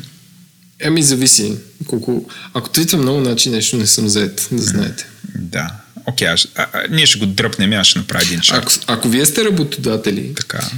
[0.80, 1.54] Еми, зависи.
[1.88, 2.30] Колко...
[2.54, 5.06] Ако твитвам много, значи нещо не съм заед, да знаете.
[5.36, 5.72] Да.
[6.06, 8.58] Окей, аз, а, а, ние ще го дръпнем, аз ще направя един чак.
[8.58, 10.70] Ако, ако вие сте работодатели, Така.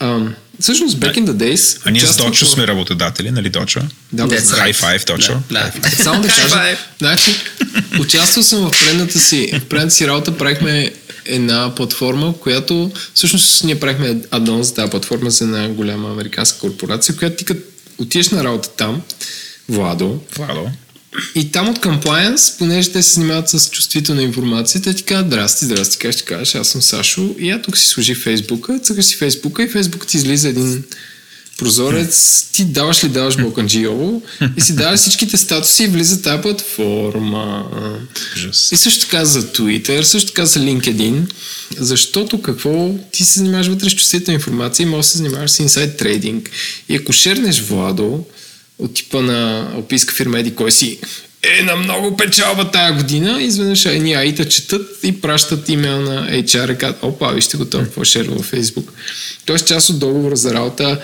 [0.00, 1.80] Ам, всъщност back in the days...
[1.84, 3.80] А ние с Дочо в- сме работодатели, нали Дочо?
[4.12, 4.40] Да, That's.
[4.40, 5.40] High five, Дочо.
[5.50, 5.90] Да, да.
[5.90, 6.78] Само да кажа, High five.
[6.98, 7.34] значи,
[8.00, 10.92] участвал съм в предната си, в предната си работа, правихме
[11.24, 17.16] една платформа, която всъщност ние правихме аддон за тази платформа за една голяма американска корпорация,
[17.16, 17.60] която ти като
[17.98, 19.02] отидеш на работа там,
[19.68, 20.70] Владо, Владо.
[21.34, 25.64] И там от compliance, понеже те се занимават с чувствителна информация, те ти казват, здрасти,
[25.64, 29.16] здрасти, как ще кажеш, аз съм Сашо и я тук си служи Фейсбука, цъкаш си
[29.16, 30.84] Фейсбука и Фейсбук ти излиза един
[31.58, 34.22] прозорец, ти даваш ли даваш Балканджиово
[34.56, 37.64] и си даваш всичките статуси и влиза тази платформа.
[38.36, 38.72] Ужас.
[38.72, 41.32] И също така за Twitter, също така за LinkedIn,
[41.78, 45.58] защото какво ти се занимаваш вътре с чувствителна информация и можеш да се занимаваш с
[45.58, 46.50] инсайд трейдинг.
[46.88, 48.24] И ако шернеш Владо
[48.78, 50.98] от типа на описка фирма Еди кой си
[51.42, 56.74] е на много печалба тая година, изведнъж едни аита четат и пращат имейл на HR
[56.74, 58.88] и казват, опа, вижте го това, какво е във Facebook.
[59.44, 61.00] Тоест част от договора за работа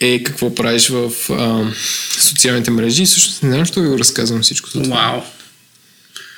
[0.00, 1.72] е какво правиш в а,
[2.20, 4.96] социалните мрежи и всъщност не знам, защо ви го разказвам всичко това.
[4.96, 5.22] Вау.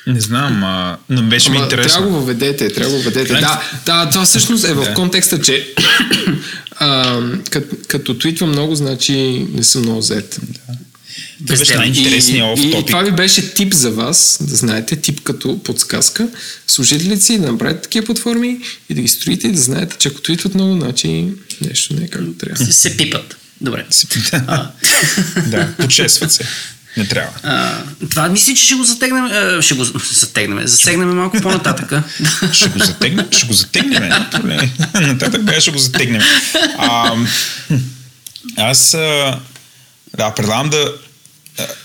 [0.09, 2.11] Не знам, а, но беше ми Ама трябва да интересно.
[2.11, 3.33] го въведете, трябва да го въведете.
[3.33, 4.95] Да, да, това всъщност е в Да.
[4.95, 5.75] контекста, че
[6.77, 7.21] а,
[7.51, 9.15] като, като твитвам много, значи
[9.55, 10.41] не съм много зет.
[11.47, 11.73] Това беше
[12.35, 12.87] и, оф и топик.
[12.87, 16.29] това ви беше тип за вас, да знаете, тип като подсказка.
[16.67, 18.59] Служителите си да направите такива платформи
[18.91, 21.27] и да ги строите и да знаете, че ако твитват много, значи
[21.61, 22.65] нещо не е както трябва.
[22.65, 23.37] Се, се пипат.
[23.61, 23.87] Добре.
[24.33, 24.73] Да,
[25.47, 26.45] да, почесват се.
[26.99, 27.33] Не трябва.
[27.43, 29.25] А, това мисля, че ще го затегнем.
[29.25, 30.67] А, ще го затегнем.
[30.67, 32.03] Засегнем малко по-нататъка.
[32.53, 34.13] Ще го затегнем, ще го затегнем.
[34.95, 36.23] Нататък ще го затегнем.
[36.79, 37.17] А,
[38.57, 39.41] аз а,
[40.17, 40.93] да, предлагам да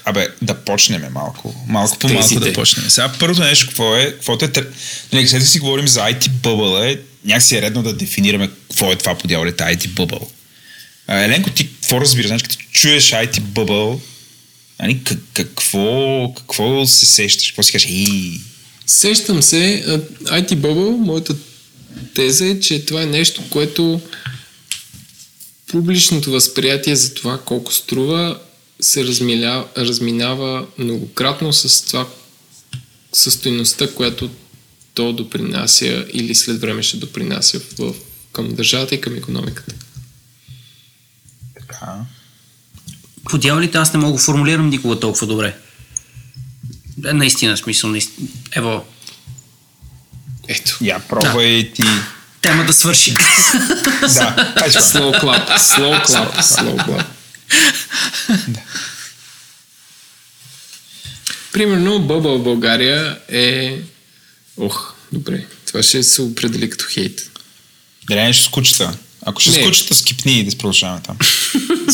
[0.06, 1.56] Абе, да почнем малко.
[1.68, 2.90] Малко по малко да почнем.
[2.90, 4.52] Сега първото нещо, какво е, каквото е,
[5.14, 8.92] нали, след да си говорим за IT бъбъл, е, някакси е редно да дефинираме какво
[8.92, 10.32] е това по дяволите IT бъбъл.
[11.08, 12.28] А, Еленко, ти какво разбираш?
[12.28, 14.02] Значи, като чуеш IT бъбъл,
[15.04, 17.52] как, какво, какво се сещаш?
[17.52, 17.90] Какво си кажеш?
[17.92, 18.42] И,
[18.86, 19.84] Сещам се,
[20.24, 21.36] IT Bubble, моята
[22.16, 24.02] теза е, че това е нещо, което
[25.68, 28.40] публичното възприятие за това колко струва
[28.82, 32.08] се размиля, разминава многократно с това
[33.14, 34.30] със стойността, която
[34.94, 37.94] то допринася или след време ще допринася в,
[38.32, 39.76] към държавата и към економиката.
[41.60, 42.06] така.
[43.30, 45.56] По дяволите аз не мога да формулирам никога толкова добре.
[47.08, 48.28] Е, Наистина, смисъл, наистина.
[48.52, 48.86] Ево,
[50.48, 50.78] Ето.
[50.82, 51.84] Я пробвай ти.
[52.42, 53.14] тема да свърши.
[54.02, 54.68] Да, това.
[54.70, 57.06] Slow clap, slow clap, slow clap.
[61.54, 63.78] Примерно, Бъбъл в България е...
[64.58, 65.46] Ох, добре.
[65.68, 67.32] Това ще се определи като хейт.
[68.08, 68.98] Дали нещо с кучета?
[69.26, 69.64] Ако ще Не.
[69.66, 71.18] кучета, скипни и да продължаваме там.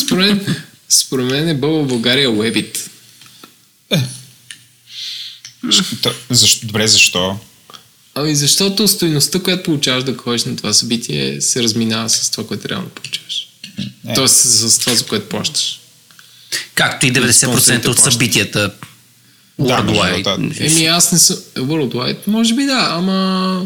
[0.06, 0.48] Според
[0.90, 2.78] според мен е Бъбъл България Webit.
[6.02, 7.40] Та, защо, добре, защо?
[8.16, 12.70] Ами защото стоеността, която получаваш да ходиш на това събитие, се разминава с това, което
[12.70, 13.48] реално получаваш.
[14.07, 14.14] Е.
[14.14, 15.80] Тоест с това, за което плащаш.
[16.76, 20.24] Както и 90% Спонсорите от събитията Да, worldwide.
[20.38, 21.38] другото, Еми аз не съм...
[21.56, 23.66] Worldwide, може би да, ама...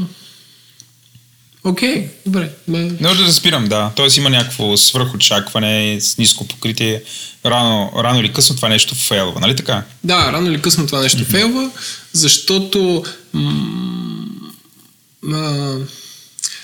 [1.64, 2.50] Окей, добре.
[2.68, 3.92] Бе, Не да разбирам, да.
[3.96, 7.02] Тоест има някакво свръхочакване с ниско покритие.
[7.46, 9.84] Рано, рано или късно това нещо фейлва, нали така?
[10.04, 11.72] Да, рано или късно това нещо фейлва,
[12.14, 13.04] защото
[13.34, 14.26] м-
[15.34, 15.76] а,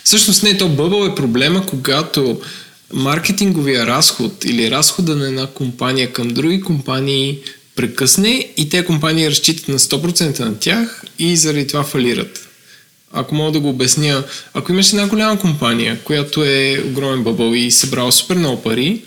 [0.04, 2.42] всъщност не, то бъбъл е проблема, когато
[2.94, 7.40] маркетинговия разход или разхода на една компания към други компании
[7.76, 12.49] прекъсне и те компании разчитат на 100% на тях и заради това фалират.
[13.14, 14.24] Ако мога да го обясня,
[14.54, 19.02] ако имаш една голяма компания, която е огромен бъбъл и събрала супер много пари,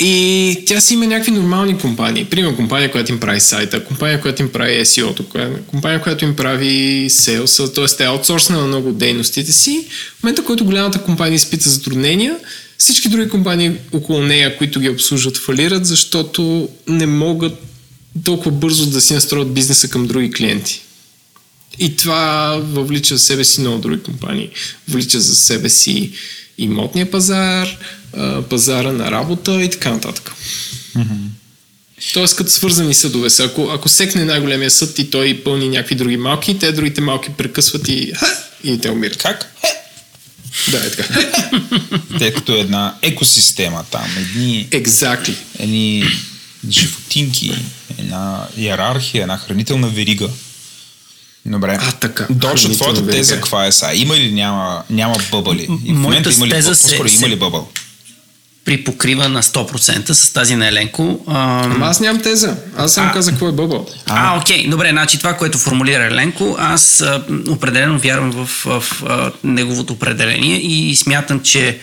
[0.00, 2.24] и тя си има някакви нормални компании.
[2.24, 7.06] Примерно компания, която им прави сайта, компания, която им прави коя- компания, която им прави
[7.10, 7.96] sales, т.е.
[7.96, 9.86] те аутсорсна на много дейностите си.
[10.20, 12.36] В момента, който голямата компания изпита затруднения,
[12.78, 17.52] всички други компании около нея, които ги обслужват, фалират, защото не могат
[18.24, 20.82] толкова бързо да си настроят бизнеса към други клиенти.
[21.78, 24.50] И това въвлича в себе си много други компании.
[24.88, 26.12] Влича за себе си
[26.58, 27.68] имотния пазар,
[28.50, 30.32] пазара на работа и така нататък.
[32.12, 33.44] Тоест като свързани съдове са.
[33.44, 37.88] Ако, ако секне най-големия съд и той пълни някакви други малки, те другите малки прекъсват
[37.88, 38.26] и, ха,
[38.64, 39.16] и те умират.
[39.16, 39.54] Как?
[40.70, 41.20] Да, е така.
[42.18, 44.06] Те като една екосистема там.
[44.18, 45.34] Едни, Exactly.
[45.58, 46.04] едни
[46.70, 47.54] животинки,
[47.98, 50.28] една иерархия, една хранителна верига.
[51.48, 51.78] Добре.
[51.80, 52.26] А, така.
[52.26, 53.94] Точно Хранителна твоята теза каква е сега?
[53.94, 55.68] Има или няма, няма бъбъли?
[55.84, 57.68] И в момента има ли, теза се- има ли бъбъл?
[58.64, 61.20] При покрива на 100% с тази на Еленко.
[61.26, 62.56] А, Ама аз нямам теза.
[62.76, 63.12] Аз само А.
[63.12, 63.86] казах какво е бъбъл.
[64.06, 69.30] А, окей, добре, значи това, което формулира Еленко, аз а, определено вярвам в, в, а,
[69.44, 71.78] неговото определение и смятам, че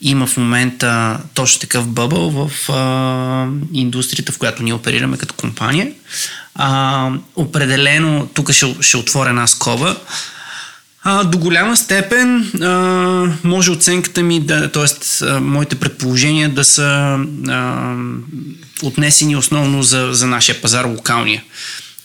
[0.00, 5.88] има в момента точно такъв бъбъл в а, индустрията, в която ние оперираме като компания.
[6.60, 9.96] А, определено, тук ще, ще отворя една скоба.
[11.02, 12.68] А, до голяма степен а,
[13.44, 15.24] може оценката ми, да, т.е.
[15.40, 17.18] моите предположения да са
[17.48, 17.94] а,
[18.82, 21.42] отнесени основно за, за нашия пазар локалния.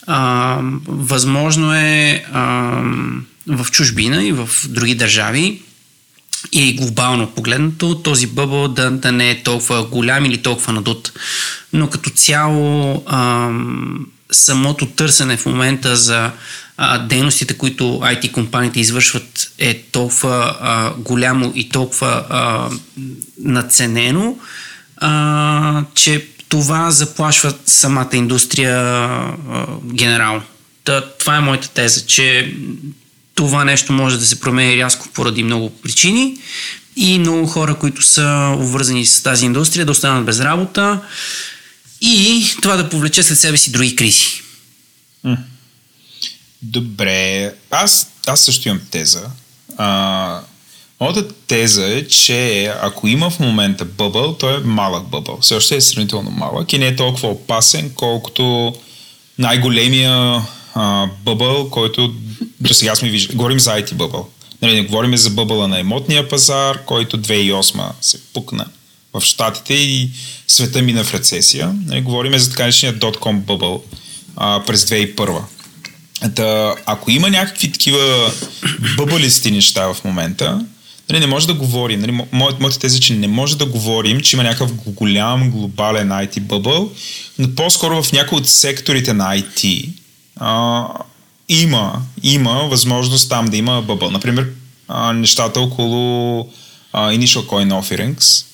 [0.08, 2.42] А, възможно е а,
[3.48, 5.62] в чужбина и в други държави
[6.52, 11.12] и глобално погледнато този бъбъл да, да не е толкова голям или толкова надут.
[11.74, 16.32] Но като цяло ам, самото търсене в момента за
[16.78, 22.70] а, дейностите, които IT компаниите извършват е толкова а, голямо и толкова а,
[23.40, 24.36] наценено,
[24.98, 29.36] а, че това заплашва самата индустрия а,
[29.84, 30.42] генерално.
[30.84, 32.56] Та, това е моята теза, че
[33.36, 36.38] това нещо може да се промени рязко поради много причини
[36.96, 41.00] и много хора, които са обвързани с тази индустрия, да останат без работа
[42.04, 44.26] и това да повлече след себе си други кризи.
[46.62, 49.30] Добре, аз, аз също имам теза.
[49.78, 50.42] А,
[51.00, 55.38] моята теза е, че ако има в момента бъбъл, той е малък бъбъл.
[55.42, 58.76] Все още е сравнително малък и не е толкова опасен, колкото
[59.38, 60.42] най-големия
[60.74, 62.14] а, бъбъл, който
[62.60, 63.36] до сега сме виждали.
[63.36, 64.30] Говорим за IT бъбъл.
[64.62, 68.66] Нали, не говорим за бъбъла на имотния пазар, който 2008 се пукна
[69.14, 70.10] в Штатите и
[70.54, 71.76] света мина в рецесия.
[71.86, 73.84] Нали, говорим за така наречения .com бъбъл
[74.36, 75.42] а, през 2001.
[76.36, 78.32] Та, ако има някакви такива
[78.98, 80.66] бъбалисти неща в момента,
[81.10, 82.00] нали, не може да говорим.
[82.00, 85.52] Нали, мо- моят, моята теза е, че не може да говорим, че има някакъв голям
[85.52, 86.92] глобален IT бъбъл,
[87.40, 89.90] но по-скоро в някои от секторите на IT
[90.36, 90.86] а,
[91.50, 94.12] има, има възможност там да има бъбъл.
[94.12, 94.48] Например,
[94.88, 96.40] а, нещата около
[96.94, 98.46] а, Initial Coin Offerings,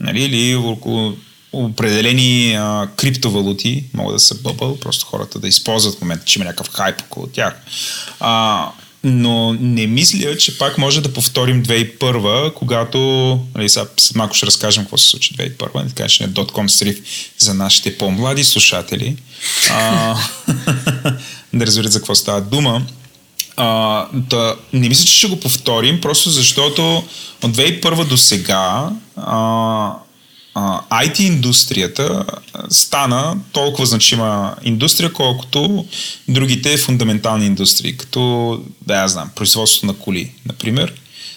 [0.00, 1.16] нали, или около
[1.52, 6.44] определени а, криптовалути могат да са бъбъл, просто хората да използват в момента, че има
[6.44, 7.54] някакъв хайп около тях.
[8.20, 8.68] А,
[9.04, 12.98] но не мисля, че пак може да повторим 2001, когато,
[13.54, 16.98] нали, сега малко ще разкажем какво се случи 2001, така че не е .com срив
[17.38, 19.16] за нашите по-млади слушатели,
[19.70, 20.16] а,
[21.52, 22.82] да разберат за какво става дума.
[23.56, 27.04] А, да, не мисля, че ще го повторим, просто защото
[27.42, 29.92] от 2001 до сега а,
[30.54, 32.24] IT индустрията
[32.70, 35.86] стана толкова значима индустрия, колкото
[36.28, 40.94] другите фундаментални индустрии, като, да я знам, производството на коли, например.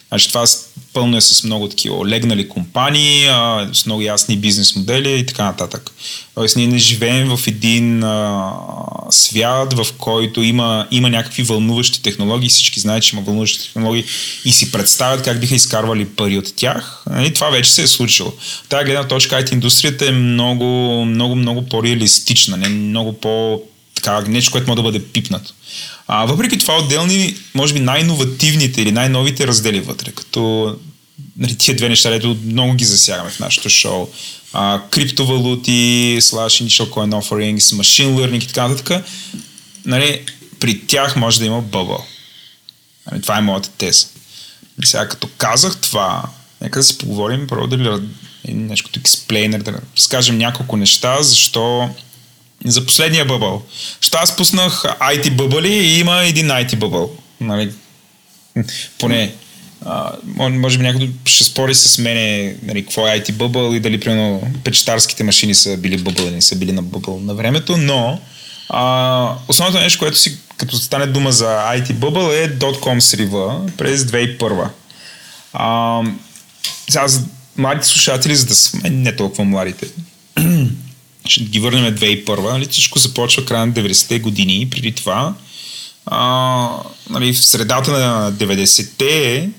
[0.09, 0.45] Значи това
[0.93, 5.43] пълно е с много такива легнали компании, а, с много ясни бизнес модели и така
[5.43, 5.91] нататък.
[6.35, 8.51] Тоест ние не живеем в един а,
[9.09, 14.03] свят, в който има, има някакви вълнуващи технологии, всички знаят, че има вълнуващи технологии
[14.45, 17.03] и си представят как биха изкарвали пари от тях.
[17.25, 18.33] И това вече се е случило.
[18.69, 20.65] Тая гледна точка IT индустрията е много,
[21.05, 23.61] много, много по-реалистична, не много по-
[23.95, 25.53] така, нещо, което може да бъде пипнато.
[26.07, 30.75] А, въпреки това отделни, може би най-инновативните или най-новите раздели вътре, като
[31.37, 34.07] нали, тия две неща, ето много ги засягаме в нашото шоу.
[34.53, 39.05] А, криптовалути, slash initial coin offerings, machine learning и така нататък.
[39.85, 40.21] Нали,
[40.59, 42.05] при тях може да има бъбъл.
[43.11, 44.05] Нали, това е моята теза.
[44.83, 46.23] И сега като казах това,
[46.61, 48.01] нека да си поговорим, първо да
[48.47, 51.89] нещо като експлейнер, да разкажем няколко неща, защо
[52.65, 53.63] за последния бъбъл.
[54.01, 57.11] Що аз пуснах IT бъбъли и има един IT бъбъл.
[57.41, 57.71] Нали?
[58.99, 59.33] Поне
[59.85, 63.99] а, може би някой ще спори с мене нали, какво е IT бъбъл и дали
[63.99, 68.19] примерно печетарските машини са били бъбъл или са били на бъбъл на времето, но
[68.69, 74.03] а, основното нещо, което си като стане дума за IT бъбъл е .com срива през
[74.03, 74.67] 2001.
[75.53, 76.01] А,
[76.89, 77.23] сега за
[77.57, 79.87] младите слушатели, за да сме не толкова младите,
[81.25, 84.67] ще ги върнем 2001, нали, всичко започва края на 90-те години.
[84.71, 85.33] Преди това,
[86.05, 86.69] а,
[87.09, 89.49] нали, в средата на 90-те,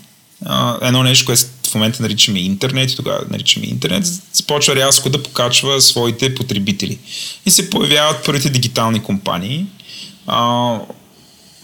[0.45, 5.81] а, едно нещо, което в момента наричаме интернет, тогава наричаме интернет, започва рязко да покачва
[5.81, 6.99] своите потребители.
[7.47, 9.67] И се появяват първите дигитални компании.
[10.27, 10.79] А,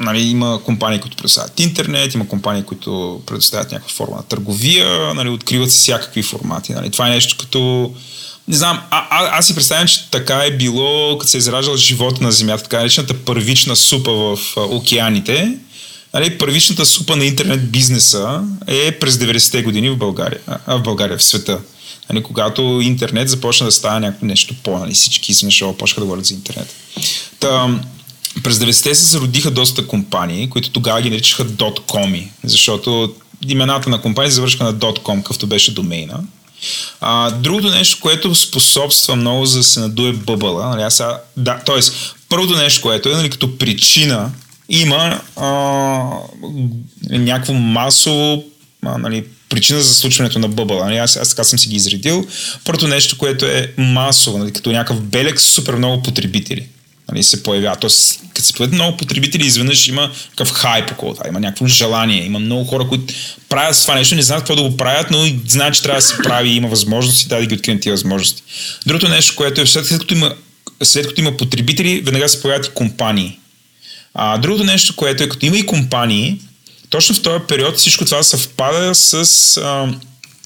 [0.01, 5.29] нали, има компании, които предоставят интернет, има компании, които предоставят някаква форма на търговия, нали,
[5.29, 6.73] откриват се всякакви формати.
[6.73, 6.91] Нали.
[6.91, 7.93] Това е нещо като
[8.49, 11.77] не знам, а, а, аз си представям, че така е било, като се е израждал
[11.77, 15.59] живота на Земята, така наречената първична супа в а, океаните.
[16.15, 21.19] Нали, първичната супа на интернет бизнеса е през 90-те години в България, а, в България,
[21.19, 21.61] в света.
[22.11, 26.27] Нали, когато интернет започна да става някакво нещо по, нали, всички смешо почнаха да говорят
[26.27, 26.75] за интернет.
[27.41, 27.81] Та,
[28.43, 33.15] през 90-те се зародиха доста компании, които тогава ги наричаха .com, защото
[33.49, 36.21] имената на компании завършиха на .com, какъвто беше домейна.
[37.01, 41.03] А, другото нещо, което способства много за да се надуе бъбъла, нали, аз,
[41.37, 41.81] да, т.е.
[42.29, 44.31] първото нещо, което е нали, като причина,
[44.69, 45.49] има а,
[47.11, 48.45] някакво масово
[48.87, 50.85] а, нали, причина за случването на бъбъла.
[50.85, 52.27] Нали, аз, аз така съм си ги изредил.
[52.65, 56.67] Първото нещо, което е масово, нали, като някакъв белег, супер много потребители
[57.09, 57.77] нали, се появява.
[57.77, 62.25] Тоест, като се появят много потребители, изведнъж има такъв хайп около това, има някакво желание,
[62.25, 63.15] има много хора, които
[63.49, 66.07] правят това нещо, не знаят какво да го правят, но и знаят, че трябва да
[66.07, 68.43] се прави, има възможности, да, да ги открием тия възможности.
[68.87, 70.35] Другото нещо, което е, след като има,
[70.83, 73.39] след като има потребители, веднага се появяват и компании.
[74.15, 76.41] А, другото нещо, което е, като има и компании,
[76.91, 79.95] точно в този период всичко това съвпада с а,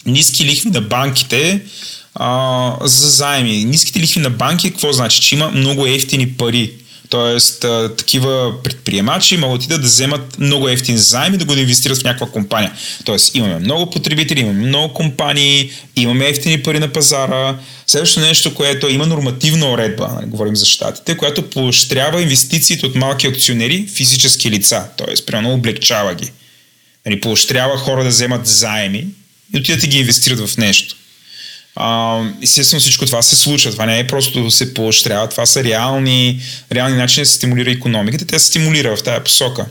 [0.06, 1.60] ниски лихви на банките,
[2.18, 3.64] а, за заеми.
[3.64, 5.20] Ниските лихви на банки, какво значи?
[5.20, 6.72] Че има много ефтини пари.
[7.08, 11.98] Тоест, а, такива предприемачи могат да, да вземат много ефтин заем и да го инвестират
[11.98, 12.72] в някаква компания.
[13.04, 17.58] Тоест, имаме много потребители, имаме много компании, имаме ефтини пари на пазара.
[17.86, 23.26] Следващото нещо, което има нормативна уредба, нали, говорим за щатите, която поощрява инвестициите от малки
[23.26, 24.84] акционери, физически лица.
[24.96, 26.30] Тоест, примерно облегчава ги.
[27.06, 29.06] Нали, поощрява хора да вземат заеми
[29.54, 30.96] и отидат и ги инвестират в нещо.
[31.76, 33.72] А, естествено всичко това се случва.
[33.72, 35.28] Това не е просто се поощрява.
[35.28, 36.42] Това са реални,
[36.72, 38.26] реални начини да се стимулира економиката.
[38.26, 39.66] Тя се стимулира в тази посока.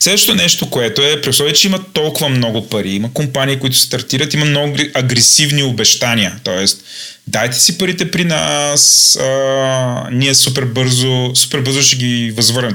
[0.00, 4.34] Следващото нещо, което е, при условие, че има толкова много пари, има компании, които стартират,
[4.34, 6.40] има много агресивни обещания.
[6.44, 6.84] Тоест,
[7.26, 12.74] дайте си парите при нас, а, ние супер бързо, супер бързо ще ги възвърнем.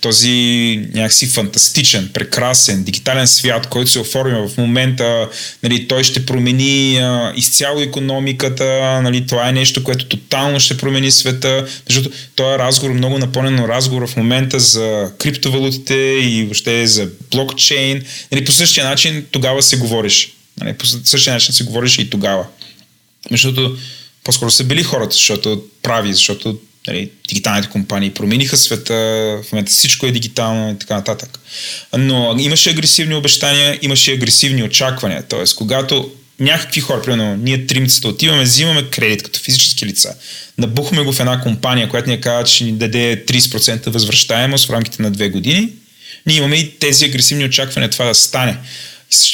[0.00, 0.30] Този
[0.94, 5.28] някакси фантастичен, прекрасен, дигитален свят, който се оформя в момента,
[5.62, 11.10] нали, той ще промени а, изцяло економиката, нали, това е нещо, което тотално ще промени
[11.10, 18.02] света, защото този разговор, много напълнен разговор в момента за криптовалутите и въобще за блокчейн,
[18.32, 20.30] нали, по същия начин тогава се говориш.
[20.60, 22.46] Нали, по същия начин се говориш и тогава.
[23.30, 23.76] Защото
[24.24, 28.94] по-скоро са били хората, защото прави, защото нали, дигиталните компании промениха света,
[29.42, 31.40] в момента всичко е дигитално и така нататък.
[31.98, 35.22] Но имаше агресивни обещания, имаше агресивни очаквания.
[35.28, 36.10] Тоест, когато
[36.40, 40.14] някакви хора, примерно ние тримцата отиваме, взимаме кредит като физически лица,
[40.58, 45.02] набухме го в една компания, която ни казва, че ни даде 30% възвръщаемост в рамките
[45.02, 45.68] на две години,
[46.26, 48.58] ние имаме и тези агресивни очаквания това да стане.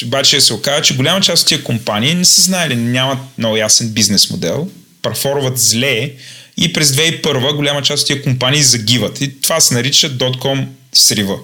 [0.03, 3.89] Обаче се оказа, че голяма част от тия компании не са знаели, нямат много ясен
[3.89, 4.69] бизнес модел,
[5.01, 6.11] парфорват зле
[6.57, 9.21] и през 2001 голяма част от тия компании загиват.
[9.21, 11.37] И това се нарича .com срива.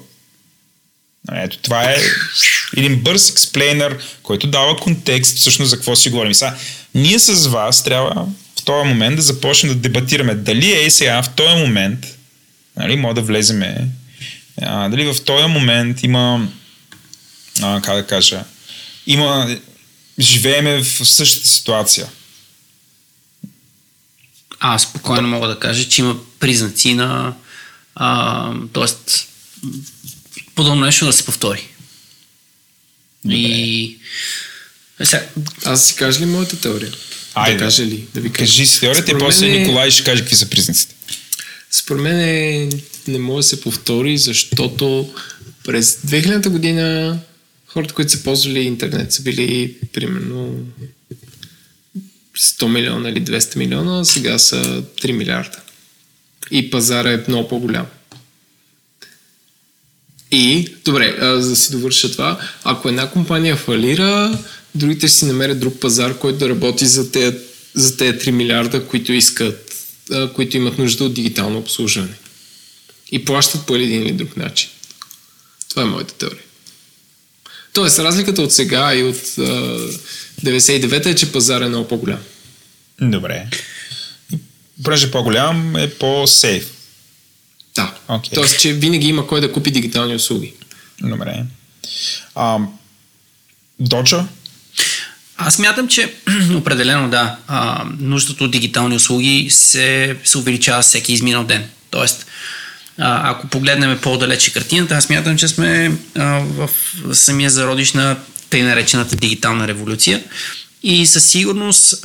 [1.36, 1.98] Ето, това е
[2.78, 6.34] един бърз експлейнер, който дава контекст всъщност за какво си говорим.
[6.34, 6.56] Сега,
[6.96, 8.28] ние с вас трябва
[8.60, 12.18] в този момент да започнем да дебатираме дали е сега в този момент,
[12.78, 13.88] нали, може да влеземе,
[14.62, 16.48] а, дали в този момент има,
[17.62, 18.44] а, как да кажа,
[19.08, 19.58] има,
[20.20, 22.08] живееме в същата ситуация.
[24.60, 27.34] Аз спокойно мога да кажа, че има признаци на
[27.96, 29.28] а, тоест
[30.56, 31.68] подобно нещо да се повтори.
[33.26, 33.36] Добре.
[33.36, 33.98] И
[35.04, 35.26] сега,
[35.66, 36.94] аз си кажа ли моята теория?
[37.34, 37.58] Айде.
[37.58, 38.08] Да кажа ли?
[38.14, 38.52] Да ви кажа.
[38.52, 39.60] Кажи си теорията и после е...
[39.60, 40.96] Николай ще каже какви са признаците.
[41.72, 42.70] Според мен е,
[43.08, 45.14] не може да се повтори, защото
[45.64, 47.20] през 2000 година
[47.68, 50.65] хората, които са ползвали интернет, са били примерно
[52.38, 55.60] 100 милиона или 200 милиона, сега са 3 милиарда.
[56.52, 57.85] И пазара е много по-голям.
[60.31, 64.39] И, добре, за да си довърша това, ако една компания фалира,
[64.76, 67.38] другите ще си намерят друг пазар, който да работи за тези,
[67.73, 69.76] за тези 3 милиарда, които искат,
[70.35, 72.18] които имат нужда от дигитално обслужване.
[73.11, 74.69] И плащат по един или друг начин.
[75.69, 76.44] Това е моята теория.
[77.78, 79.41] Тоест, разликата от сега и от а,
[80.45, 82.20] 99-та е, че пазар е много по-голям.
[83.02, 83.48] Добре.
[84.84, 86.72] Понеже по-голям е по-сейф.
[87.76, 87.94] Да.
[88.10, 88.34] Okay.
[88.34, 90.54] Тоест, че винаги има кой да купи дигитални услуги.
[91.02, 91.44] Добре.
[92.36, 92.60] А,
[93.80, 94.26] Доджа?
[95.38, 96.14] Аз мятам, че
[96.56, 101.70] определено да, а, нуждата от дигитални услуги се, се увеличава всеки изминал ден.
[101.90, 102.26] Тоест,
[102.98, 106.69] ако погледнем по-далече картината, аз мятам, че сме в
[107.14, 108.18] самия зародиш на
[108.49, 110.24] тъй наречената дигитална революция
[110.84, 112.02] и със сигурност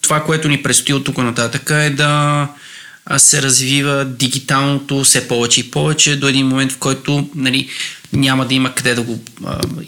[0.00, 2.48] това, което ни предстои от тук нататък е да
[3.16, 7.68] се развива дигиталното все повече и повече до един момент, в който нали,
[8.12, 9.24] няма да има къде да го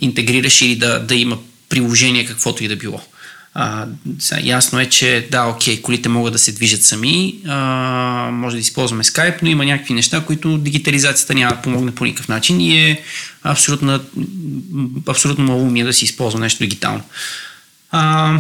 [0.01, 1.39] интегрираш или да, да има
[1.69, 3.01] приложение каквото и да било.
[3.61, 3.87] А,
[4.19, 7.57] сега, ясно е, че да, окей, колите могат да се движат сами, а,
[8.33, 12.29] може да използваме Skype, но има някакви неща, които дигитализацията няма да помогне по никакъв
[12.29, 13.03] начин и е
[13.43, 14.01] абсолютно,
[15.09, 17.03] абсолютно малумие да си използва нещо дигитално.
[17.91, 18.35] А,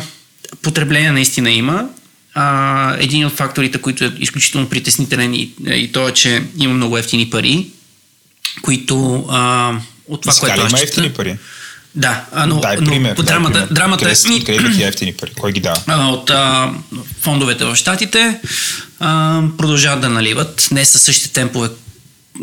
[0.62, 1.88] потребление наистина има,
[2.34, 6.98] а, един от факторите, които е изключително притеснителен и, и то е, че има много
[6.98, 7.66] ефтини пари,
[8.62, 9.72] които а,
[10.08, 11.36] от това, което аз ефтини пари?
[11.98, 13.74] Да, а, но, дай но пример, драмата, дай пример.
[13.74, 14.44] драмата къде, е...
[14.44, 15.30] къде идват ефтини пари?
[15.40, 15.82] Кой ги дава?
[15.86, 16.70] А, от а,
[17.20, 18.40] фондовете в Штатите
[19.00, 20.68] а, продължават да наливат.
[20.70, 21.68] Не със същите темпове,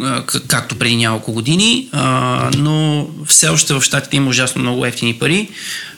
[0.01, 5.13] а, както преди няколко години, а, но все още в Штатите има ужасно много ефтини
[5.13, 5.49] пари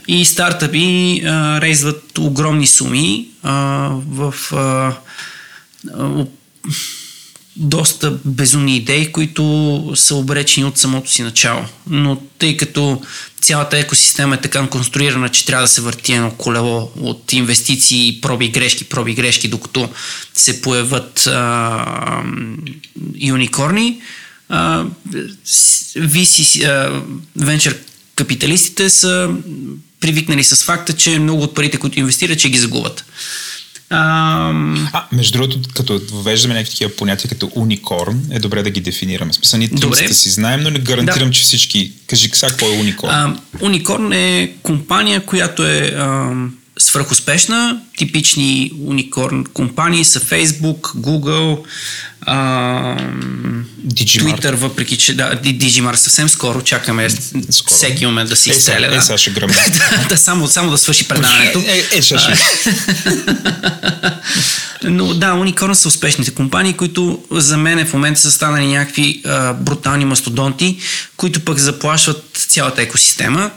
[0.08, 3.54] и стартъпи а, рейзват огромни суми а,
[4.08, 4.94] в а,
[7.60, 11.66] доста безумни идеи, които са обречени от самото си начало.
[11.88, 13.02] Но тъй като
[13.42, 18.50] цялата екосистема е така конструирана, че трябва да се върти едно колело от инвестиции, проби
[18.50, 19.90] грешки, проби грешки, докато
[20.34, 22.24] се появят а,
[23.20, 24.02] юникорни,
[24.50, 24.86] а,
[25.98, 27.02] VC, а,
[27.36, 27.78] венчър
[28.16, 29.30] капиталистите са
[30.00, 33.06] привикнали с факта, че много от парите, които инвестират, че ги загубят.
[33.90, 34.52] А,
[34.94, 39.34] а, между другото, като въвеждаме някакви такива понятия като уникорн, е добре да ги дефинираме.
[39.34, 41.34] Смисъл, ние тримците си знаем, но не гарантирам, да.
[41.34, 41.92] че всички...
[42.08, 43.12] Кажи сега какво е уникорн.
[43.12, 46.32] А, уникорн е компания, която е а,
[46.80, 47.82] свръхуспешна.
[47.98, 51.64] Типични уникорн компании са Facebook, Google,
[52.22, 52.98] а,
[53.88, 57.10] Twitter, въпреки че да, Digimar съвсем скоро, чакаме
[57.50, 57.76] скоро.
[57.76, 58.86] всеки момент да се изстреля.
[58.86, 58.96] Е, да.
[58.96, 59.56] е, сега ще гръмна.
[59.70, 61.60] да, да, само, само да свърши предаването.
[61.60, 62.18] Е, е, е ще.
[64.84, 69.54] Но да, Unicorn са успешните компании, които за мен в момента са станали някакви а,
[69.54, 70.78] брутални мастодонти,
[71.18, 73.52] които пък заплашват цялата екосистема,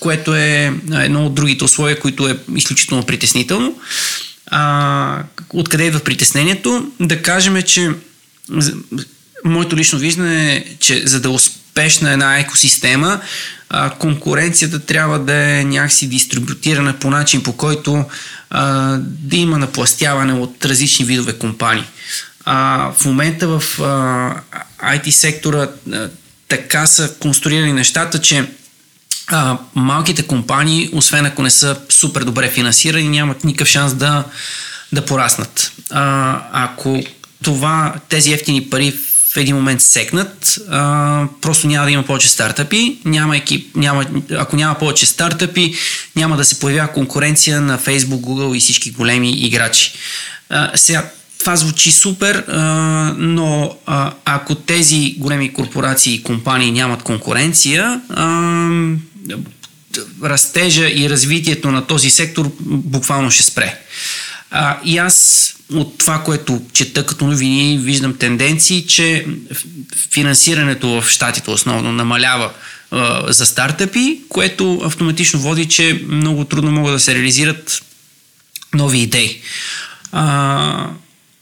[0.00, 3.78] което е едно от другите условия, които е изключително притеснително.
[4.46, 5.22] А,
[5.52, 6.92] откъде идва притеснението?
[7.00, 7.90] Да кажем, че
[9.44, 13.20] моето лично виждане е, че за да е успешна една екосистема,
[13.68, 18.04] а, конкуренцията трябва да е някакси дистрибутирана по начин, по който
[18.50, 21.84] а, да има напластяване от различни видове компании.
[22.44, 26.08] А, в момента в а, IT сектора а,
[26.48, 28.44] така са конструирани нещата, че
[29.30, 34.24] а, малките компании, освен ако не са супер добре финансирани, нямат никакъв шанс да,
[34.92, 35.72] да пораснат.
[35.90, 37.02] А, ако
[37.42, 38.94] това, тези ефтини пари
[39.32, 44.04] в един момент секнат, а, просто няма да има повече стартъпи, няма екип, няма,
[44.36, 45.74] ако няма повече стартъпи,
[46.16, 49.92] няма да се появява конкуренция на Facebook, Google и всички големи играчи.
[50.48, 52.60] А, сега, това звучи супер, а,
[53.18, 58.26] но а, ако тези големи корпорации и компании нямат конкуренция, а,
[60.24, 63.78] растежа и развитието на този сектор буквално ще спре.
[64.50, 69.26] А, и аз от това, което чета като новини, виждам тенденции, че
[70.12, 72.50] финансирането в щатите основно намалява
[72.90, 77.82] а, за стартъпи, което автоматично води, че много трудно могат да се реализират
[78.74, 79.40] нови идеи.
[80.12, 80.90] А,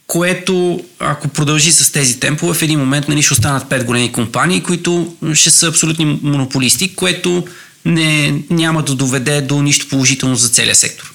[0.07, 4.63] което, ако продължи с тези темпове, в един момент нали, ще останат пет големи компании,
[4.63, 7.47] които ще са абсолютни монополисти, което
[7.89, 11.13] не, няма да доведе до нищо положително за целия сектор.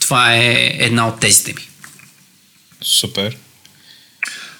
[0.00, 1.68] Това е една от тезите ми.
[2.82, 3.36] Супер.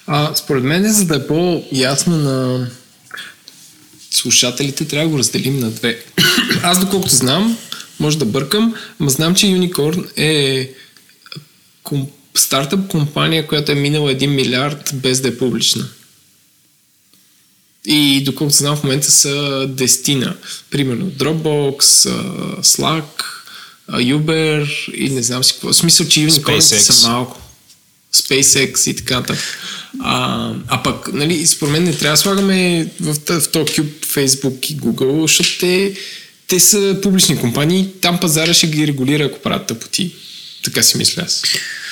[0.07, 2.67] А, според мен, за да е по-ясно на
[4.11, 6.03] слушателите, трябва да го разделим на две.
[6.63, 7.57] Аз, доколкото знам,
[7.99, 10.69] може да бъркам, но знам, че Unicorn е
[11.83, 12.07] ком...
[12.35, 15.87] стартъп компания, която е минала 1 милиард без да е публична.
[17.85, 20.35] И доколкото знам, в момента са дестина.
[20.69, 21.79] Примерно Dropbox,
[22.61, 23.23] Slack,
[23.91, 25.67] Uber и не знам си какво.
[25.67, 27.41] В смисъл, че Unicorn са малко.
[28.13, 29.57] SpaceX и така нататък.
[29.99, 34.71] А, а пък, нали, според мен не трябва да слагаме в, в този кюб Facebook
[34.71, 35.93] и Google, защото те,
[36.47, 40.15] те са публични компании, там пазара ще ги регулира, ако правят тъпоти.
[40.63, 41.43] Така си мисля аз.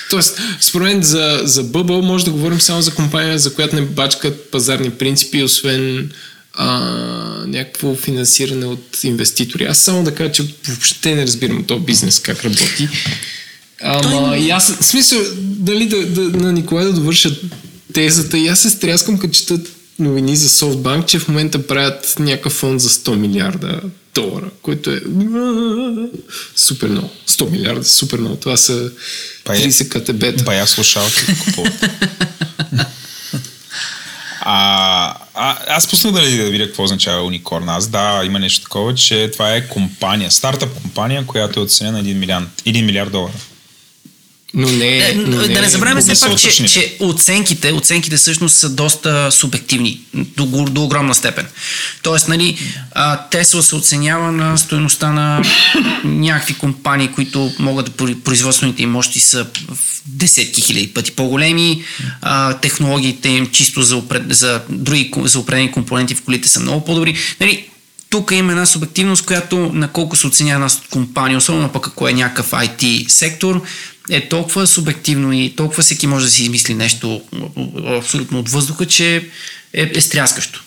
[0.09, 3.81] Тоест, според мен за, за Bubble може да говорим само за компания, за която не
[3.81, 6.11] бачкат пазарни принципи, освен
[6.53, 6.79] а,
[7.47, 9.65] някакво финансиране от инвеститори.
[9.65, 12.89] Аз само да кажа, че въобще не разбирам този бизнес как работи.
[13.81, 14.37] Ама Той...
[14.37, 17.41] и аз, в смисъл, дали да, да, на Николай да довършат
[17.93, 19.67] тезата и аз се стряскам, като четат
[19.99, 23.81] новини за SoftBank, че в момента правят някакъв фонд за 100 милиарда
[24.15, 25.01] долара, който е
[26.55, 27.09] супер много.
[27.39, 28.35] 100 милиарда, супер много.
[28.35, 28.91] Това са
[29.45, 30.43] 30 КТБ-та.
[30.43, 31.19] Бая слушалки
[34.41, 37.69] А, а, аз пуснах дали да видя какво означава уникорн.
[37.69, 42.03] Аз да, има нещо такова, че това е компания, стартъп компания, която е оценена на
[42.03, 43.33] 1 милиард, 1 милиард долара.
[44.53, 48.69] Но не, но не, да не забравяме все пак, че, че оценките, оценките всъщност са
[48.69, 51.47] доста субективни до, до огромна степен.
[52.03, 52.57] Тоест, нали,
[53.31, 55.43] Тесла се оценява на стоеността на
[56.03, 61.83] някакви компании, които могат да производствените им мощи са в десетки хиляди пъти по-големи,
[62.21, 66.85] а, технологиите им чисто за, опред, за други за определени компоненти в колите са много
[66.85, 67.15] по-добри.
[67.39, 67.69] Нали,
[68.09, 72.13] тук има една субективност, която на колко се оценява една компания, особено пък ако е
[72.13, 73.61] някакъв IT сектор,
[74.09, 77.21] е толкова субективно и толкова всеки може да си измисли нещо
[77.87, 79.15] абсолютно от въздуха, че
[79.73, 80.63] е, е стряскащо.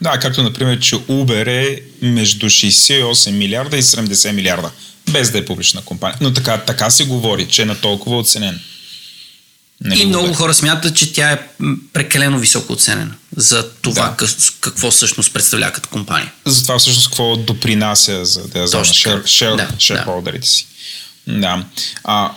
[0.00, 4.70] Да, както например, че Uber е между 68 милиарда и 70 милиарда,
[5.10, 6.18] без да е публична компания.
[6.20, 8.60] Но така, така се говори, че е на толкова оценен.
[9.84, 11.38] Не и много хора смятат, че тя е
[11.92, 14.16] прекалено високо оценена за това да.
[14.16, 16.32] как, какво всъщност представлява като компания.
[16.44, 20.66] За това всъщност какво допринася за да за шер, шер, да, шерхолдерите си.
[21.26, 21.64] Да.
[22.04, 22.32] А,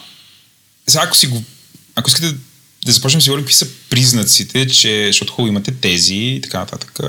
[0.87, 1.43] сега, ако, си го,
[1.95, 2.35] ако искате
[2.85, 6.99] да започнем си говорим какви са признаците, че, защото хубаво имате тези и така нататък.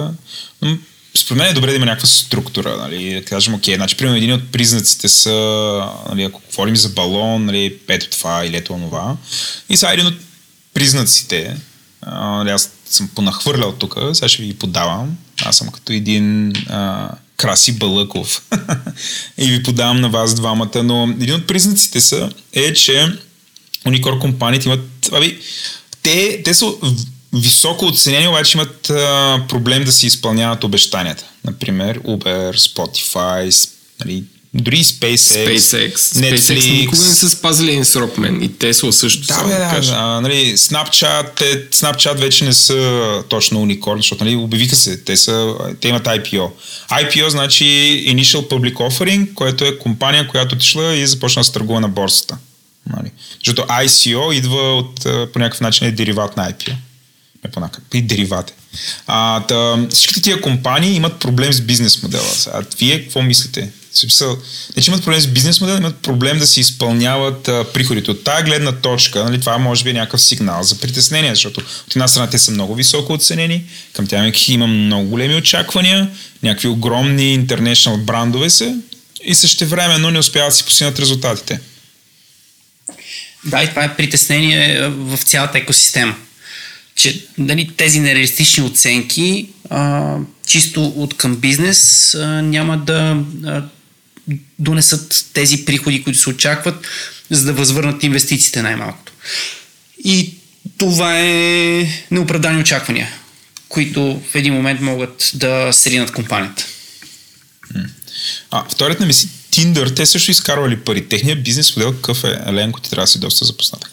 [0.62, 0.78] Но
[1.19, 4.32] според мен е добре да има някаква структура, нали, да кажем, окей, значи, примерно един
[4.32, 5.31] от признаците са,
[6.09, 9.16] нали, ако говорим за балон, нали, ето това или ето това.
[9.69, 10.15] И сега един от
[10.74, 11.57] признаците,
[12.07, 15.16] нали, аз съм понахвърлял тук, сега ще ви ги подавам.
[15.44, 18.43] Аз съм като един а, Краси Балъков.
[19.39, 23.19] и ви подавам на вас двамата, но един от признаците са, е, че
[23.87, 24.81] Unicor компаниите имат...
[25.13, 25.39] Аби,
[26.03, 26.73] те, те са
[27.35, 31.25] високо оценени, обаче имат а, проблем да си изпълняват обещанията.
[31.45, 33.69] Например, Uber, Spotify,
[34.05, 36.37] нали, дори SpaceX, SpaceX, Netflix.
[36.37, 38.43] SpaceX никога не са спазили един срок, мен.
[38.43, 39.27] И Tesla също.
[39.27, 44.37] Да, бе, да, да, нали, Snapchat, те, Snapchat вече не са точно уникорни, защото нали,
[44.37, 46.51] обявиха се, те, са, те имат IPO.
[46.91, 47.65] IPO значи
[48.09, 52.37] Initial Public Offering, което е компания, която отишла и започна да се търгува на борсата.
[52.97, 53.11] Нали.
[53.39, 55.03] Защото ICO идва от,
[55.33, 56.75] по някакъв начин е дериват на IPO.
[57.45, 58.55] Не по някакъв, и дериват е.
[59.07, 62.31] А, да, всичките тия компании имат проблем с бизнес модела.
[62.53, 63.71] А вие какво мислите?
[63.93, 64.39] Смисъл,
[64.77, 68.11] не, че имат проблем с бизнес модела, имат проблем да си изпълняват а, приходите.
[68.11, 71.97] От тази гледна точка, нали, това може би е някакъв сигнал за притеснение, защото от
[71.97, 76.11] една страна те са много високо оценени, към тях има много големи очаквания,
[76.43, 78.77] някакви огромни international брандове са
[79.25, 81.61] и същевременно не успяват да си постигнат резултатите.
[83.47, 86.14] Да, и това е притеснение в цялата екосистема.
[86.94, 90.16] че нали, тези нереалистични оценки а,
[90.47, 93.62] чисто от към бизнес а, няма да а,
[94.59, 96.86] донесат тези приходи, които се очакват,
[97.31, 99.12] за да възвърнат инвестициите най-малкото.
[100.05, 100.35] И
[100.78, 103.09] това е неоправдани очаквания,
[103.68, 106.66] които в един момент могат да сринат компанията.
[108.51, 111.09] А, вторият на мисли, Tinder, те също изкарвали пари.
[111.09, 112.39] Техният бизнес модел какъв е?
[112.47, 113.85] Еленко, ти трябва да си доста запознат.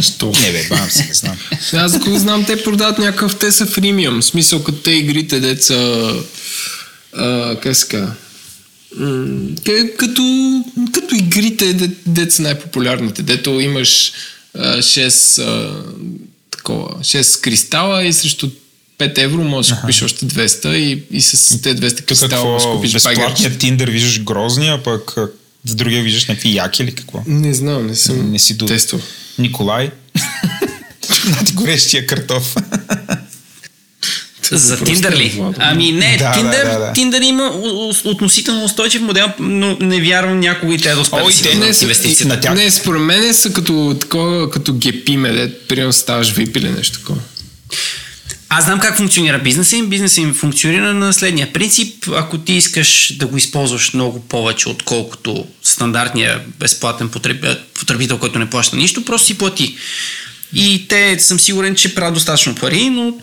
[0.00, 0.32] Що?
[0.42, 1.36] Не бе, бавам се, не знам.
[1.72, 4.20] Аз ако знам, те продават някакъв, те са фримиум.
[4.20, 6.12] В смисъл, като те игрите, деца...
[7.62, 8.14] Как се казва?
[9.98, 10.22] Като,
[10.92, 14.12] като игрите, де, деца най-популярните, дето имаш
[14.54, 15.82] а, 6, а,
[16.50, 18.50] такова, 6 кристала и срещу
[18.98, 22.66] 5 евро можеш да купиш още 200 и, и с тези 200 Тук кристала можеш
[22.66, 23.58] да купиш безплатният.
[23.58, 25.14] Тиндър виждаш грозни, а пък
[25.66, 27.22] в другия виждаш някакви яки или какво?
[27.26, 29.00] Не знам, не съм Не си тествал.
[29.38, 29.90] Николай.
[31.24, 32.54] Над горещия картоф.
[34.50, 35.42] За Тиндър ли?
[35.58, 36.92] Ами не, Да, Тиндър, да, да, да.
[36.92, 37.52] Тиндър има
[38.04, 41.42] относително устойчив модел, но не вярвам някога и те да успеят О, да и си
[41.42, 42.28] те не инвестицията.
[42.34, 42.54] на тях.
[42.54, 47.20] Не, според мен са като, такова, като гепиме, де, примерно ставаш вип или нещо такова.
[48.48, 49.86] Аз знам как функционира бизнеса им.
[49.86, 52.08] Бизнесът им функционира на следния принцип.
[52.14, 58.50] Ако ти искаш да го използваш много повече, отколкото стандартния безплатен потреб- потребител, който не
[58.50, 59.76] плаща нищо, просто си плати.
[60.54, 63.14] И те съм сигурен, че правят достатъчно пари, но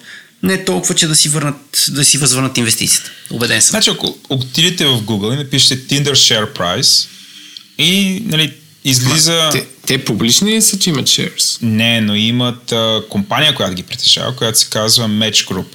[0.43, 3.11] не толкова, че да си, върнат, да си възвърнат инвестицията.
[3.31, 3.69] Убеден съм.
[3.69, 7.07] Значи, ако отидете в Google и напишете Tinder Share Price
[7.77, 8.53] и нали,
[8.85, 9.49] излиза...
[9.51, 11.57] Те, те публични ли са, че имат shares?
[11.61, 15.65] Не, но имат а, компания, която ги притежава, която се казва Match Group.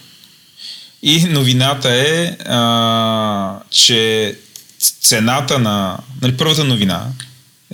[1.02, 4.34] И новината е, а, че
[5.00, 5.98] цената на...
[6.22, 7.06] Нали, първата новина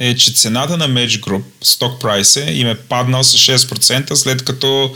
[0.00, 4.94] е, че цената на Match Group, сток прайса, им е паднал с 6%, след като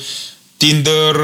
[0.60, 1.16] Tinder,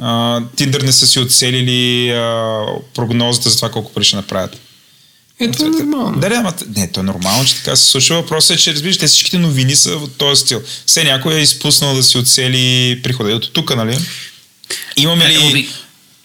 [0.00, 2.64] а, Tinder не са си оцелили а,
[2.94, 4.60] прогнозата за това колко пари ще направят.
[5.40, 6.20] Ето е нормално.
[6.20, 8.16] Да, да, ама, не, то е нормално, че така се случва.
[8.16, 10.62] Въпросът е, че разбираш, те всичките новини са в този стил.
[10.86, 13.30] Все някой е изпуснал да си оцели прихода.
[13.30, 13.98] И от тук, нали?
[14.96, 15.68] Имаме Е, ли, оби-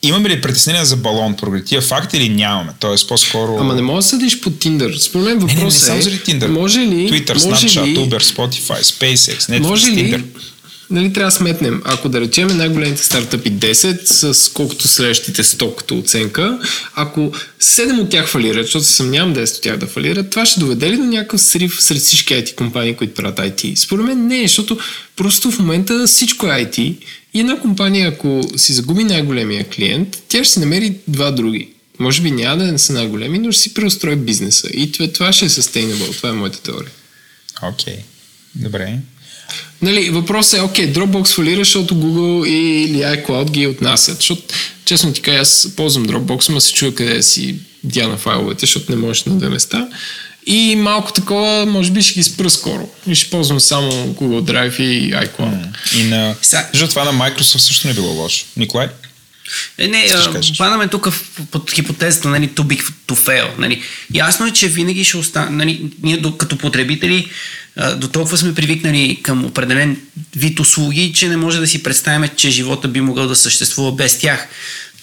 [0.04, 2.72] имаме ли притеснения за балон поради тия факти или нямаме?
[2.80, 3.58] Тоест, по-скоро...
[3.60, 4.98] Ама не можеш да съдиш по Tinder.
[4.98, 6.48] Според мен не, не, не въпросът само е, заради Tinder.
[6.48, 10.24] може ли, Twitter, може Snapchat, ли, Uber, Spotify, SpaceX, Netflix, може ли, Tinder.
[10.92, 15.98] Нали трябва да сметнем, ако да речем най-големите стартъпи 10, с колкото следващите 100 като
[15.98, 16.60] оценка,
[16.96, 17.32] ако
[17.62, 20.90] 7 от тях фалират, защото се съмнявам 10 от тях да фалират, това ще доведе
[20.92, 23.76] ли до някакъв срив сред всички IT компании, които правят IT?
[23.76, 24.80] Според мен не, защото
[25.16, 26.96] просто в момента всичко е IT
[27.34, 31.70] и една компания, ако си загуби най-големия клиент, тя ще си намери два други.
[32.00, 34.68] Може би няма да не са най-големи, но ще си преустрои бизнеса.
[34.74, 36.18] И това, ще е sustainable.
[36.18, 36.92] Това е моята теория.
[37.64, 37.98] Окей.
[38.56, 39.00] Добре.
[39.82, 44.16] Нали, въпросът е, окей, Dropbox фалира, защото Google или iCloud ги отнасят.
[44.16, 44.42] Защото,
[44.86, 48.98] честно ти кажа, аз ползвам Dropbox, ма се чуя къде си дяна файловете, защото не
[49.08, 49.88] можеш на две места.
[50.46, 52.90] И малко такова, може би ще ги спра скоро.
[53.08, 55.66] И ще ползвам само Google Drive и iCloud.
[55.98, 56.36] И на...
[56.42, 58.46] Защото това на Microsoft също не е било лошо.
[58.58, 58.88] Николай?
[59.78, 60.08] Е, не,
[60.58, 61.08] падаме тук
[61.52, 63.58] под хипотезата, нали, too big to fail.
[63.58, 63.82] Нали.
[64.14, 67.32] Ясно е, че винаги ще остане, нали, ние като потребители
[67.98, 69.98] до толкова сме привикнали към определен
[70.36, 74.20] вид услуги, че не може да си представим, че живота би могъл да съществува без
[74.20, 74.48] тях.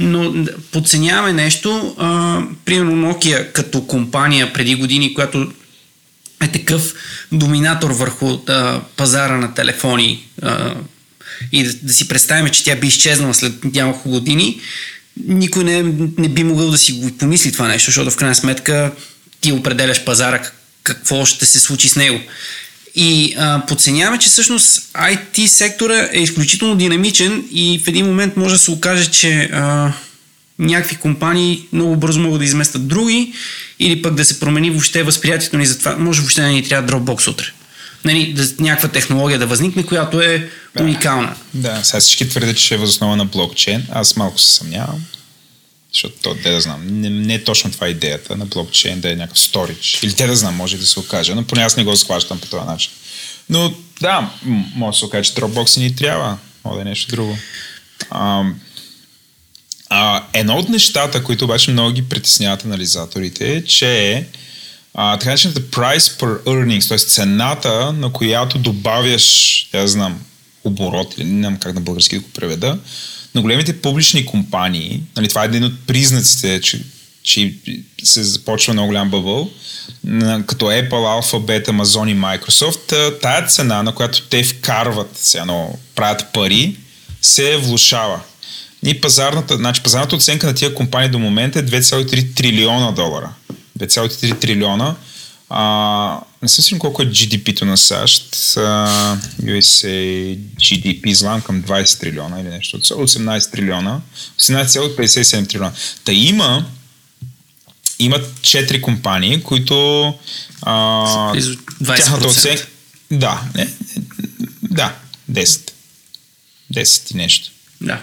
[0.01, 5.53] Но подценяваме нещо, а, примерно Nokia като компания преди години, която
[6.43, 6.95] е такъв
[7.33, 10.75] доминатор върху а, пазара на телефони а,
[11.53, 14.61] и да, да си представим, че тя би изчезнала след няколко години,
[15.27, 15.83] никой не,
[16.19, 18.93] не би могъл да си помисли това нещо, защото в крайна сметка
[19.41, 22.21] ти определяш пазара как- какво ще се случи с него.
[22.95, 23.37] И
[23.69, 28.71] подценяваме, че всъщност IT сектора е изключително динамичен и в един момент може да се
[28.71, 29.93] окаже, че а,
[30.59, 33.33] някакви компании много бързо могат да изместят други
[33.79, 35.97] или пък да се промени въобще възприятието ни за това.
[35.97, 37.47] Може въобще да ни трябва Dropbox утре.
[38.09, 41.37] Нали, да, някаква технология да възникне, която е уникална.
[41.55, 43.87] Да, сега всички твърдят, че е възоснова на блокчейн.
[43.91, 45.05] Аз малко се съмнявам.
[45.93, 49.17] Защото то, де да знам, не, не е точно това идеята на блокчейн да е
[49.17, 49.99] някакъв сторич.
[50.03, 52.47] Или те да знам, може да се окаже, но поне аз не го схващам по
[52.47, 52.91] този начин.
[53.51, 54.31] Но да,
[54.75, 56.39] може да се окаже, че Dropbox ни трябва.
[56.65, 57.39] Може да е нещо друго.
[58.11, 58.45] А,
[59.89, 64.27] а, едно от нещата, които обаче много ги притесняват анализаторите е, че
[65.01, 66.99] а, така наречената price per earnings, т.е.
[66.99, 70.21] цената, на която добавяш, я знам,
[70.65, 72.79] оборот, или не знам как на български да го преведа,
[73.35, 76.81] на големите публични компании, нали, това е един от признаците, че,
[77.23, 77.55] че
[78.05, 79.51] се започва много голям бъбъл,
[80.47, 86.77] като Apple, Alphabet, Amazon и Microsoft, тая цена, на която те вкарват, но правят пари,
[87.23, 88.21] се влушава.
[88.87, 93.31] И пазарната, значи пазарната оценка на тия компании до момента е 2,3 трилиона долара.
[93.79, 94.97] 2,3 трилиона.
[95.51, 98.37] А, не съм сигурен колко е GDP-то на САЩ.
[98.57, 102.79] А, USA GDP излам към 20 трилиона или нещо.
[102.79, 104.01] 18 трилиона.
[104.39, 105.73] 18,57 трилиона.
[106.05, 106.67] Та има
[107.99, 110.15] имат 4 компании, които
[110.63, 111.97] а, Близо 20%.
[111.97, 112.67] тяхната оценка...
[113.11, 113.69] Да, не,
[114.63, 114.95] да,
[115.31, 115.71] 10.
[116.75, 117.51] 10 и нещо.
[117.81, 118.03] Да.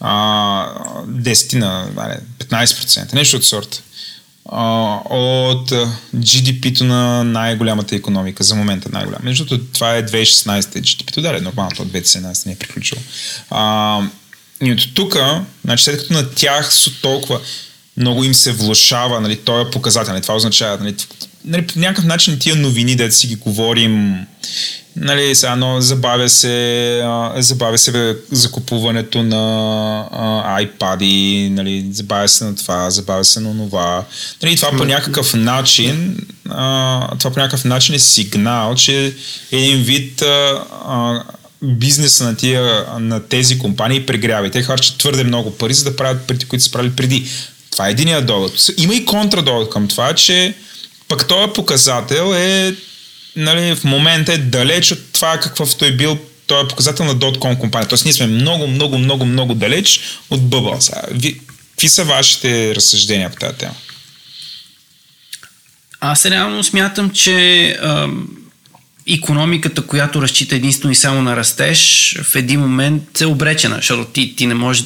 [0.00, 0.12] А,
[1.06, 3.82] 10 на аре, 15%, нещо от сорта.
[4.44, 5.72] От
[6.16, 9.24] GDP-то на най-голямата економика, за момента най-голяма.
[9.24, 13.00] Между другото, това е 2016 GDP-то, да, е нормално, от 2017 не е приключило.
[13.50, 14.00] А,
[14.62, 15.16] и от тук,
[15.64, 17.40] значи след като на тях са толкова
[17.96, 20.96] много им се влушава, нали, този показател, нали, това означава, нали,
[21.44, 24.26] нали, по някакъв начин тия новини, да си ги говорим,
[25.00, 32.28] нали, сега, но забавя се, а, забавя се бе, закупуването на а, iPad, нали, забавя
[32.28, 34.04] се на това, забавя се на това.
[34.42, 36.16] Нали, това по някакъв начин,
[36.48, 39.14] а, това по някакъв начин е сигнал, че
[39.52, 41.22] един вид а, а,
[41.62, 44.46] бизнеса на, тия, на тези компании прегрява.
[44.46, 47.28] И те харчат твърде много пари, за да правят парите, които са правили преди.
[47.70, 48.52] Това е единия довод.
[48.76, 50.54] Има и контрадовод към това, че
[51.08, 52.74] пък този показател е
[53.36, 57.88] нали, в момента е далеч от това какъвто е бил този показател на .com компания.
[57.88, 60.00] Тоест ние сме много, много, много, много далеч
[60.30, 60.78] от бъбъл.
[61.10, 61.40] Ви,
[61.70, 63.74] какви са вашите разсъждения по тази тема?
[66.00, 68.28] Аз реално смятам, че ам,
[69.08, 74.36] економиката, която разчита единствено и само на растеж, в един момент е обречена, защото ти,
[74.36, 74.84] ти не можеш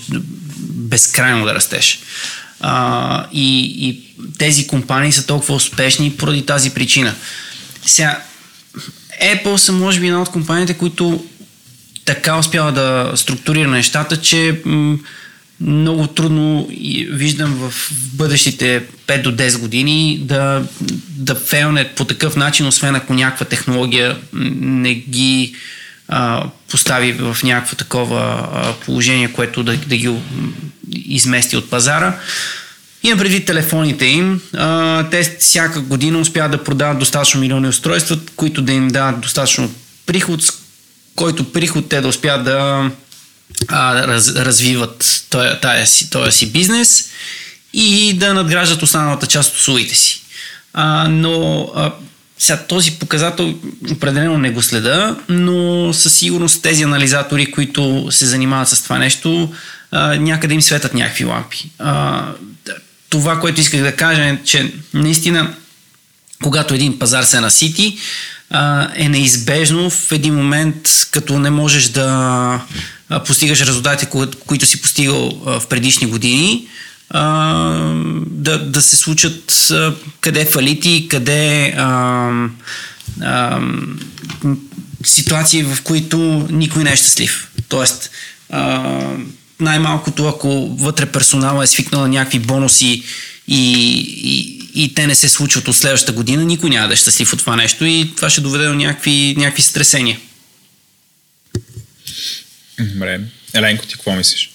[0.60, 2.00] безкрайно да растеш.
[2.60, 4.00] А, и, и
[4.38, 7.14] тези компании са толкова успешни поради тази причина.
[7.86, 8.22] Сега,
[9.22, 11.24] Apple са може би една от компаниите, които
[12.04, 14.62] така успява да структурира нещата, че
[15.60, 16.68] много трудно
[17.10, 20.62] виждам в бъдещите 5 до 10 години да,
[21.08, 25.54] да фейлне по такъв начин, освен ако някаква технология не ги
[26.08, 30.10] а, постави в някакво такова положение, което да, да ги
[30.92, 32.18] измести от пазара.
[33.04, 34.40] Имам предвид телефоните им.
[34.56, 39.70] А, те всяка година успяват да продават достатъчно милиони устройства, които да им дадат достатъчно
[40.06, 40.52] приход, с
[41.16, 42.90] който приход те да успят да
[43.68, 45.26] а, раз, развиват
[46.10, 47.10] този, си, бизнес
[47.72, 50.22] и да надграждат останалата част от услугите си.
[50.72, 51.92] А, но а,
[52.38, 53.54] сега този показател
[53.92, 59.52] определено не го следа, но със сигурност тези анализатори, които се занимават с това нещо,
[59.90, 61.70] а, някъде им светят някакви лампи.
[61.78, 62.24] А,
[63.14, 65.54] това, което исках да кажа е, че наистина,
[66.42, 67.98] когато един пазар се насити,
[68.94, 72.60] е неизбежно в един момент, като не можеш да
[73.26, 76.66] постигаш резултати, кои, които си постигал в предишни години,
[78.26, 79.72] да, да се случат
[80.20, 82.30] къде фалити, къде а,
[83.22, 83.60] а,
[85.04, 87.48] ситуации, в които никой не е щастлив.
[87.68, 88.10] Тоест,
[88.50, 88.90] а,
[89.60, 93.02] най-малкото, ако вътре персонала е свикнал на някакви бонуси
[93.48, 93.62] и,
[94.24, 97.38] и, и те не се случват от следващата година, никой няма да е щастлив от
[97.38, 100.20] това нещо и това ще доведе до някакви, някакви стресения.
[102.80, 103.20] Добре.
[103.54, 104.50] Еленко, ти какво мислиш?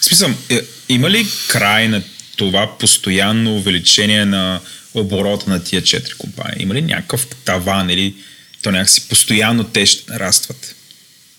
[0.00, 2.02] Смисъл, е, има ли край на
[2.36, 4.60] това постоянно увеличение на
[4.94, 6.62] оборота на тия четири компании?
[6.62, 8.14] Има ли някакъв таван или
[8.62, 10.74] то някакси постоянно те ще нарастват?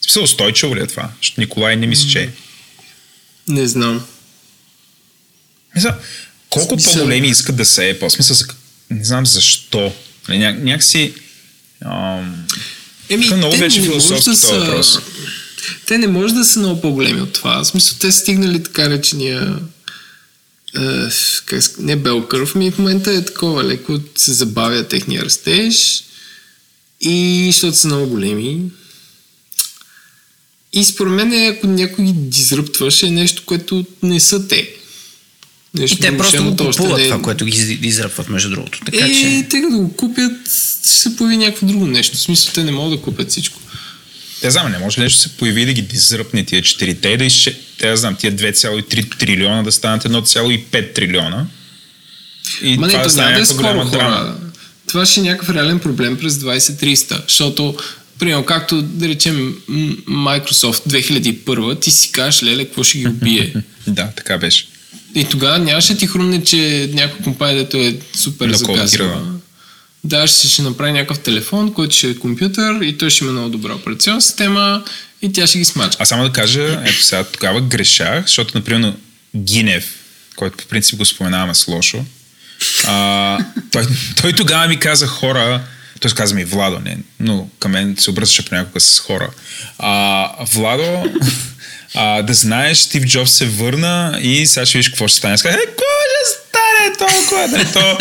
[0.01, 1.09] В смисъл, устойчиво ли е това?
[1.21, 2.29] Защото Николай не мисли, че е.
[3.52, 4.06] Не знам.
[5.76, 5.95] Мисля,
[6.49, 8.10] колко Смисъл- по-големи искат да са Apple?
[8.10, 8.38] В Смисъл,
[8.90, 9.94] не знам защо.
[10.30, 11.14] Нали, Ня, някакси...
[11.86, 12.45] Ам,
[13.10, 14.99] Еми, Тук много може философски да са- въпрос.
[15.88, 17.64] Те не може да са много по-големи от това.
[17.64, 19.60] В смисъл, те стигнали така речения
[20.78, 20.82] е,
[21.45, 26.03] как, не белкърв, ми в момента е такова леко се забавя техния растеж
[27.02, 28.61] и защото са много големи.
[30.73, 34.69] И според мен, е, ако някой ги дизръптваше, е нещо, което не са те.
[35.73, 38.80] Нещо И те просто го купуват не е- това, което ги из- изръпват между другото.
[38.85, 39.45] Така е, че...
[39.49, 42.18] те като го купят, ще се появи някакво друго нещо.
[42.18, 43.60] В смисъл, те не могат да купят всичко.
[44.41, 47.18] Те знам, не може ли нещо да се появи да ги дизръпне тия 4 те
[47.18, 47.61] да изше...
[47.77, 51.45] Те, я знам, тия 2,3 трилиона да станат 1,5 трилиона.
[52.61, 54.15] И Ма не, това то да стане няма да е скоро голяма драма.
[54.18, 54.38] хора.
[54.88, 57.76] Това ще е някакъв реален проблем през 2030, защото
[58.22, 59.56] Примерно, както да речем
[60.10, 63.53] Microsoft 2001, ти си кажеш, леле, какво ще ги убие?
[63.88, 64.68] Да, така беше.
[65.15, 68.84] И тогава нямаше ти хрумне, че някаква компания, дето е супер заказва.
[68.84, 69.22] кодира.
[70.03, 73.49] Да, ще, ще направи някакъв телефон, който ще е компютър и той ще има много
[73.49, 74.84] добра операционна система
[75.22, 76.03] и тя ще ги смачка.
[76.03, 78.93] А само да кажа, ето сега тогава грешах, защото, например,
[79.35, 79.95] Гинев,
[80.35, 82.06] който по принцип го споменаваме с лошо,
[82.88, 83.38] а,
[83.72, 83.84] той,
[84.22, 85.61] той тогава ми каза хора,
[86.02, 89.30] той каза ми Владо, не, но към мен се обръщаше понякога с хора.
[89.80, 91.03] А, Владо,
[91.95, 95.34] а, да знаеш, Стив Джобс се върна и сега ще видиш какво ще стане.
[95.34, 97.48] Аз казах, е, ще стане толкова?
[97.48, 97.98] Нали, то,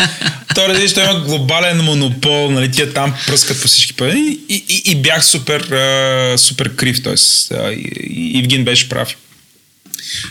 [0.55, 4.39] то различно, той има глобален монопол, нали, тия там пръскат по всички пъти.
[4.49, 7.15] И, и, и бях супер, а, супер крив, т.е.
[8.09, 9.15] Ивгин беше прав.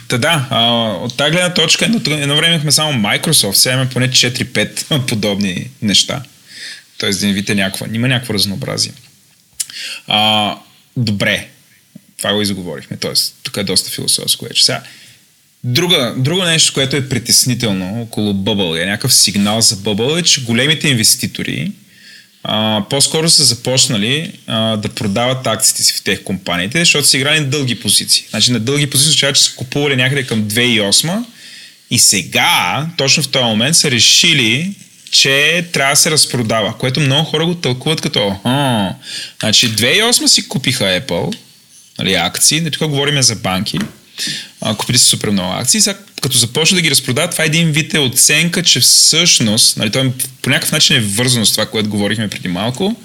[0.09, 3.91] Та да, а, от тази гледна точка, едно, едно време имахме само Microsoft, сега имаме
[3.91, 6.23] поне 4-5 подобни неща.
[7.01, 8.93] Да не видите някаква, има някакво разнообразие.
[10.07, 10.57] А,
[10.97, 11.49] добре,
[12.19, 13.13] това го изговорихме, т.е.
[13.43, 14.65] тук е доста философско вече.
[14.65, 14.83] Сега,
[15.65, 20.45] Друга, друго нещо, което е притеснително около Bubble, е някакъв сигнал за Bubble, е, че
[20.45, 21.73] големите инвеститори
[22.43, 27.41] а, по-скоро са започнали а, да продават акциите си в тех компаниите, защото са играли
[27.41, 28.25] на дълги позиции.
[28.31, 31.25] Значи на дълги позиции означава, че са купували някъде към 2008
[31.91, 34.75] и сега, точно в този момент, са решили,
[35.11, 38.95] че трябва да се разпродава, което много хора го тълкуват като аха.
[39.41, 41.37] Значи 2008 си купиха Apple,
[41.99, 43.79] нали, акции, не тук говорим за банки,
[44.61, 47.73] а, купили си супер много акции, сега като започна да ги разпродават, това е един
[47.73, 50.13] вид е оценка, че всъщност, нали, той
[50.43, 52.97] по някакъв начин е вързано с това, което говорихме преди малко,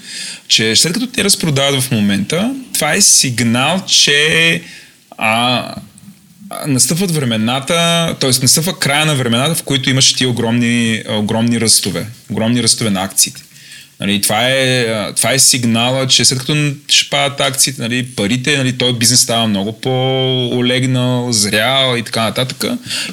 [0.48, 4.62] че след като те разпродават в момента, това е сигнал, че
[5.18, 5.76] а,
[6.68, 8.30] настъпват времената, т.е.
[8.42, 13.42] настъпва края на времената, в които имаше тия огромни, огромни ръстове, огромни ръстове на акциите.
[14.00, 18.78] Нали, това, е, това е сигнала, че след като ще падат акциите, нали, парите, нали,
[18.78, 22.64] този бизнес става много по-олегнал, зрял и така нататък.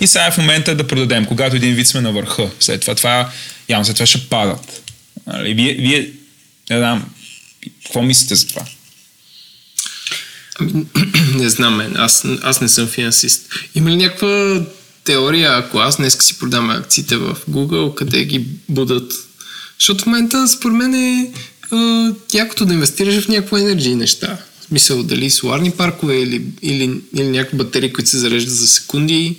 [0.00, 2.50] И сега е в момента да продадем, когато един вид сме на върха.
[2.60, 3.30] След това, това
[3.68, 4.82] явно след това ще падат.
[5.26, 6.08] Нали, вие, вие,
[6.70, 7.04] не знам,
[7.84, 8.62] какво мислите за това?
[10.60, 10.86] Ами,
[11.34, 11.92] не знам, мен.
[11.96, 13.48] Аз, аз не съм финансист.
[13.74, 14.62] Има ли някаква
[15.04, 19.12] теория, ако аз днес си продам акциите в Google, къде ги будат?
[19.78, 21.32] Защото в момента, според мен е
[22.34, 24.38] якото да инвестираш в някакво енергии неща.
[24.60, 29.36] В смисъл, дали соларни паркове или, или, или някакви батерии, които се зареждат за секунди.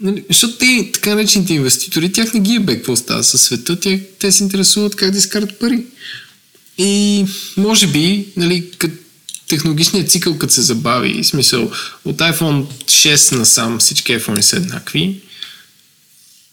[0.00, 3.80] Нали, защото те, така наречените инвеститори, тях не ги е бе какво става със света,
[3.80, 5.84] те, те се интересуват как да изкарат пари.
[6.78, 7.24] И
[7.56, 8.94] може би, нали, като
[9.48, 11.72] технологичният цикъл, като се забави, в смисъл
[12.04, 15.20] от iPhone 6 насам всички iPhone са еднакви,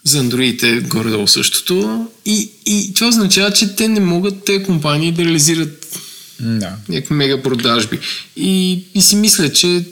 [0.03, 5.25] за андроидите горе-долу същото и, и това означава, че те не могат те компании да
[5.25, 5.99] реализират
[6.39, 6.75] да.
[6.89, 7.99] някакви мега продажби.
[8.35, 9.83] И, и си мисля, че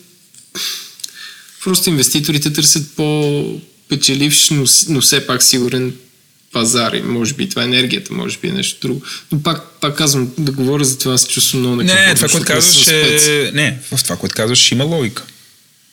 [1.63, 5.93] просто инвеститорите търсят по-печеливш, но, но все пак сигурен
[6.51, 9.01] пазар и може би това е енергията, може би е нещо друго.
[9.31, 12.45] Но пак, пак казвам, да говоря за това, се чувствам много Не, не, това, което
[12.45, 13.51] казваш е...
[13.53, 15.23] Не, в това, което казваш, има логика.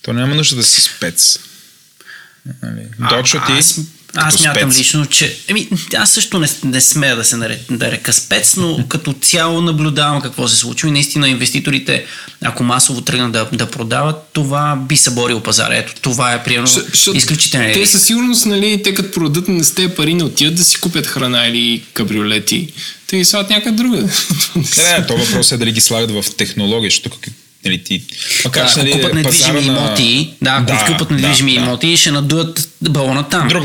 [0.02, 1.39] То няма нужда да си спец.
[2.62, 2.86] Нали?
[3.10, 3.52] Дочо ти...
[3.52, 3.80] Аз,
[4.18, 5.36] аз мятам лично, че...
[5.48, 9.60] Еми, аз също не, не смея да се нарека, да река спец, но като цяло
[9.60, 12.04] наблюдавам какво се случва и наистина инвеститорите,
[12.44, 15.76] ако масово тръгнат да, да продават, това би съборил пазара.
[15.76, 16.68] Ето, това е примерно
[17.14, 17.72] изключително.
[17.74, 21.06] Те със сигурност, нали, те като продадат на тези пари не отиват да си купят
[21.06, 22.72] храна или кабриолети.
[23.06, 23.96] Те ги слагат някъде друга.
[24.56, 27.18] не, не, то въпрос е дали ги слагат в технология, защото
[27.68, 28.02] нали, ти...
[28.44, 29.66] Макар, да, нали, ако купат недвижими на...
[29.66, 33.48] имоти, да, ако да, купат недвижими да, имоти, ще надуят балона там.
[33.48, 33.64] Друг,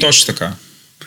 [0.00, 0.52] точно така.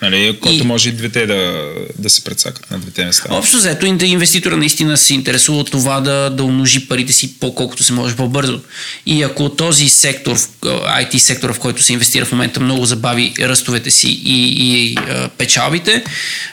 [0.02, 0.66] Нали, който и...
[0.66, 1.68] може и двете да,
[1.98, 3.28] да се предсакат на двете места.
[3.30, 7.92] Общо взето, инвеститора наистина се интересува от това да, да умножи парите си по-колкото се
[7.92, 8.60] може по-бързо.
[9.06, 13.90] И ако този сектор, IT сектор, в който се инвестира в момента, много забави ръстовете
[13.90, 16.04] си и, и а, печалбите,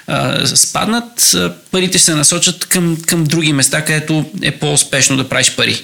[0.07, 1.35] а, спаднат,
[1.71, 5.81] парите се насочат към, към други места, където е по-успешно да правиш пари.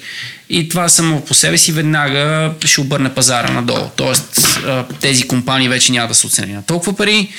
[0.50, 3.90] И това само по себе си веднага ще обърне пазара надолу.
[3.96, 4.60] Тоест
[5.02, 7.30] тези компании вече няма да се оцени на толкова пари,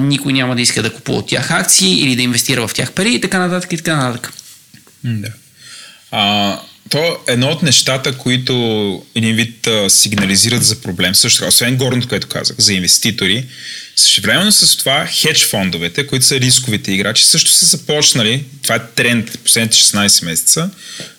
[0.00, 3.14] никой няма да иска да купува от тях акции или да инвестира в тях пари
[3.14, 4.32] и така нататък и така нататък.
[5.04, 5.28] Да.
[6.10, 6.60] А,
[6.90, 12.08] то едно от нещата, които един вид а, сигнализират за проблем, също така, освен горното,
[12.08, 13.46] което казах, за инвеститори,
[13.98, 19.38] Същевременно с това хедж фондовете, които са рисковите играчи, също са започнали, това е тренд
[19.44, 20.70] последните 16 месеца,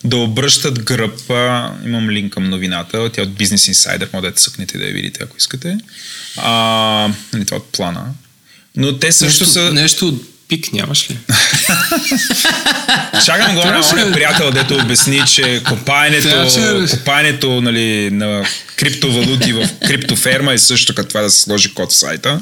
[0.04, 1.20] да обръщат гръб,
[1.86, 5.38] имам линк към новината, тя от Business Insider, може да цъкнете да я видите, ако
[5.38, 5.78] искате.
[6.38, 8.06] А, нали, това от плана.
[8.76, 9.74] Но те също нещо, са...
[9.74, 10.20] Нещо
[10.50, 11.16] пик нямаш ли?
[13.26, 16.48] Чакам го на моя приятел, дето обясни, че копаенето,
[16.92, 18.46] копаенето нали, на
[18.76, 22.42] криптовалути в криптоферма е също като това да се сложи код в сайта.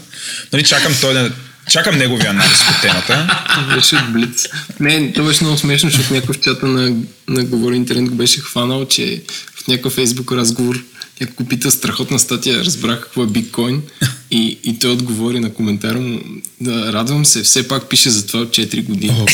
[0.54, 1.32] Нали, чакам той да...
[1.72, 3.38] Чакам неговия анализ по темата.
[3.76, 4.46] Беше Блиц.
[4.80, 6.96] Не, то беше много смешно, защото някой в чата на,
[7.28, 9.22] на Говори Интернет го беше хванал, че
[9.56, 10.84] в някакъв фейсбук разговор
[11.22, 13.82] някой го пита страхотна статия, разбрах какво е биткоин
[14.32, 16.20] и, и той отговори на коментара му
[16.62, 19.26] да радвам се, все пак пише за това от 4 години.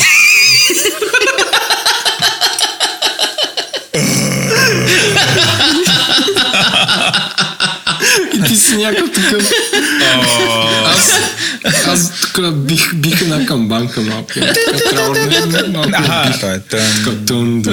[8.34, 9.50] И ти си някакъв такъв.
[10.84, 11.12] Аз,
[11.64, 14.32] аз тук бих, бих една камбанка малко.
[15.92, 17.62] Аха, това е тън.
[17.62, 17.70] Да.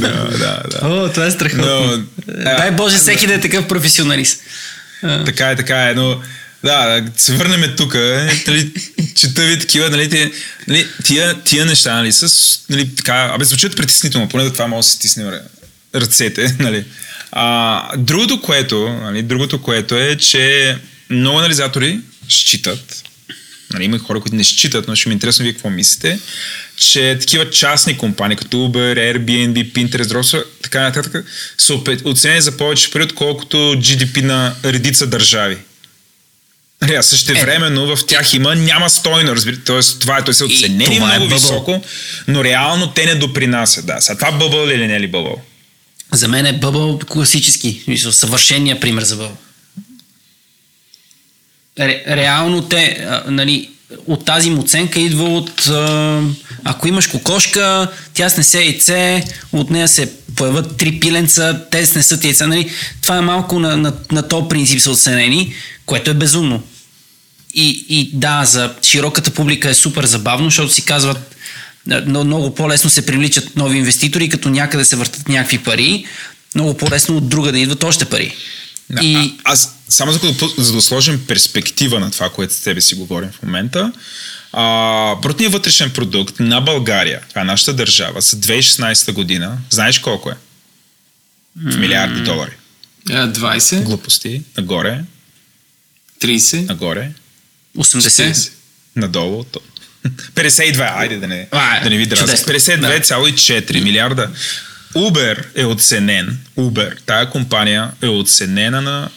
[0.00, 0.78] Да, да, да.
[0.82, 1.86] О, това е страхотно.
[1.86, 2.02] Но,
[2.42, 4.40] Дай Боже всеки да е такъв професионалист.
[5.26, 6.20] Така е, така е, но
[6.64, 7.94] да, да се върнем тук.
[8.46, 8.72] Нали,
[9.14, 10.30] чета ви такива, нали, тия,
[10.68, 12.28] нали, тия, тия неща, нали, с,
[12.70, 15.42] нали, така, абе, звучат притеснително, поне до това може да си стиснем ръ-
[15.94, 16.84] ръцете, нали.
[17.32, 20.76] А, другото, което, нали, другото, което е, че
[21.10, 23.02] много анализатори считат,
[23.72, 26.18] нали, има хора, които не считат, но ще ми е интересно вие какво мислите,
[26.76, 31.24] че такива частни компании, като Uber, Airbnb, Pinterest, Dropbox, така нататък,
[31.58, 31.74] са
[32.04, 35.56] оценени за повече пари, отколкото GDP на редица държави.
[36.82, 39.64] Нали, А също времено в тях има, няма стойно, разбирате.
[39.64, 41.38] Тоест, това е, той са И оценени е много бъбъл.
[41.38, 41.82] високо,
[42.28, 43.86] но реално те не допринасят.
[43.86, 44.00] Да.
[44.00, 45.42] Сега това бъбъл ли или не е ли бъбъл?
[46.12, 49.36] За мен е бъбъл класически, съвършения пример за бъбъл.
[51.78, 53.70] Ре, реално те, а, нали,
[54.06, 56.22] от тази му оценка идва от а,
[56.64, 62.46] ако имаш кокошка, тя снесе яйце, от нея се появят три пиленца, те снесат яйца,
[62.46, 62.70] нали?
[63.02, 65.54] Това е малко на, на, на този принцип са оценени,
[65.86, 66.62] което е безумно.
[67.54, 71.36] И, и да, за широката публика е супер забавно, защото си казват,
[72.06, 76.06] много по-лесно се привличат нови инвеститори, като някъде се въртат някакви пари,
[76.54, 78.34] много по-лесно от друга да идват още пари.
[78.90, 82.60] Да, И а, аз, само за, да- за да сложим перспектива на това, което с
[82.60, 83.92] тебе си говорим в момента,
[84.52, 84.62] а,
[85.14, 90.36] брутният вътрешен продукт на България, това е нашата държава, за 2016 година, знаеш колко е?
[91.56, 92.52] В милиарди долари.
[93.10, 94.42] А, 20, Глупости.
[94.56, 95.00] Нагоре,
[96.20, 97.10] 30, нагоре,
[97.76, 98.30] 80.
[98.30, 98.52] 40.
[98.96, 99.44] надолу.
[99.44, 99.60] То.
[100.34, 102.52] 52, айде да не, А, е, да не ви чудесно.
[102.54, 104.30] 52,4 милиарда.
[104.94, 109.08] Uber е оценен, Uber, тая компания е оценена на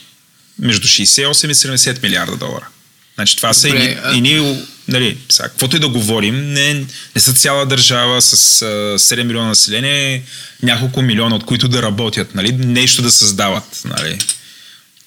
[0.59, 2.67] между 68 и 70 милиарда долара.
[3.15, 6.73] Значи това са Добре, и, а- и ние, нали, сега, каквото и да говорим, не,
[7.15, 8.65] не са цяла държава с а,
[8.99, 10.23] 7 милиона население,
[10.63, 13.81] няколко милиона, от които да работят, нали, нещо да създават.
[13.85, 14.19] Нали.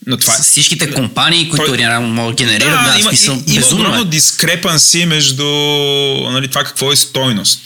[0.06, 3.50] Но това С всичките компании, които Той- реално могат да генерират, да, има, смисъл, и-
[3.52, 4.04] има безумно огромно е.
[4.04, 5.44] дискрепанси между
[6.30, 7.60] нали, това какво е стойност.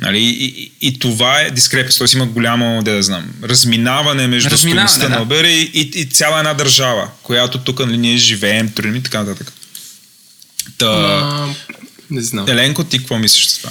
[0.00, 2.06] Нали, и, и, и това е дискрепанс, т.е.
[2.14, 5.34] има голямо, да, да знам, разминаване между Разминаване, стоеността на да.
[5.34, 9.22] Uber и, и, и цяла една държава, която тук нали, ние живеем, трудим и така
[9.22, 9.52] нататък.
[10.78, 11.54] Та, А,
[12.10, 12.48] не знам.
[12.48, 13.70] Еленко, ти какво мислиш за това?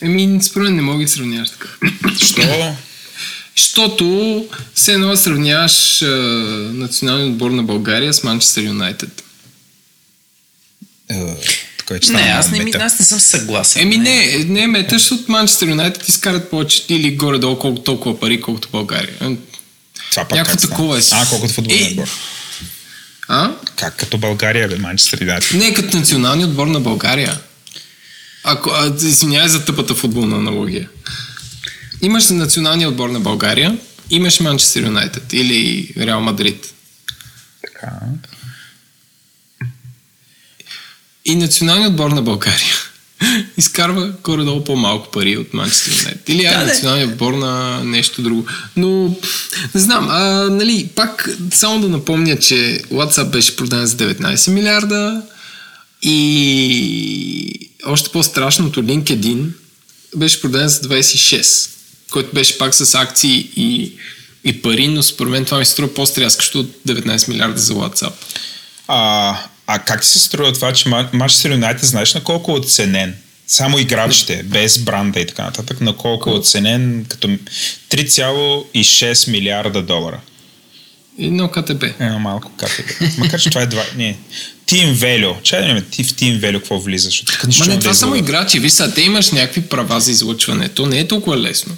[0.00, 1.68] Еми, според мен не мога да сравняваш така.
[2.26, 2.76] Що?
[3.56, 6.06] Защото все едно да сравняваш а,
[6.72, 9.24] националния отбор на България с Манчестър Юнайтед.
[11.90, 13.82] Е, вече Не, аз не, ми, аз не съм съгласен.
[13.82, 18.40] Еми не, не е меташ от Манчестър Юнайтед изкарат повече или горе-долу колко толкова пари,
[18.40, 19.14] колкото България.
[19.20, 19.30] А,
[20.10, 21.02] Това пак някакво такова е.
[21.12, 21.90] А, колкото футболен Е.
[21.90, 22.08] отбор.
[23.28, 23.52] А?
[23.76, 25.52] Как като България, бе, Манчестър Юнайтед.
[25.52, 27.40] Не, като националния отбор на България.
[28.44, 30.88] Ако, а, извинявай за тъпата футболна аналогия.
[32.02, 33.78] Имаш националния отбор на България,
[34.10, 36.74] имаш Манчестър Юнайтед или Реал Мадрид.
[37.62, 37.90] Така.
[41.24, 42.74] И националният отбор на България
[43.56, 46.28] изкарва горе-долу по-малко пари от Манчестър Юнайтед.
[46.28, 48.46] Или е Да, националният отбор на нещо друго.
[48.76, 49.16] Но,
[49.74, 55.22] не знам, а, нали, пак само да напомня, че WhatsApp беше продаден за 19 милиарда
[56.02, 59.46] и още по-страшното LinkedIn
[60.16, 61.70] беше продаден за 26,
[62.10, 63.92] който беше пак с акции и,
[64.44, 68.12] и пари, но според мен това ми се струва по-стряскащо от 19 милиарда за WhatsApp.
[68.88, 69.36] А,
[69.74, 73.14] а как ти се струва това, че Манчестър Юнайтед знаеш на колко е оценен?
[73.46, 77.28] Само играчите, без бранда и така нататък, на колко е оценен като
[77.90, 80.20] 3,6 милиарда долара.
[81.18, 81.82] Едно КТБ.
[82.00, 83.06] Е, малко е.
[83.18, 83.82] Макар, че това е два...
[83.96, 84.16] Не.
[84.66, 85.42] Team Value.
[85.42, 87.04] Чай да видим, ти в Team Value какво влиза?
[87.04, 88.28] Защото тук Ма не, да това само излъга.
[88.30, 88.58] играчи.
[88.58, 90.68] Виж те имаш някакви права за излъчване.
[90.68, 91.76] То не е толкова лесно.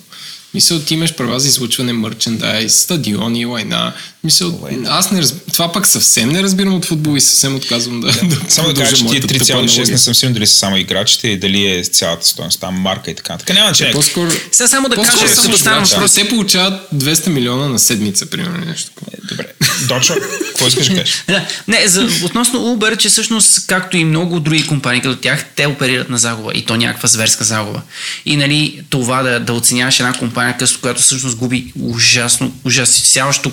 [0.55, 3.93] Мисля, ти имаш права за излъчване, мерчендайз, стадиони, лайна.
[4.25, 5.37] Мисъл, аз не разб...
[5.53, 8.97] Това пък съвсем не разбирам от футбол и съвсем отказвам да, да Само да кажа,
[8.97, 11.85] че тия моята тъпа 3,6 не съм сигурен дали са само играчите и дали е
[11.85, 13.39] цялата стоеност, там марка и така.
[13.39, 13.93] Така няма значение.
[13.93, 14.31] По-скоро...
[14.53, 15.95] Сега само да кажа, само като стана играчи.
[15.95, 16.15] въпрос.
[16.15, 19.13] Те получават 200 милиона на седмица, примерно нещо такова.
[19.29, 19.47] Добре.
[19.89, 20.15] Дочо,
[20.49, 21.25] какво искаш да кажеш?
[21.29, 25.67] Да, не, за, относно Uber, че всъщност, както и много други компании като тях, те
[25.67, 27.83] оперират на загуба и то някаква зверска загуба.
[28.27, 33.53] И нали, това да, да оценяваш една компания, която всъщност губи ужасно, ужасяващо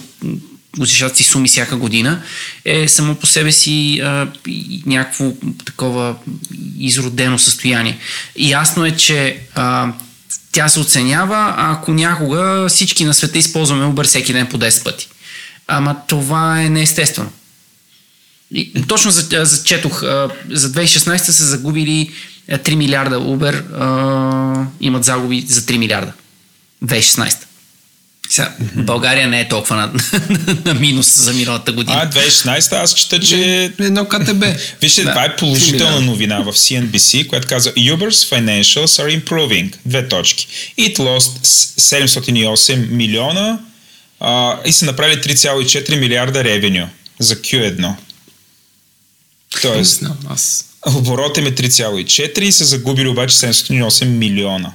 [0.78, 2.22] ужасяващи суми всяка година,
[2.66, 4.28] е само по себе си а,
[4.86, 5.32] някакво
[5.66, 6.16] такова
[6.80, 7.98] изродено състояние.
[8.38, 9.94] Ясно е, че а,
[10.52, 15.10] тя се оценява, ако някога всички на света използваме Uber всеки ден по 10 пъти.
[15.68, 17.32] Ама това е неестествено.
[18.54, 20.02] И, точно за, за четох,
[20.50, 22.12] за 2016 са загубили
[22.52, 26.14] а, 3 милиарда Uber, а, имат загуби за 3 милиарда.
[26.86, 27.49] 2016.
[28.30, 29.92] Сега, България не е толкова на,
[30.66, 31.98] на минус за миналата година.
[32.04, 34.44] А, 2016 аз чета, че Едно КТБ.
[34.82, 39.74] Вижте, Да, това е положителна новина в CNBC, която казва Uber's financials are improving.
[39.86, 40.48] Две точки.
[40.80, 43.60] It lost с- 708 милиона
[44.20, 46.88] а, и са направили 3,4 милиарда ревеню
[47.20, 47.80] за Q1.
[47.80, 47.96] Не
[49.62, 50.66] Тоест, знам, аз...
[50.88, 54.72] оборот им е 3,4 и са загубили обаче 708 милиона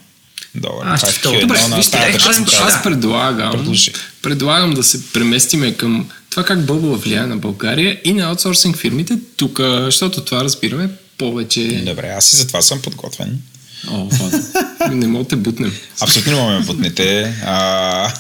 [0.55, 0.89] долара.
[0.89, 2.35] А, Това е ще- Q1 добре, на вижте, е, държава.
[2.43, 3.93] Аз, аз предлагам, Предложи.
[4.23, 9.15] предлагам да се преместиме към това как Бъбъл влияе на България и на аутсорсинг фирмите
[9.37, 11.83] тук, защото това разбираме повече.
[11.87, 13.39] Добре, аз и за това съм подготвен.
[13.89, 14.09] О,
[14.91, 15.73] не мога да те бутнем.
[16.01, 17.35] Абсолютно не мога да ме бутнете.
[17.45, 18.13] А,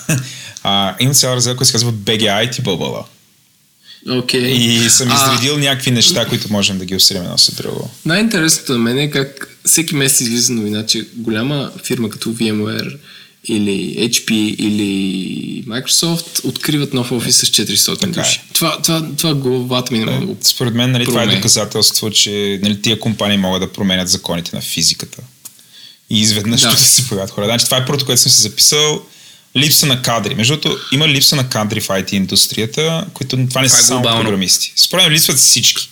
[0.63, 3.05] а, имам цял раздел, който се казва BGI Бъбъла.
[4.11, 4.47] Окей.
[4.47, 7.91] И съм А, изредил някакви неща, които можем да ги обсъдим едно с друго.
[8.05, 12.97] Най-интересното на мен е как всеки месец излиза новина, че голяма фирма като VMware
[13.49, 18.25] или HP или Microsoft откриват нов офис с 400 Така е.
[18.25, 18.41] души.
[18.53, 22.11] Това, това, това главата ми не може да го Според мен нали, това е доказателство,
[22.11, 25.23] че нали, тия компании могат да променят законите на физиката.
[26.11, 26.77] И изведнъж Да.
[26.77, 27.45] се появят хора.
[27.47, 29.03] Значи, това е първото, което съм си записал.
[29.57, 30.35] Липса на кадри.
[30.35, 33.83] Между другото, има липса на кадри в IT индустрията, които това не Това е са
[33.83, 34.73] само програмисти.
[34.77, 35.91] Според мен липсват всички.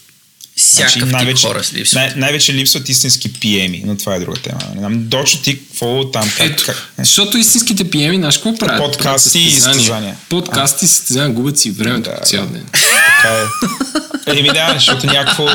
[0.57, 1.95] Всякакъв тип най-вече, хора с липсват.
[2.03, 4.59] най- най-вече липсват истински PM-и, но това е друга тема.
[4.75, 8.93] Не знам, Дочо ти, какво там, как, Ето, как, защото истинските PM, знаеш какво правят?
[8.93, 10.17] Подкасти и състезания.
[10.29, 12.67] Подкасти и състезания губят си времето Да, цял ден.
[12.73, 14.39] така е.
[14.39, 15.47] Еми да, защото някакво...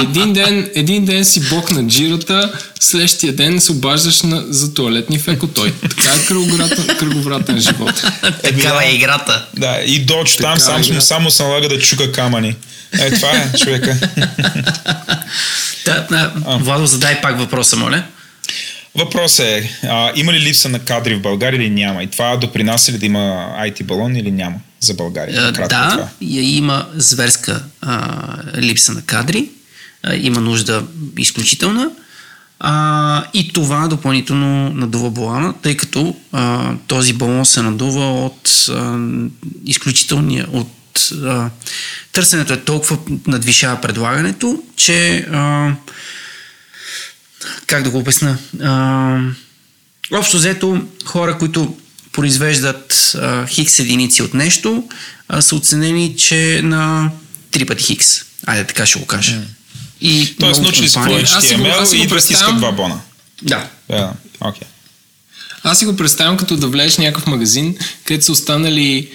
[0.00, 5.18] Един ден, един ден си бок на джирата, следващия ден се обаждаш на, за туалетни
[5.18, 5.72] фекотой.
[5.80, 8.02] Така е кръговратен, кръговратен живот.
[8.42, 8.86] Такава да.
[8.86, 9.46] е играта.
[9.56, 11.00] Да, и Дочо там Така, сам, игра.
[11.00, 12.54] само се налага да чука камъни.
[13.00, 13.96] Е, това е човека.
[15.84, 18.02] Да, да, Владо, задай пак въпроса, моля.
[18.94, 22.02] Въпросът е, а, има ли липса на кадри в България или няма?
[22.02, 25.40] И това допринася ли да има IT балон или няма за България?
[25.40, 26.08] А, Накратко да, това.
[26.20, 29.48] има зверска а, липса на кадри,
[30.02, 30.84] а, има нужда
[31.18, 31.90] изключителна.
[32.60, 38.98] А, и това допълнително надува балана, тъй като а, този балон се надува от а,
[39.66, 40.68] изключителния, от
[41.24, 41.50] а,
[42.12, 45.72] търсенето е толкова надвишава предлагането, че а,
[47.66, 48.38] как да го обясна?
[48.62, 49.18] А,
[50.12, 51.76] общо взето, хора, които
[52.12, 54.88] произвеждат а, хикс единици от нещо,
[55.28, 57.10] а, са оценени, че на
[57.50, 58.06] три пъти хикс.
[58.46, 59.40] Айде, така ще го кажа.
[60.00, 63.00] И Тоест, научили е аз си HTML го и да стискат два бона.
[63.42, 63.68] Да.
[63.90, 64.68] Да, окей.
[65.62, 69.10] Аз си го представям като да влезеш в някакъв магазин, където са останали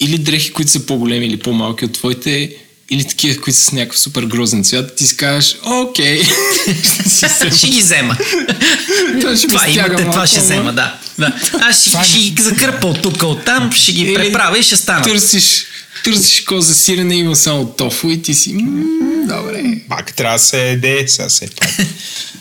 [0.00, 2.56] или дрехи, които са по-големи или по-малки от твоите,
[2.90, 6.22] или такива, които са с някакъв супер грозен цвят, ти си кажеш, окей,
[7.56, 8.16] ще ги взема.
[9.20, 10.94] Това ще това имате, това ще взема, да.
[11.18, 11.32] да.
[11.60, 15.04] Аз ще, ще ги закърпа от тук, от там, ще ги преправя и ще стана.
[15.04, 15.64] Търсиш,
[16.04, 18.84] търсиш коза сирене, има само тофу и ти си, «М,
[19.26, 19.62] добре.
[19.88, 21.68] Пак трябва да се еде, сега се пак.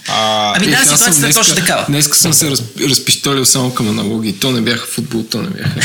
[0.09, 1.85] А, Ами да, съм ситуацията е точно такава.
[1.89, 4.33] Днеска съм се раз, разпиштолил само към аналоги.
[4.33, 5.79] То не бяха футбол, то не бяха.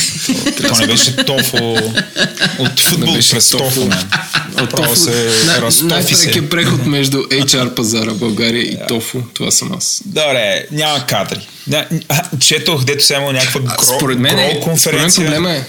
[0.68, 1.56] то не беше тофу
[2.58, 3.64] от футбол беше през тофу.
[3.64, 3.80] тофу.
[3.80, 4.70] man.
[4.70, 6.48] Право се Най- разтофи Най-прекия се.
[6.50, 9.18] преход между HR пазара България и тофу.
[9.34, 10.02] Това съм аз.
[10.04, 11.48] Добре, няма кадри.
[12.40, 15.24] Четох, дето сега има някаква гро, според мен, е, според мен конференция.
[15.26, 15.64] проблема е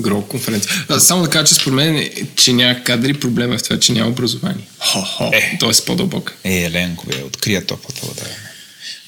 [0.00, 0.72] Гро конференция.
[0.88, 3.92] А, само да кажа, че според мен, че няма кадри, проблема е в това, че
[3.92, 4.64] няма образование.
[4.78, 5.30] Хо-хо.
[5.32, 5.56] Е.
[5.60, 6.32] Тоест по-дълбок.
[6.44, 8.22] Е, Еленко, бе, открия топлата вода.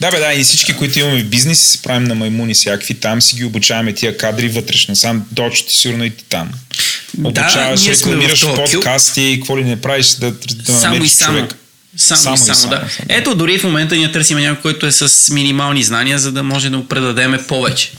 [0.00, 2.94] Да, бе, да, и всички, които имаме в бизнес, се правим на маймуни всякакви.
[2.94, 4.96] Там си ги обучаваме тия кадри вътрешно.
[4.96, 6.50] Сам дочо ти сигурно и ти там.
[7.24, 11.38] Обучаваш, в рекламираш подкасти, какво ли не правиш, да, да Само и само.
[11.38, 11.54] човек.
[11.96, 12.76] Само, Само и и само, само, да.
[12.76, 13.06] само.
[13.08, 16.70] Ето, дори в момента ние търсим някой, който е с минимални знания, за да може
[16.70, 17.92] да му предадеме повече.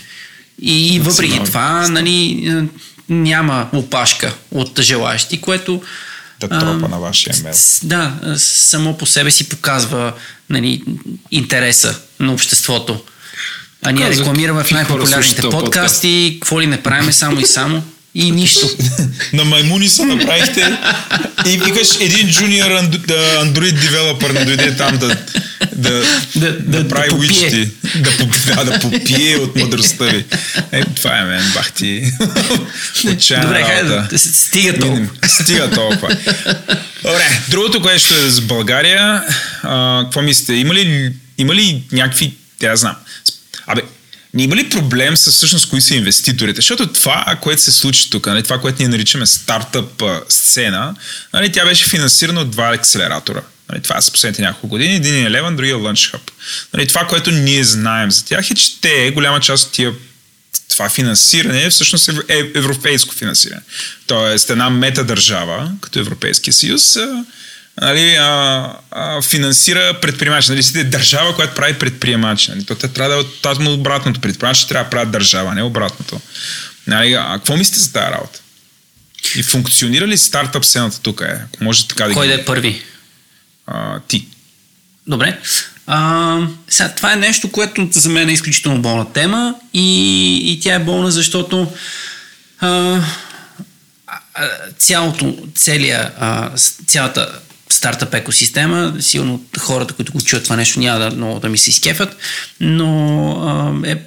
[0.62, 2.64] И въпреки това, нали, е,
[3.10, 5.82] няма опашка от желаящи, което
[6.40, 7.54] Да тропа на вашия имейл.
[7.54, 10.14] с- да, а, само по себе си показва
[10.50, 10.84] нали,
[11.32, 13.02] интереса на обществото.
[13.86, 17.84] А ние Казах, рекламираме в най-популярните подкасти, какво ли не правиме само и само
[18.16, 18.70] и нищо.
[19.34, 20.78] на маймуни се направихте
[21.46, 25.18] и викаш един джуниор Android девелопър не дойде там да, да,
[25.76, 26.04] Да-
[26.36, 26.52] да,
[26.84, 27.70] да- прави да уичти.
[27.96, 28.12] Да,
[28.56, 30.26] да, да попие от мъдростта ви.
[30.72, 32.12] Е, това е мен, бах ти.
[33.14, 34.08] Отчаяна Добре, работа.
[34.12, 35.08] да, стига толкова.
[35.28, 36.18] Стига толкова.
[37.04, 39.24] Добре, другото, което ще е с България,
[39.64, 40.54] а, какво мислите?
[40.54, 42.96] Има ли, има ли някакви, тя знам,
[43.68, 43.82] абе,
[44.34, 46.56] не има ли проблем с всъщност кои са инвеститорите?
[46.56, 50.96] Защото това, което се случи тук, нали, това, което ние наричаме стартъп сцена,
[51.34, 53.42] нали, тя беше финансирана от два акселератора.
[53.72, 54.96] Нали, това са последните няколко години.
[54.96, 56.32] Един е Eleven, другия е Launch Hub.
[56.74, 59.94] Нали, това, което ние знаем за тях е, че те, голяма част от тия
[60.70, 63.62] това финансиране всъщност е европейско финансиране.
[64.08, 66.98] Тоест една метадържава, като Европейския съюз,
[67.82, 70.52] нали, а, а, финансира предприемачи.
[70.52, 72.52] Нали, сте държава, която прави предприемачи.
[72.52, 74.22] Нали, то те трябва да е точно обратното.
[74.22, 76.20] Предприемачи трябва да правят държава, не обратното.
[76.88, 78.40] Нали, а какво мислите за тази работа?
[79.36, 81.22] И функционира ли стартъп сцената тук?
[81.22, 81.42] Е?
[81.46, 82.84] Ако може така да Кой да е първи?
[83.68, 84.28] А, ти.
[85.08, 85.40] Добре.
[85.88, 90.76] А, сега, това е нещо, което за мен е изключително болна тема и, и тя
[90.76, 91.72] е болна, защото
[92.60, 93.02] а,
[94.78, 96.52] цялото, целия, а,
[96.88, 97.40] цялата
[97.74, 101.70] стартъп екосистема, сигурно хората, които го чуят това нещо, няма да, много да ми се
[101.70, 102.18] изкефят,
[102.60, 104.02] но е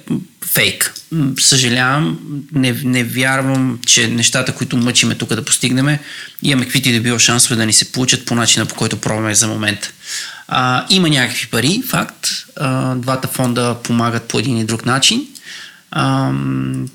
[0.45, 0.93] фейк.
[1.39, 2.19] Съжалявам,
[2.51, 5.97] не, не вярвам, че нещата, които мъчиме тук да постигнем,
[6.43, 9.35] имаме каквито и да било шансове да ни се получат по начина, по който пробваме
[9.35, 9.91] за момента.
[10.47, 12.27] А, има някакви пари, факт.
[12.55, 15.27] А, двата фонда помагат по един и друг начин.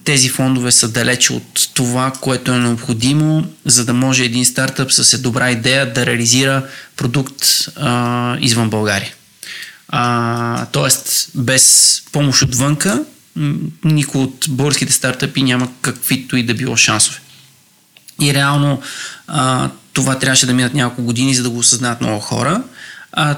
[0.04, 5.12] Тези фондове са далече от това, което е необходимо, за да може един стартъп с
[5.12, 6.66] е добра идея да реализира
[6.96, 7.44] продукт
[7.76, 9.14] а, извън България.
[9.88, 13.04] А, тоест, без помощ отвънка,
[13.84, 17.20] никой от българските стартъпи няма каквито и да било шансове.
[18.20, 18.82] И реално
[19.26, 22.62] а, това трябваше да минат няколко години, за да го осъзнаят много хора.
[23.12, 23.36] А,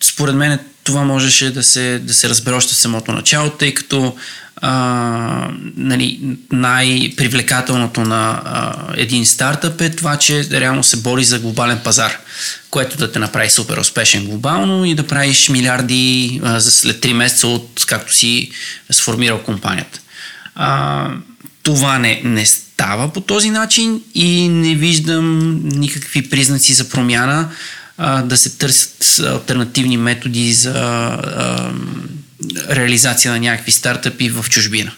[0.00, 4.16] според мен това можеше да се, да се разбере още в самото начало, тъй като
[4.60, 6.20] а, нали,
[6.52, 12.18] най-привлекателното на а, един стартъп е това, че реално се бори за глобален пазар,
[12.70, 17.12] което да те направи супер успешен глобално и да правиш милиарди а, за след 3
[17.12, 18.50] месеца от както си
[18.90, 20.00] сформирал компанията.
[20.54, 21.08] А,
[21.62, 27.48] това не, не става по този начин и не виждам никакви признаци за промяна
[27.98, 31.72] а, да се търсят альтернативни методи за а,
[32.70, 34.92] реализация на някакви стартъпи в чужбина.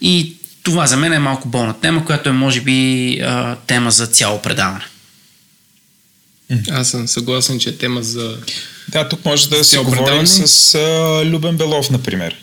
[0.00, 4.06] И това за мен е малко болна тема, която е може би а, тема за
[4.06, 4.84] цяло предаване.
[6.70, 8.36] Аз съм съгласен, че е тема за...
[8.88, 12.36] Да, тук може да си цяло говорим с а, Любен Белов, например.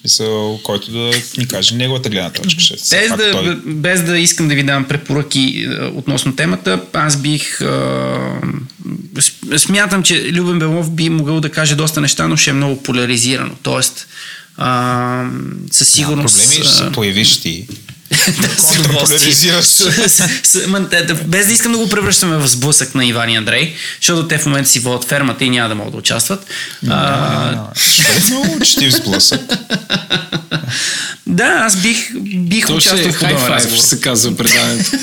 [0.00, 0.98] В смисъл, който да
[1.38, 2.60] ни каже неговата гледна точка.
[2.60, 5.40] Ще, Без пак да, той- без да искам да ви дам препоръки
[5.72, 7.60] е, относно темата, аз бих.
[7.60, 8.40] А,
[9.18, 12.82] с- смятам, че Любен Белов би могъл да каже доста неща, но ще е много
[12.82, 13.54] поляризирано.
[13.62, 14.06] Тоест,
[14.56, 15.30] а,
[15.70, 16.36] със сигурност.
[16.36, 17.66] Проблеми ще се появиш ти.
[18.40, 19.18] Да, с удоволствие.
[21.24, 24.46] Без да искам да го превръщаме в сблъсък на Иван и Андрей, защото те в
[24.46, 26.46] момента си водят фермата и няма да могат да участват.
[27.76, 29.40] Ще е много учтив сблъсък.
[31.26, 33.78] да, аз бих, бих е участвал в подобен разговор.
[33.78, 34.90] се казва предаването.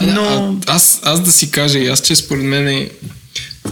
[0.00, 0.56] Но...
[0.66, 2.90] А, аз, аз да си кажа и аз, че според мен е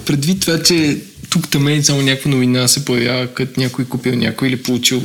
[0.05, 0.99] предвид това, че
[1.31, 5.03] тук там само някаква новина се появява, като някой купил някой или получил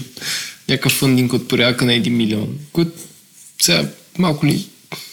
[0.69, 2.91] някакъв фандинг от порядъка на 1 милион, което
[3.61, 4.65] сега малко ли,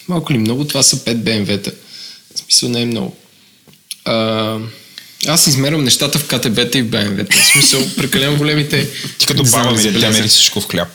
[0.07, 1.71] малко ли много, това са 5 BMW-та.
[2.35, 3.15] В смисъл не е много.
[4.05, 4.57] А,
[5.27, 7.37] аз измервам нещата в КТБ-та и в BMW-та.
[7.37, 8.89] В смисъл, прекалено големите...
[9.17, 10.87] Ти като да баба ми, тя мери всичко в хляб.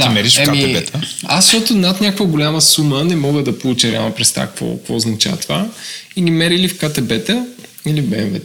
[0.00, 1.00] Ти мериш в еми, КТБ-та?
[1.22, 5.36] Аз, защото над някаква голяма сума не мога да получа реална представа какво, какво означава
[5.36, 5.70] това.
[6.16, 7.46] И ни мерили в КТБ-та
[7.86, 8.40] или.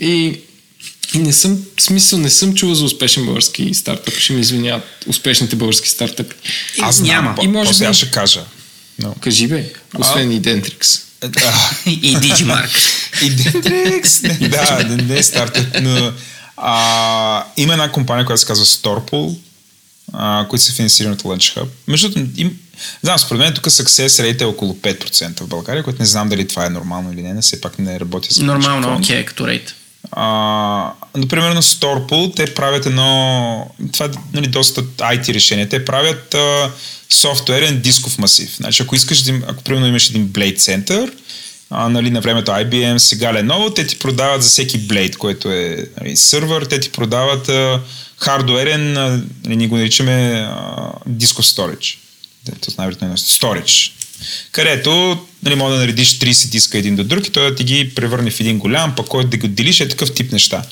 [0.00, 0.40] И, и
[1.14, 4.18] не съм, в смисъл, не съм чувал за успешен български стартъп.
[4.18, 6.36] Ще ми извиняват успешните български стартъпи.
[6.82, 7.34] Аз Няма.
[7.42, 8.44] И може би- ще кажа.
[8.98, 9.14] Но.
[9.14, 11.02] Кажи бе, освен и Dentrix.
[11.22, 12.78] А, И Digimark.
[13.22, 14.38] И Dentrix.
[14.88, 16.12] да, не, е стартъп, но
[16.56, 19.36] а, има една компания, която се казва Storpool,
[20.12, 21.66] а, които са финансирани от Launch Hub.
[21.88, 22.58] Между им,
[23.02, 26.48] знам, според мен тук success rate е около 5% в България, което не знам дали
[26.48, 29.74] това е нормално или не, не все пак не работя с Нормално, окей, като рейт.
[30.12, 36.34] А, например, на Storpool те правят едно, това е нали, доста IT решение, те правят
[36.34, 36.70] а,
[37.10, 38.56] софтуерен дисков масив.
[38.56, 41.12] Значи, ако искаш, ако примерно имаш един Blade Center,
[41.70, 45.88] а, нали, на времето IBM, сега Lenovo, те ти продават за всеки Blade, който е
[46.00, 47.80] нали, сървър, те ти продават а,
[48.18, 51.96] хардуерен, а, нали, ние го наричаме а, дисков storage.
[52.48, 53.92] Ето, най-вероятно е storage.
[54.52, 57.94] Където нали, може да наредиш 30 диска един до друг и той да ти ги
[57.94, 60.62] превърне в един голям, пък който да го делиш е такъв тип неща.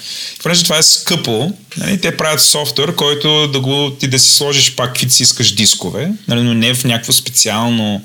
[0.43, 4.75] Понеже това е скъпо, нали, те правят софтуер, който да го, ти да си сложиш
[4.75, 8.03] пак каквито си искаш дискове, нали, но не в някакво специално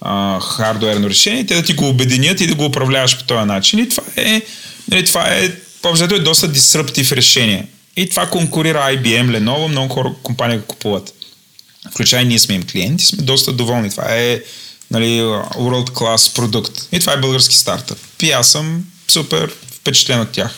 [0.00, 3.78] а, хардуерно решение, те да ти го обединят и да го управляваш по този начин.
[3.78, 4.42] И това е,
[4.90, 5.52] нали, това е,
[5.82, 7.66] по-общо е доста дисръптив решение.
[7.96, 11.14] И това конкурира IBM, Lenovo, много хора компании го купуват.
[11.92, 13.90] Включая ние сме им клиенти, сме доста доволни.
[13.90, 14.40] Това е
[14.90, 15.20] нали,
[15.56, 16.72] world class продукт.
[16.92, 17.98] И това е български стартъп.
[18.22, 20.54] И аз съм супер впечатлен от тях.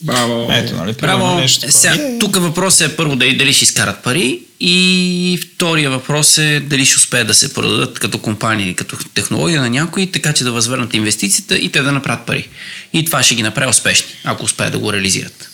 [0.00, 0.48] Браво!
[0.52, 1.34] Ето, нали, Браво.
[1.34, 1.72] нещо.
[1.72, 6.86] Сега, тук въпросът е първо дали, дали ще изкарат пари и втория въпрос е дали
[6.86, 10.94] ще успеят да се продадат като компания, като технология на някои, така че да възвърнат
[10.94, 12.48] инвестицията и те да направят пари.
[12.92, 15.48] И това ще ги направи успешни, ако успеят да го реализират.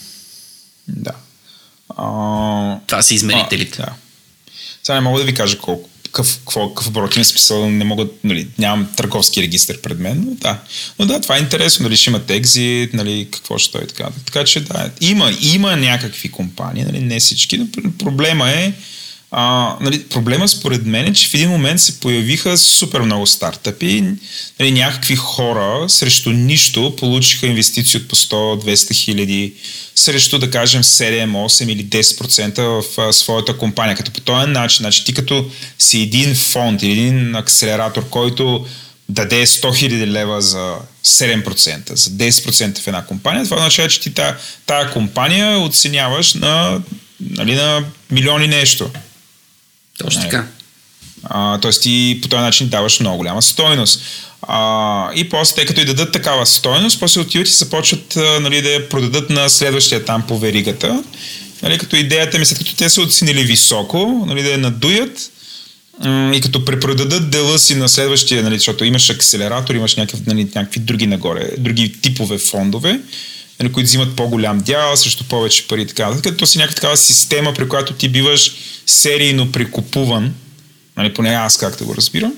[0.89, 1.12] Да.
[1.97, 2.05] А,
[2.87, 3.83] Това са измерителите.
[3.83, 3.93] А, да.
[4.83, 8.06] Сега не мога да ви кажа колко, какъв, какво, какъв оборот има смисъл, не мога,
[8.24, 10.59] нали, нямам търговски регистр пред мен, но да.
[10.98, 14.09] Но да, това е интересно, дали ще имат екзит, нали, какво ще е така.
[14.24, 18.72] Така че да, има, има някакви компании, нали, не всички, но пр- проблема е,
[19.35, 24.05] а, нали, проблема според мен е, че в един момент се появиха супер много стартъпи,
[24.61, 29.53] нали, някакви хора срещу нищо получиха инвестиции от по 100-200 хиляди,
[29.95, 33.97] срещу да кажем 7, 8 или 10% в а, своята компания.
[33.97, 38.67] Като по този начин, значи ти като си един фонд или един акселератор, който
[39.09, 44.15] даде 100 хиляди лева за 7%, за 10% в една компания, това означава, че ти
[44.67, 46.81] тая, компания оценяваш на,
[47.21, 48.91] нали, на милиони нещо.
[49.98, 50.28] Точно Не.
[50.28, 50.47] така.
[51.24, 54.01] А, тоест ти по този начин даваш много голяма стойност.
[54.43, 58.70] А, и после, тъй като и дадат такава стойност, после отиват и започват нали, да
[58.70, 61.05] я продадат на следващия там по веригата.
[61.62, 65.31] Нали, като идеята ми, след като те са оценили високо, нали, да я надуят
[66.06, 70.81] и като препродадат дела си на следващия, нали, защото имаш акселератор, имаш някакви, нали, някакви
[70.81, 73.01] други нагоре, други типове фондове,
[73.62, 76.09] нали, които взимат по-голям дял срещу повече пари и така.
[76.09, 76.32] нататък.
[76.32, 78.52] Като си някаква такава система, при която ти биваш
[78.86, 80.34] серийно прекупуван,
[80.97, 82.32] нали, поне аз както го разбирам,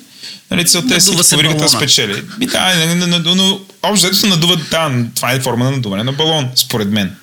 [0.51, 2.23] нали, целта е си веригата спечели.
[2.41, 5.71] И да, не, не, не, но, общо взето се надуват, да, това е форма на
[5.71, 7.17] надуване на балон, според мен.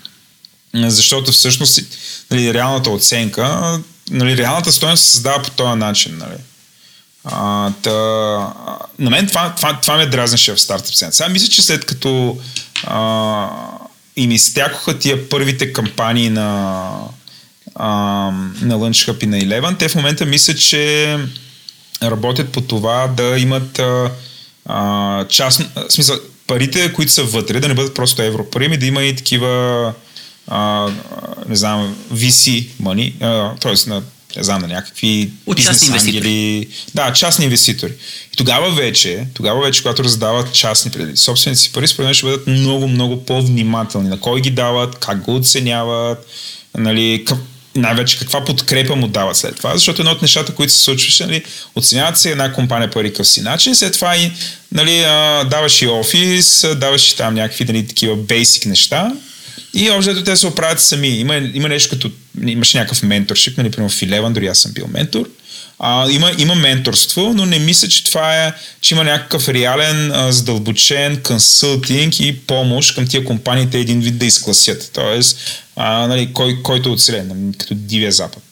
[0.73, 1.79] Защото всъщност
[2.31, 3.79] нали, реалната оценка,
[4.09, 6.17] нали, реалната стоеност се създава по този начин.
[6.17, 6.37] Нали.
[7.23, 7.91] А, та,
[8.99, 11.17] на мен това, това, това ме дразнеше в стартъп сцената.
[11.17, 12.37] Сега мисля, че след като
[12.83, 13.47] а,
[14.15, 16.91] им изтякоха тия първите кампании на,
[17.75, 17.89] а,
[18.61, 21.17] на Launch Hub и на Eleven, те в момента мисля, че
[22.03, 23.81] работят по това да имат
[24.65, 26.17] а, част, в смисъл,
[26.47, 29.93] парите, които са вътре, да не бъдат просто европари, ами да има и такива
[30.47, 30.89] а,
[31.47, 33.13] не знам, VC money,
[33.59, 33.89] т.е.
[33.89, 34.01] на
[34.37, 36.67] не знам, на някакви От бизнес ангели.
[36.95, 37.91] Да, частни инвеститори.
[38.33, 42.25] И тогава вече, тогава вече, когато раздават частни преди собствените си пари, според мен ще
[42.25, 44.09] бъдат много, много по-внимателни.
[44.09, 46.27] На кой ги дават, как го оценяват,
[46.77, 47.37] нали, къв,
[47.75, 51.43] най-вече каква подкрепа му дават след това, защото едно от нещата, които се случваше, нали,
[51.75, 54.31] оценяват се една компания по какъв си начин, след това и,
[54.71, 54.99] нали,
[55.49, 59.11] даваш и офис, даваш и там някакви нали, такива бейсик неща
[59.73, 61.07] и общо те се оправят сами.
[61.07, 62.11] Има, има нещо като,
[62.45, 65.29] имаш някакъв менторшип, нали, примерно в Eleven, дори аз съм бил ментор,
[65.83, 70.31] а, има, има менторство, но не мисля, че това е, че има някакъв реален, а,
[70.31, 74.91] задълбочен консултинг и помощ към тия компаниите един вид да изкласят.
[74.93, 75.39] Тоест,
[75.75, 78.43] а, нали, кой, който е оцелен, като Дивия Запад.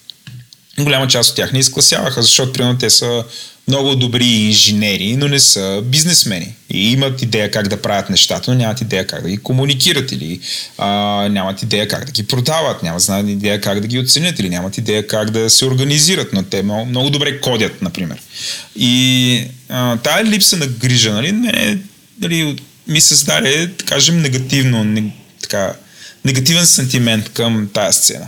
[0.80, 3.24] Голяма част от тях не изкласяваха, защото примерно те са
[3.70, 6.54] много добри инженери, но не са бизнесмени.
[6.70, 10.40] И имат идея как да правят нещата, но нямат идея как да ги комуникират или
[10.78, 10.88] а,
[11.30, 14.78] нямат идея как да ги продават, нямат знаят идея как да ги оценят или нямат
[14.78, 18.22] идея как да се организират, но те много, много добре кодят, например.
[18.76, 21.78] И а, тая липса на грижа, нали, мене,
[22.22, 25.74] нали, ми създаде, да кажем, негативно, не, така,
[26.26, 28.28] негативен сантимент към тая сцена.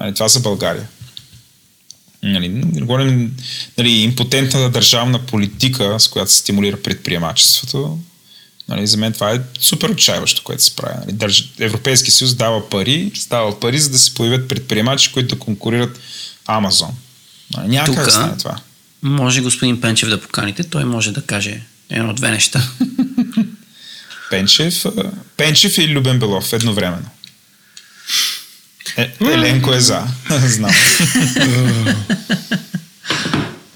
[0.00, 0.88] Нали, това за България.
[2.22, 3.36] Нали, говорим
[3.78, 7.98] нали, импотентната държавна политика, с която се стимулира предприемачеството.
[8.68, 10.94] Нали, за мен това е супер отчаяващо, което се прави.
[11.00, 11.52] Нали, държ...
[11.58, 16.00] Европейски съюз дава пари, става пари, за да се появят предприемачи, които да конкурират
[16.46, 16.90] Амазон.
[17.56, 18.56] Нали, няма как да Тука- стане това.
[19.02, 22.68] Може господин Пенчев да поканите, той може да каже едно-две неща.
[24.30, 24.86] Пенчев,
[25.36, 27.08] Пенчев и Любен Белов едновременно.
[28.96, 30.02] Е, Еленко е за.
[30.46, 30.70] Знам.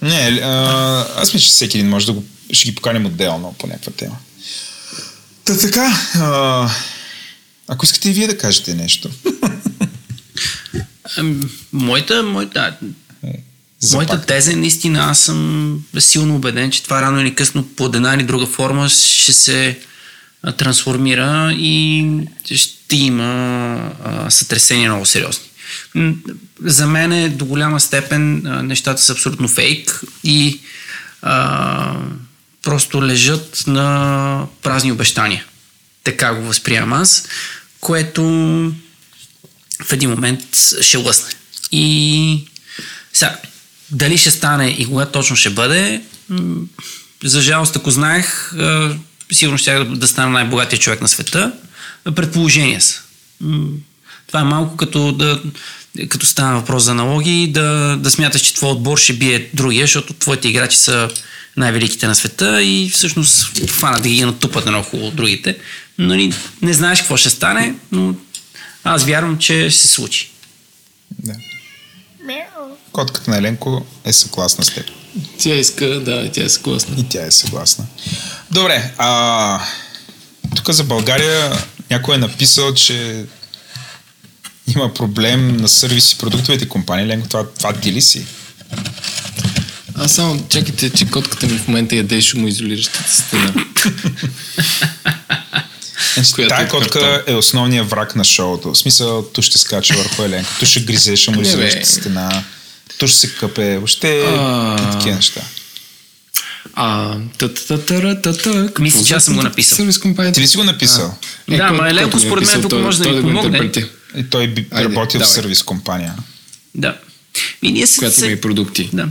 [0.02, 2.24] Не, а, аз мисля, че всеки един може да го...
[2.52, 4.16] Ще ги поканим отделно по някаква тема.
[5.44, 6.70] Та така, а,
[7.68, 9.10] ако искате и вие да кажете нещо.
[11.72, 12.76] Моята, моята,
[13.80, 14.26] За моята пак.
[14.26, 18.22] теза е наистина, аз съм силно убеден, че това рано или късно по една или
[18.22, 19.78] друга форма ще се
[20.56, 22.06] трансформира и
[22.44, 25.44] ще има а, сътресения много сериозни.
[26.60, 30.60] За мен е до голяма степен а, нещата са абсолютно фейк и
[31.22, 31.96] а,
[32.62, 35.44] просто лежат на празни обещания.
[36.04, 37.28] Така го възприемам аз,
[37.80, 38.22] което
[39.82, 40.42] в един момент
[40.80, 41.30] ще лъсне.
[41.72, 42.48] И
[43.12, 43.36] сега,
[43.90, 46.02] дали ще стане и кога точно ще бъде,
[47.24, 48.52] за жалост, ако знаех,
[49.32, 51.52] сигурно ще да стана най-богатия човек на света.
[52.14, 53.00] Предположения са.
[54.26, 55.42] Това е малко като да
[56.08, 60.12] като става въпрос за налоги, да, да смяташ, че твой отбор ще бие другия, защото
[60.12, 61.10] твоите играчи са
[61.56, 65.58] най-великите на света и всъщност фанат да ги натупат едно хубаво другите.
[65.98, 68.14] Нали, не знаеш какво ще стане, но
[68.84, 70.30] аз вярвам, че ще се случи.
[71.18, 71.34] Да.
[72.96, 74.86] Котката на Еленко е съгласна с теб.
[75.38, 76.94] Тя иска, да, тя е съгласна.
[76.98, 77.86] И тя е съгласна.
[78.50, 79.60] Добре, а
[80.56, 81.52] тук за България
[81.90, 83.24] някой е написал, че
[84.76, 87.06] има проблем на сервис и продуктовите компании.
[87.06, 88.26] Ленко, това, това ти ли си?
[89.94, 93.54] Аз само чакайте, че котката ми в момента яде шумоизолиращата стена.
[96.14, 97.34] Значи, тая е котка картон.
[97.34, 98.72] е основният враг на шоуто.
[98.72, 102.00] В смисъл, ту ще скача върху Еленко, ту ще гризе шумоизолиращата Не, бе.
[102.00, 102.44] стена,
[102.98, 104.92] ту ще се къпе, въобще А.
[104.92, 105.40] такива неща.
[106.74, 109.76] А, та та та та та та Мисля, че аз съм го написал.
[109.76, 110.34] Сервис компанията.
[110.34, 111.14] Ти ли си го написал?
[111.50, 113.70] Е, Да, ма е според мен тук може да ни помогне.
[114.16, 116.14] И той би работил в сервис компания.
[116.74, 116.96] Да.
[117.62, 118.90] И ние се, Която има и продукти.
[118.92, 119.08] Да.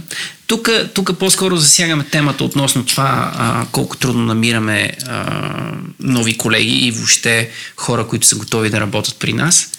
[0.48, 5.26] Тук, тук по-скоро засягаме темата относно това а, колко трудно намираме а,
[6.00, 9.70] нови колеги и въобще хора, които са готови да работят при нас.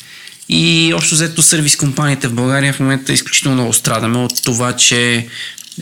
[0.48, 5.28] И общо взето сервис компаниите в България в момента изключително много страдаме от това, че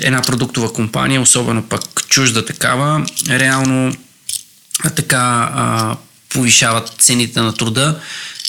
[0.01, 3.95] една продуктова компания, особено пък чужда такава, реално
[4.97, 5.97] така а,
[6.28, 8.01] повишават цените на труда,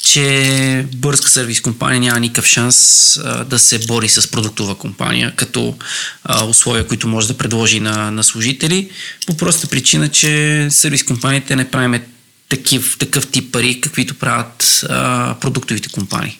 [0.04, 5.76] че бързка сервис компания няма никакъв шанс а, да се бори с продуктова компания като
[6.24, 8.90] а, условия, които може да предложи на, на служители,
[9.28, 12.04] по проста причина, че сервис компаниите не правиме
[12.50, 16.40] такив, такъв тип пари, каквито правят а, продуктовите компании.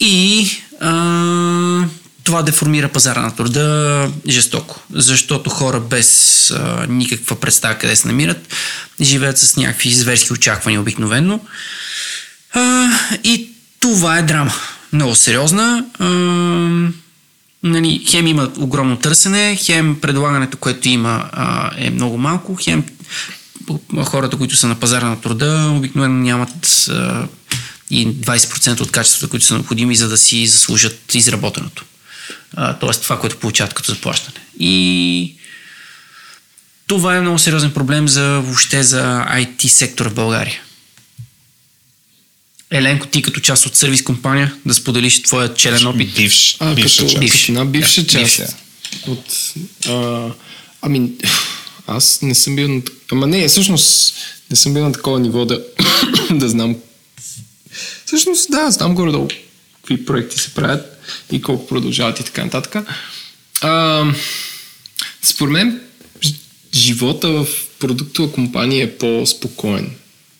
[0.00, 0.48] И
[0.80, 1.84] а,
[2.24, 8.54] това деформира пазара на труда жестоко, защото хора без а, никаква представа къде се намират,
[9.00, 11.40] живеят с някакви зверски очаквания обикновено.
[12.52, 12.90] А,
[13.24, 13.48] и
[13.80, 14.54] това е драма.
[14.92, 15.84] Много сериозна.
[15.98, 16.04] А,
[17.62, 22.84] нали, хем има огромно търсене, хем предлагането, което има а, е много малко, хем
[24.04, 27.26] хората, които са на пазара на труда, обикновено нямат а,
[27.90, 31.84] и 20% от качествата, които са необходими, за да си заслужат изработеното.
[32.56, 34.36] А, тоест това, което получават като заплащане.
[34.58, 35.34] И
[36.86, 40.60] това е много сериозен проблем за въобще за IT сектора в България.
[42.70, 46.14] Еленко, ти като част от сервис компания, да споделиш твоя челен опит.
[46.14, 47.20] Бивш, А, бивша като, част.
[47.20, 47.32] бивш.
[47.40, 48.22] като една бивша Да, част.
[48.22, 48.46] бивша.
[49.06, 49.52] От,
[49.88, 50.28] а,
[50.82, 51.10] ами,
[51.86, 52.82] аз не съм бил на...
[53.12, 54.14] Ама не, всъщност
[54.50, 55.64] не съм бил на такова ниво да,
[56.30, 56.76] да знам...
[58.06, 59.28] Всъщност, да, знам горе-долу
[59.86, 60.98] какви проекти се правят
[61.32, 62.86] и колко продължават и така нататък.
[63.60, 64.04] А,
[65.22, 65.80] според мен,
[66.74, 67.46] живота в
[67.78, 69.90] продуктова компания е по-спокоен.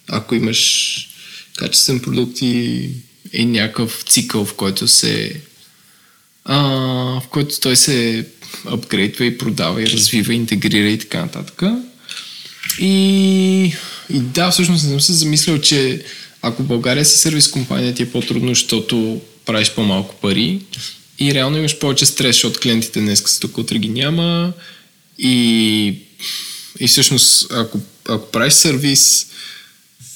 [0.09, 1.09] Ако имаш
[1.56, 2.90] качествен продукт и
[3.32, 5.40] е някакъв цикъл, в който се
[6.48, 6.59] а,
[7.20, 8.27] в който той се
[8.66, 11.62] апгрейдва и продава и развива, интегрира и така нататък.
[12.81, 13.74] И,
[14.10, 16.05] и да, всъщност не съм се замислял, че
[16.43, 20.60] ако България си сервис компания ти е по-трудно, защото правиш по-малко пари
[21.18, 24.52] и реално имаш повече стрес, защото клиентите днес са тук, утре ги няма
[25.18, 25.94] и,
[26.81, 29.27] и всъщност ако, ако правиш сервис,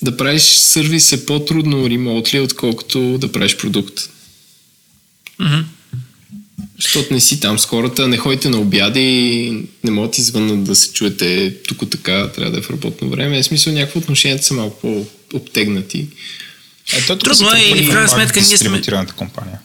[0.03, 4.11] да правиш сервис е по-трудно ремонтли, отколкото да правиш продукт.
[6.83, 9.53] Защото не си там с хората, не ходите на обяди,
[9.85, 13.43] не могат извън да се чуете тук така, трябва да е в работно време.
[13.43, 16.07] В смисъл някакво отношенията са малко по-обтегнати.
[16.93, 19.59] Е, Трудно е и в крайна сметка ние сме- Дистрибутираната компания.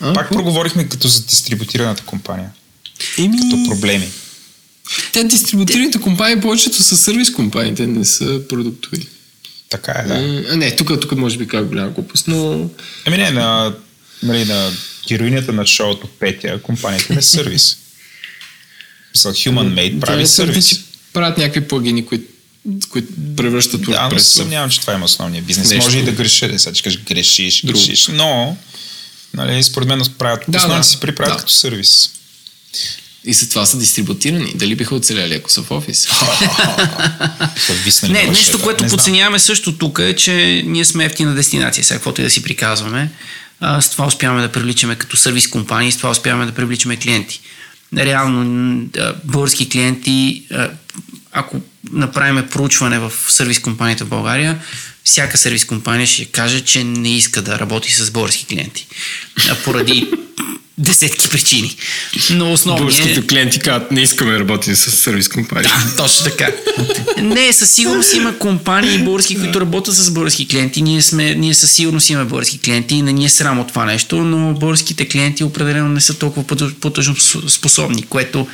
[0.00, 2.50] А, Пак проговорихме като за дистрибутираната компания.
[3.18, 3.36] Еми...
[3.36, 4.08] Като проблеми.
[5.12, 9.06] Те дистрибутираните компании повечето са сервис компании, те не са продуктови.
[9.70, 10.14] Така е, да.
[10.50, 12.70] А, не, тук, тук може би как голяма глупост, но...
[13.06, 13.74] Ами не, на,
[14.22, 14.70] нали, на
[15.08, 17.78] героинята на шоуто Петя, компанията не е сервис.
[19.14, 20.68] За Human Made прави Те сервис.
[20.68, 20.76] че
[21.12, 22.24] правят някакви плагини, които,
[22.90, 25.70] които превръщат Да, но WordPress се съмнявам, че това има основния бизнес.
[25.70, 25.84] Нещо.
[25.84, 27.78] Може и да греша, да сега кажеш грешиш, Друго.
[27.78, 28.56] грешиш, но
[29.34, 31.38] нали, според мен правят, Да, да, си приправят да.
[31.38, 32.10] като сервис.
[33.24, 34.52] И след това са дистрибутирани.
[34.54, 36.08] Дали биха оцеляли, ако са в офис?
[38.02, 42.20] Не, на нещо, което подценяваме също тук е, че ние сме ефтина дестинация, сега каквото
[42.20, 43.10] и да си приказваме.
[43.62, 47.40] С това успяваме да привличаме като сервис компании, с това успяваме да привличаме клиенти.
[47.96, 50.46] Реално, а, български клиенти,
[51.32, 51.60] ако
[51.92, 54.62] направим проучване в сервис компанията в България,
[55.04, 58.86] всяка сервис компания ще каже, че не иска да работи с български клиенти.
[59.64, 60.10] Поради
[60.78, 61.76] десетки причини.
[62.30, 62.98] Но основният е...
[62.98, 65.72] Българските клиенти казват, не искаме да работим с сервис компания.
[65.96, 66.48] Точно така.
[67.22, 70.82] Не, със сигурност има компании български, които работят с български клиенти.
[70.82, 73.84] Ние, сме, ние със сигурност имаме български клиенти и не ни е срам от това
[73.84, 77.16] нещо, но българските клиенти определено не са толкова платежно
[77.48, 78.46] способни, което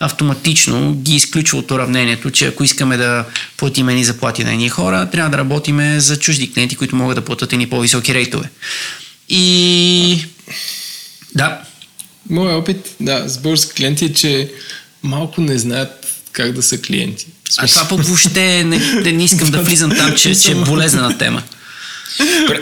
[0.00, 3.24] автоматично ги изключва от уравнението, че ако искаме да
[3.56, 7.24] платиме ни заплати на едни хора, трябва да работиме за чужди клиенти, които могат да
[7.24, 8.50] платят едни по-високи рейтове.
[9.28, 10.24] И
[11.34, 11.60] да,
[12.30, 14.52] Моя опит, да, с български клиенти е, че
[15.02, 17.26] малко не знаят как да са клиенти.
[17.56, 21.18] А това пък въобще не, не, не искам да влизам там, че, че е болезнена
[21.18, 21.42] тема.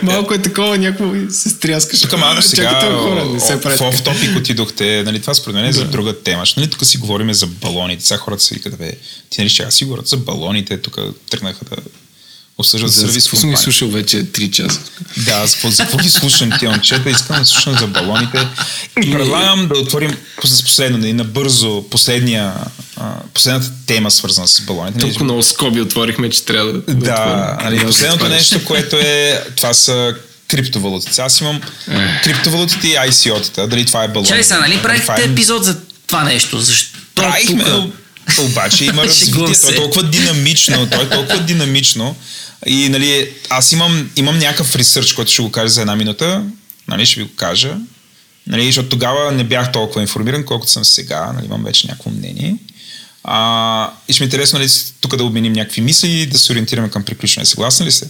[0.01, 2.01] Малко е такова, някой се стряскаш.
[2.01, 5.73] Тук малко сега хора, не се в оф топик отидохте, нали, това според мен е
[5.73, 6.41] за друга тема.
[6.41, 8.05] Защото нали, тук си говорим за балоните.
[8.05, 8.93] Сега хората се викат, бе,
[9.29, 10.97] ти нали ще си говорят за балоните, тук
[11.29, 11.75] тръгнаха да
[12.57, 13.63] обсъждат За сервис какво съм ги компании.
[13.63, 14.79] слушал вече 3 часа.
[15.17, 18.47] Да, за какво, за какво ги слушам тия момчета, искам да слушам за балоните.
[18.97, 20.11] И предлагам да отворим
[20.43, 22.53] с последно, нали, набързо, последния,
[23.33, 24.99] последната тема, свързана с балоните.
[24.99, 26.79] Толкова много скоби отворихме, че трябва да.
[26.93, 30.15] Да, нали, Да, последното нещо, което е, това са
[30.47, 31.21] криптовалутите.
[31.21, 31.61] Аз имам
[32.23, 33.67] криптовалутите и ICO-тата.
[33.67, 34.25] Дали това е балон?
[34.27, 35.77] Чай сега, нали правихте е- епизод за
[36.07, 36.59] това нещо?
[36.59, 37.89] Защо Правихме,
[38.39, 39.33] обаче има развитие.
[39.35, 39.75] То е се.
[39.75, 40.87] толкова динамично.
[40.87, 42.15] То е толкова динамично.
[42.65, 46.43] И нали, аз имам, имам някакъв ресърч, който ще го кажа за една минута.
[46.87, 47.77] Нали, ще ви го кажа.
[48.47, 51.31] Нали, защото тогава не бях толкова информиран, колкото съм сега.
[51.33, 52.55] Нали, имам вече някакво мнение.
[53.23, 54.69] А, и ще ми е интересно нали,
[55.01, 57.45] тук да обменим някакви мисли и да се ориентираме към приключване.
[57.45, 58.07] Съгласни ли сте?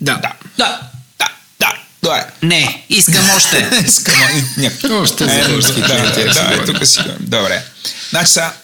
[0.00, 0.14] Да.
[0.14, 0.32] Да.
[0.58, 0.80] Да.
[1.18, 1.28] Да,
[1.60, 2.26] да, добре.
[2.42, 3.70] Не, искам още.
[3.86, 4.14] Искам
[4.56, 5.00] някакво.
[5.00, 6.66] Още за български да, говорим.
[6.66, 7.00] тук си.
[7.20, 7.64] Добре.
[8.10, 8.54] Значи сега,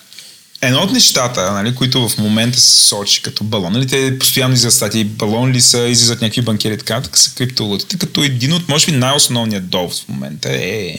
[0.62, 4.74] едно от нещата, нали, които в момента се сочи като балон, нали, те постоянно излизат
[4.74, 8.86] статии, балон ли са, излизат някакви банкери, така, така са криптовалутите, като един от, може
[8.86, 10.94] би, най-основният довод в момента е,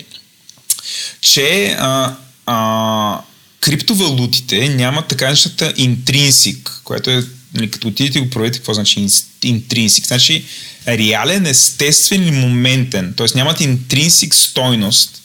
[1.21, 2.15] че а,
[2.45, 3.21] а,
[3.59, 7.23] криптовалутите нямат така нещата интринсик, което е,
[7.53, 9.07] нали, като отидете и го проверите, какво значи
[9.43, 10.05] интринсик.
[10.07, 10.45] Значи
[10.87, 13.27] реален, естествен или моментен, т.е.
[13.35, 15.21] нямат интринсик стойност.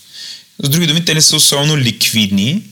[0.63, 2.63] С други думи, те не са особено ликвидни,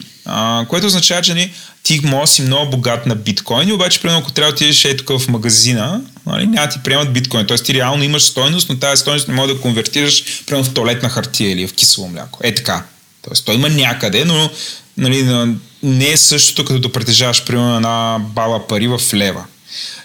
[0.69, 4.53] което означава, че нали, ти може си много богат на биткоини, обаче, примерно, ако трябва
[4.53, 7.47] да отидеш е тук в магазина, нали, няма ти приемат биткоин.
[7.47, 11.09] Тоест ти реално имаш стойност, но тази стойност не може да конвертираш примерно в туалетна
[11.09, 12.41] хартия или в кисело мляко.
[12.43, 12.85] Е така.
[13.29, 14.51] Тоест той има някъде, но
[14.97, 19.45] нали, на- не е същото, като да притежаваш примерно една бала пари в лева.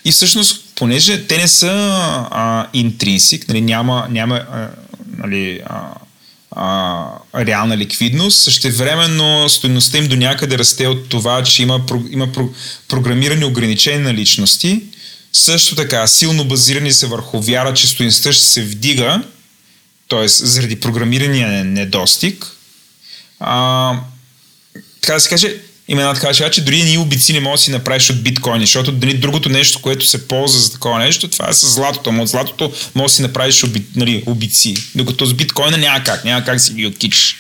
[0.06, 1.72] И всъщност, понеже те не са
[2.32, 4.68] а, интринсик, нали, няма, няма а,
[5.18, 5.82] нали, а,
[6.52, 7.06] а,
[7.36, 12.50] реална ликвидност, същевременно стоеността им до някъде расте от това, че има, има про,
[12.88, 14.84] програмирани ограничения на личности,
[15.34, 19.24] също така силно базирани се върху вяра, че стоеността ще се вдига,
[20.10, 20.28] т.е.
[20.28, 22.48] заради програмирания недостиг,
[23.40, 23.94] а,
[25.02, 25.56] така да се каже,
[25.92, 28.66] има една такава шега, че дори ни обици не може да си направиш от биткоини,
[28.66, 32.10] защото дали другото нещо, което се ползва за такова нещо, това е с златото.
[32.10, 36.44] От златото може да си направиш оби, нали, обици, докато с биткоина няма как, няма
[36.44, 37.38] как си ги окичиш.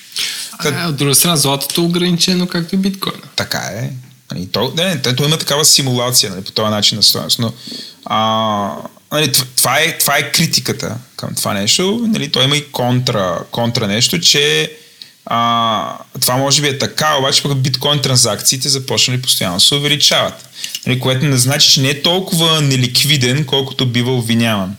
[0.64, 3.24] Та, А, от друга страна, златото е ограничено, както и биткоина.
[3.36, 3.90] така е.
[4.32, 7.54] Нали, то, не, не, то има такава симулация нали, по този начин на стоеност, но
[8.06, 8.76] а,
[9.12, 12.08] нали, това, е, това е критиката към това нещо.
[12.08, 14.72] Нали, то има и контра, контра нещо, че
[15.34, 20.50] а, това може би е така, обаче пък биткоин транзакциите започнали постоянно се увеличават.
[20.88, 24.76] Нали, което не значи, че не е толкова неликвиден, колкото бива обвиняван.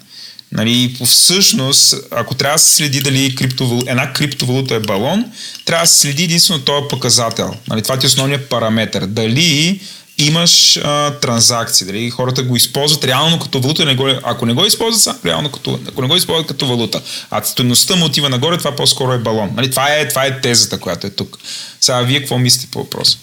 [0.52, 3.82] Нали, всъщност, ако трябва да се следи дали криптовал...
[3.86, 5.24] една криптовалута е балон,
[5.64, 7.54] трябва да се следи единствено този показател.
[7.68, 9.06] Нали, това ти е основният параметр.
[9.06, 9.80] Дали
[10.26, 14.64] имаш а, транзакции, дали хората го използват реално като валута, не го, ако не го
[14.64, 18.58] използват са, реално като, ако не го използват като валута, а стоеността му отива нагоре,
[18.58, 19.50] това по-скоро е балон.
[19.56, 21.38] Нали, това, е, това е тезата, която е тук.
[21.80, 23.18] Сега, вие какво мислите по въпроса?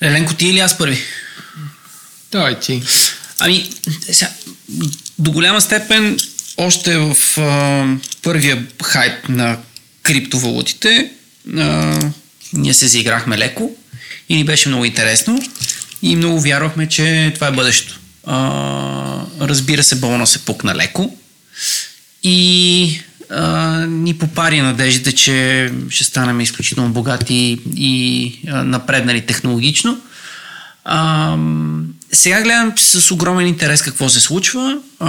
[0.00, 0.98] Еленко, ти или аз първи?
[2.32, 2.82] Давай ти.
[3.38, 3.70] Ами,
[4.02, 4.30] сега,
[5.18, 6.18] до голяма степен
[6.56, 7.86] още в а,
[8.22, 9.58] първия хайп на
[10.02, 11.10] криптовалутите
[11.58, 11.98] а,
[12.52, 13.76] ние се заиграхме леко
[14.28, 15.38] и ни беше много интересно
[16.02, 18.00] и много вярвахме, че това е бъдещето.
[18.26, 21.16] А, разбира се, балона се пукна леко
[22.22, 30.00] и а, ни попари надеждите, че ще станем изключително богати и а, напреднали технологично.
[30.84, 31.36] А,
[32.12, 34.78] сега гледам с огромен интерес какво се случва.
[35.00, 35.08] А,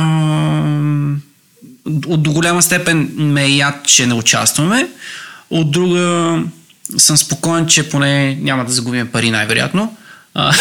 [2.07, 4.87] от до голяма степен ме яд, че не участваме.
[5.49, 6.39] От друга
[6.97, 9.97] съм спокоен, че поне няма да загубим пари най-вероятно.
[10.33, 10.53] А,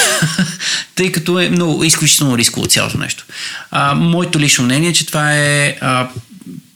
[0.95, 3.25] тъй като е много изключително рисково цялото нещо.
[3.71, 6.09] А, моето лично мнение е, че това е а,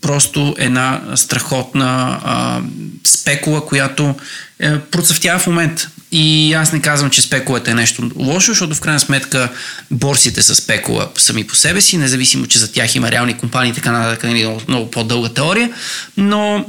[0.01, 2.61] просто една страхотна а,
[3.05, 4.15] спекула, която
[4.61, 5.89] е, процъфтява в момента.
[6.13, 9.49] И аз не казвам, че спекулата е нещо лошо, защото в крайна сметка
[9.91, 13.93] борсите са спекула сами по себе си, независимо, че за тях има реални компании, така
[13.93, 15.71] нататък, нали, много, много по-дълга теория,
[16.17, 16.65] но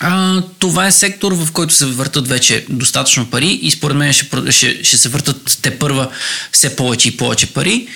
[0.00, 4.52] а, това е сектор, в който се въртат вече достатъчно пари и според мен ще,
[4.52, 6.10] ще, ще се въртат те първа
[6.52, 7.88] все повече и повече пари.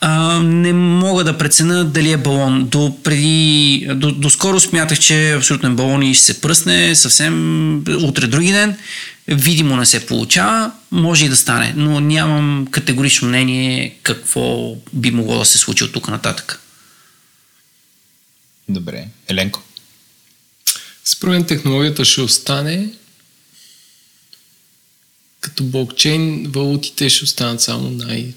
[0.00, 2.68] А, не мога да преценя дали е балон.
[2.68, 7.78] До, преди, до, до скоро смятах, че е абсолютен балон и ще се пръсне съвсем
[7.78, 8.76] утре други ден.
[9.28, 15.38] Видимо не се получава, може и да стане, но нямам категорично мнение какво би могло
[15.38, 16.60] да се случи от тук нататък.
[18.68, 19.06] Добре.
[19.28, 19.62] Еленко?
[21.10, 22.88] Според технологията ще остане
[25.40, 28.32] като блокчейн, валутите ще останат само най-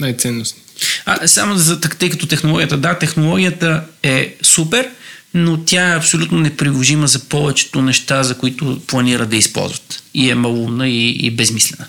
[0.00, 0.62] най-ценностни.
[1.04, 4.90] А, само за, тъй като технологията, да, технологията е супер,
[5.36, 10.02] но тя е абсолютно неприложима за повечето неща, за които планира да използват.
[10.14, 11.86] И е малумна и, и безмислена.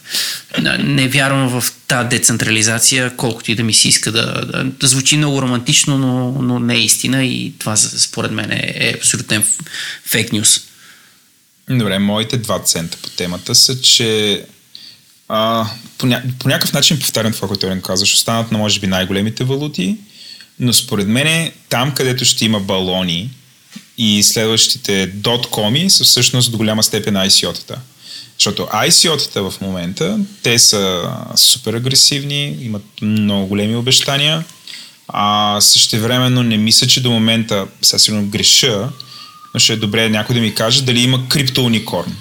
[0.80, 5.17] Не вярвам в тази децентрализация, колкото и да ми се иска да, да, да звучи
[5.17, 9.43] много романтично, но, но не е истина и това според мен е, е абсолютен
[10.06, 10.61] фейк нюс.
[11.69, 14.43] Добре, моите два цента по темата са, че
[15.30, 15.67] а,
[15.98, 16.24] по, ня...
[16.40, 19.98] по някакъв начин повтарям това, което Елен каза, ще останат на може би най-големите валути,
[20.60, 23.30] но според мен там, където ще има балони
[23.98, 27.76] и следващите доткоми са всъщност до голяма степен ICO-тата.
[28.38, 34.45] Защото ICO-тата в момента, те са супер агресивни, имат много големи обещания,
[35.08, 38.90] а същевременно не мисля, че до момента, сега сигурно греша,
[39.53, 42.16] но ще е добре някой да ми каже дали има криптоуникорн.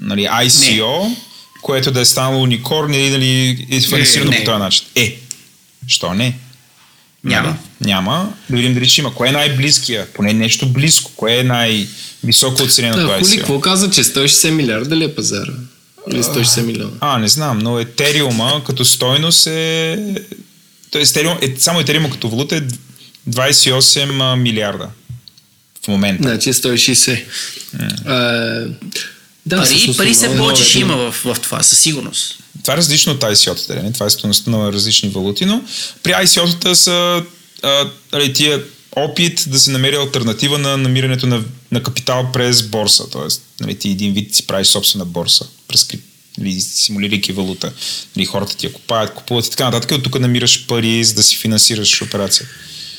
[0.00, 1.16] Нали, ICO, не.
[1.62, 4.86] което да е станало уникорн или дали е финансирано по този начин.
[4.94, 5.18] Е,
[5.86, 6.38] що не?
[7.26, 7.48] Няма.
[7.48, 7.58] Нали?
[7.80, 8.32] Няма.
[8.50, 9.14] Да видим дали ще има.
[9.14, 10.06] Кое е най-близкия?
[10.14, 11.10] Поне нещо близко.
[11.16, 15.52] Кое е най-високо оценено това Хули, какво каза, че 160 милиарда ли е пазара?
[16.10, 16.92] Или 160 милиона?
[17.00, 19.98] А, не знам, но Етериума като стойност е...
[20.90, 22.62] Тоест, Етериум, е, само Етериума като валута е
[23.30, 24.88] 28 милиарда
[25.84, 26.22] в момента.
[26.22, 27.24] Значи 160.
[28.06, 28.14] А,
[29.46, 32.38] да, пари, пари се повече ще има в, в това, със сигурност.
[32.66, 33.92] Това е различно от ICO-тата, не?
[33.92, 35.62] това е стоеността на различни валути, но
[36.02, 37.22] при ICO-тата са
[37.62, 38.62] а, али, тия
[38.96, 43.10] опит да се намери альтернатива на намирането на, на капитал през борса.
[43.10, 45.88] Тоест, нали, ти един вид си правиш собствена борса, през
[46.38, 47.72] нали, симулирайки валута.
[48.16, 49.90] Нали, хората ти я купаят, купуват и така нататък.
[49.90, 52.48] От тук намираш пари, за да си финансираш операция.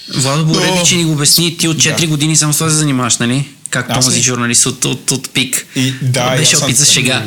[0.09, 0.85] Владо Боревич Но...
[0.85, 1.57] че ни го обясни.
[1.57, 2.07] Ти от 4 да.
[2.07, 3.49] години само с това се занимаваш, нали?
[3.69, 5.67] Как този журналист от, от, от ПИК.
[5.75, 7.19] И, да, беше опит за шега.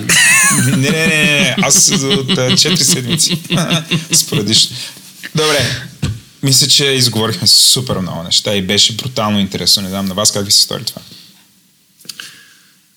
[0.66, 3.38] Не, не, не, не, аз от 4 седмици.
[4.12, 4.68] Споредиш.
[5.34, 5.66] Добре.
[6.42, 9.82] Мисля, че изговорихме супер много неща и беше брутално интересно.
[9.82, 11.02] Не знам на вас как ви се стори това.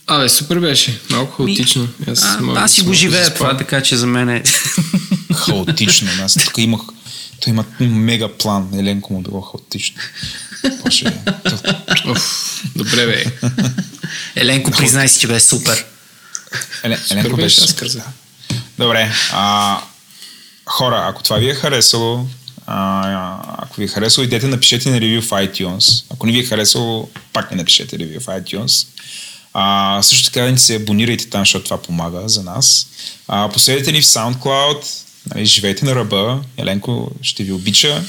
[0.08, 1.00] Абе, супер беше.
[1.10, 1.88] Малко хаотично.
[2.08, 4.44] Аз, а, аз си го живея това, така че за мен е...
[5.36, 6.10] Хаотично.
[6.22, 6.82] Аз тук имах...
[7.42, 8.70] Той има мега план.
[8.80, 9.98] Еленко му било хаотично.
[10.84, 11.06] Боже.
[12.76, 13.26] Добре, бе.
[14.36, 15.86] Еленко, признай си, че бе супер.
[16.84, 17.90] Еле, Еленко беше супер.
[18.78, 19.12] Добре.
[19.32, 19.78] А,
[20.66, 22.28] хора, ако това ви е харесало,
[22.68, 26.04] а, ако ви е харесало, идете напишете на ревю в iTunes.
[26.10, 28.88] Ако не ви е харесало, пак не напишете ревю в iTunes.
[29.54, 32.88] А, също така да се абонирайте там, защото това помага за нас.
[33.28, 34.86] А, последете ни в SoundCloud,
[35.26, 38.04] нали, живейте на ръба, Еленко ще ви обича.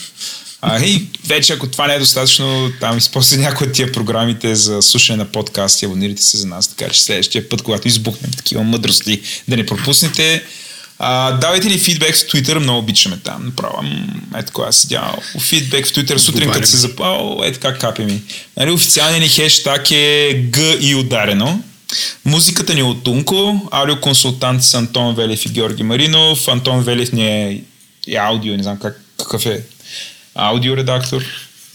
[0.67, 4.83] А, и вече, ако това не е достатъчно, там използвате някои от тия програмите за
[4.83, 9.21] слушане на подкасти, абонирайте се за нас, така че следващия път, когато избухнем такива мъдрости,
[9.49, 10.43] да не пропуснете.
[10.99, 13.45] А, давайте ни фидбек в Twitter, много обичаме там.
[13.45, 13.83] Направо,
[14.39, 15.17] ето кога седя.
[15.41, 18.23] Фидбек в Twitter сутрин, като се запал, ето как капи ми.
[18.57, 21.63] Нали, официалният ни хештаг е Г и ударено.
[22.25, 26.49] Музиката ни е от Тунко, аудиоконсултант с Антон Велев и Георги Маринов.
[26.49, 27.63] Антон Велев ни е,
[28.09, 29.63] е аудио, не знам как, какъв е.
[30.35, 31.25] Аудиоредактор.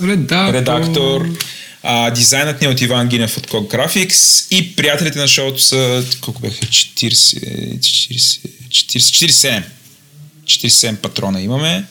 [0.02, 0.54] Редактор.
[0.54, 1.28] редактор.
[1.84, 6.06] А, дизайнът ни е от Иван Гинев от Code Graphics и приятелите на шоуто са,
[6.22, 9.64] колко бяха, 40, 40, 40 47.
[10.46, 11.86] 47 патрона имаме.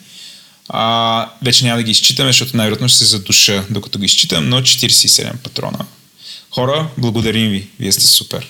[0.68, 4.60] А, вече няма да ги изчитаме, защото най-вероятно ще се задуша докато ги изчитам, но
[4.60, 5.78] 47 патрона.
[6.50, 7.68] Хора, благодарим ви.
[7.80, 8.46] Вие сте супер.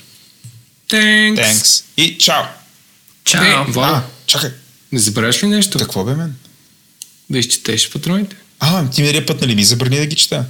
[0.90, 1.36] Thanks.
[1.36, 1.84] Thanks.
[1.96, 2.42] И чао!
[3.24, 3.64] Чао!
[3.68, 4.50] Владо, А, чакай.
[4.92, 5.78] не забравяш ли нещо?
[5.78, 6.34] Какво бе мен?
[7.30, 8.36] Да изчетеш патроните.
[8.60, 10.44] А, ти миналия път нали ми забрани да ги чета?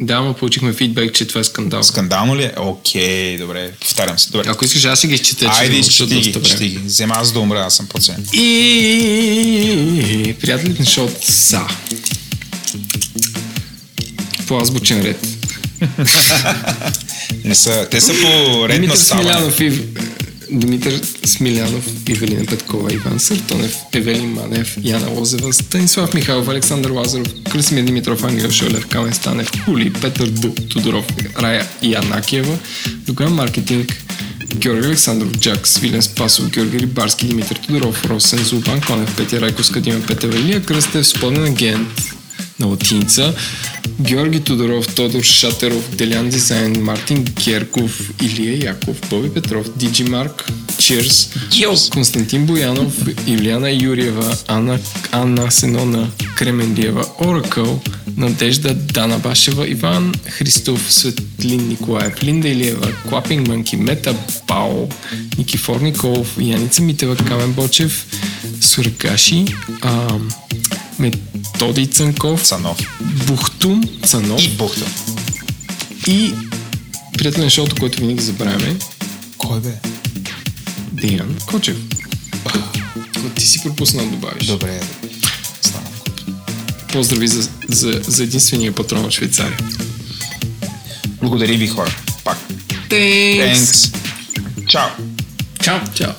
[0.00, 1.82] Да, но получихме фидбек, че това е скандал.
[1.82, 2.52] Скандално ли е?
[2.56, 3.72] Окей, добре.
[3.80, 4.30] Повтарям се.
[4.30, 4.48] Добре.
[4.48, 6.78] Ако искаш, аз си ги изчета, че Айде, ще ги, изчети ги.
[6.78, 8.26] Взема аз да умра, аз съм по-ценен.
[8.32, 11.60] И приятелите на шоуто са
[14.46, 15.26] по азбучен ред.
[17.44, 19.24] Не са, те са по ред на Димитър ставане.
[19.24, 19.82] Смилянов и
[20.50, 27.82] Димитър Смилянов, Ивелина Петкова, Иван Съртонев, Евелин Манев, Яна Лозева, Станислав Михайлов, Александър Лазаров, Красимир
[27.82, 30.54] Димитров, Ангел Шолев, Камен Станев, Хули, Петър Д.
[30.54, 31.06] Тодоров,
[31.42, 32.58] Рая Янакиева,
[33.06, 33.96] Доган Маркетинг,
[34.54, 40.00] Георги Александров, Джак, Свилен Спасов, Георги Рибарски, Димитър Тодоров, Росен Зубан Конев, Петя Райковска, Дима
[40.06, 41.88] Петева, Илия Кръстев, Споден агент,
[42.58, 43.34] на латиница,
[44.00, 50.46] Георги Тодоров, Тодор Шатеров, Делян Дизайн, Мартин Герков, Илия Яков, Боби Петров, Диджи Марк,
[50.78, 51.32] Чирс.
[51.90, 52.92] Константин Боянов,
[53.26, 54.78] Иляна Юриева, Анна,
[55.12, 57.80] Анна Сенона, Кременлиева, Оракъл,
[58.16, 64.14] Надежда Дана Башева, Иван Христов, Светлин Николаев, Линда Илиева, Клапинг Мънки, Мета
[64.48, 64.88] Бао,
[65.38, 68.06] Никифор Николов, Яница Митева, Камен Бочев,
[68.60, 69.44] Суракаши,
[69.82, 70.18] а,
[70.98, 72.78] Методи Цанков, Цанов.
[73.26, 74.84] Бухтун Цанов И Бухта.
[76.06, 76.32] и
[77.18, 78.76] приятел на шоуто, който винаги забравяме,
[79.38, 79.74] Кой бе?
[80.92, 81.76] Деян Кочев.
[83.34, 84.46] Ти си пропуснал да добавиш.
[84.46, 84.80] Добре.
[85.60, 85.86] Стана.
[86.92, 89.58] Поздрави за, за, за единствения патрон от Швейцария.
[91.22, 91.94] Благодарим ви хора.
[92.24, 92.38] Пак.
[92.88, 93.54] Thanks.
[93.54, 93.96] Thanks.
[94.68, 94.88] Чао.
[95.62, 95.78] Чао!
[95.94, 96.12] Чао.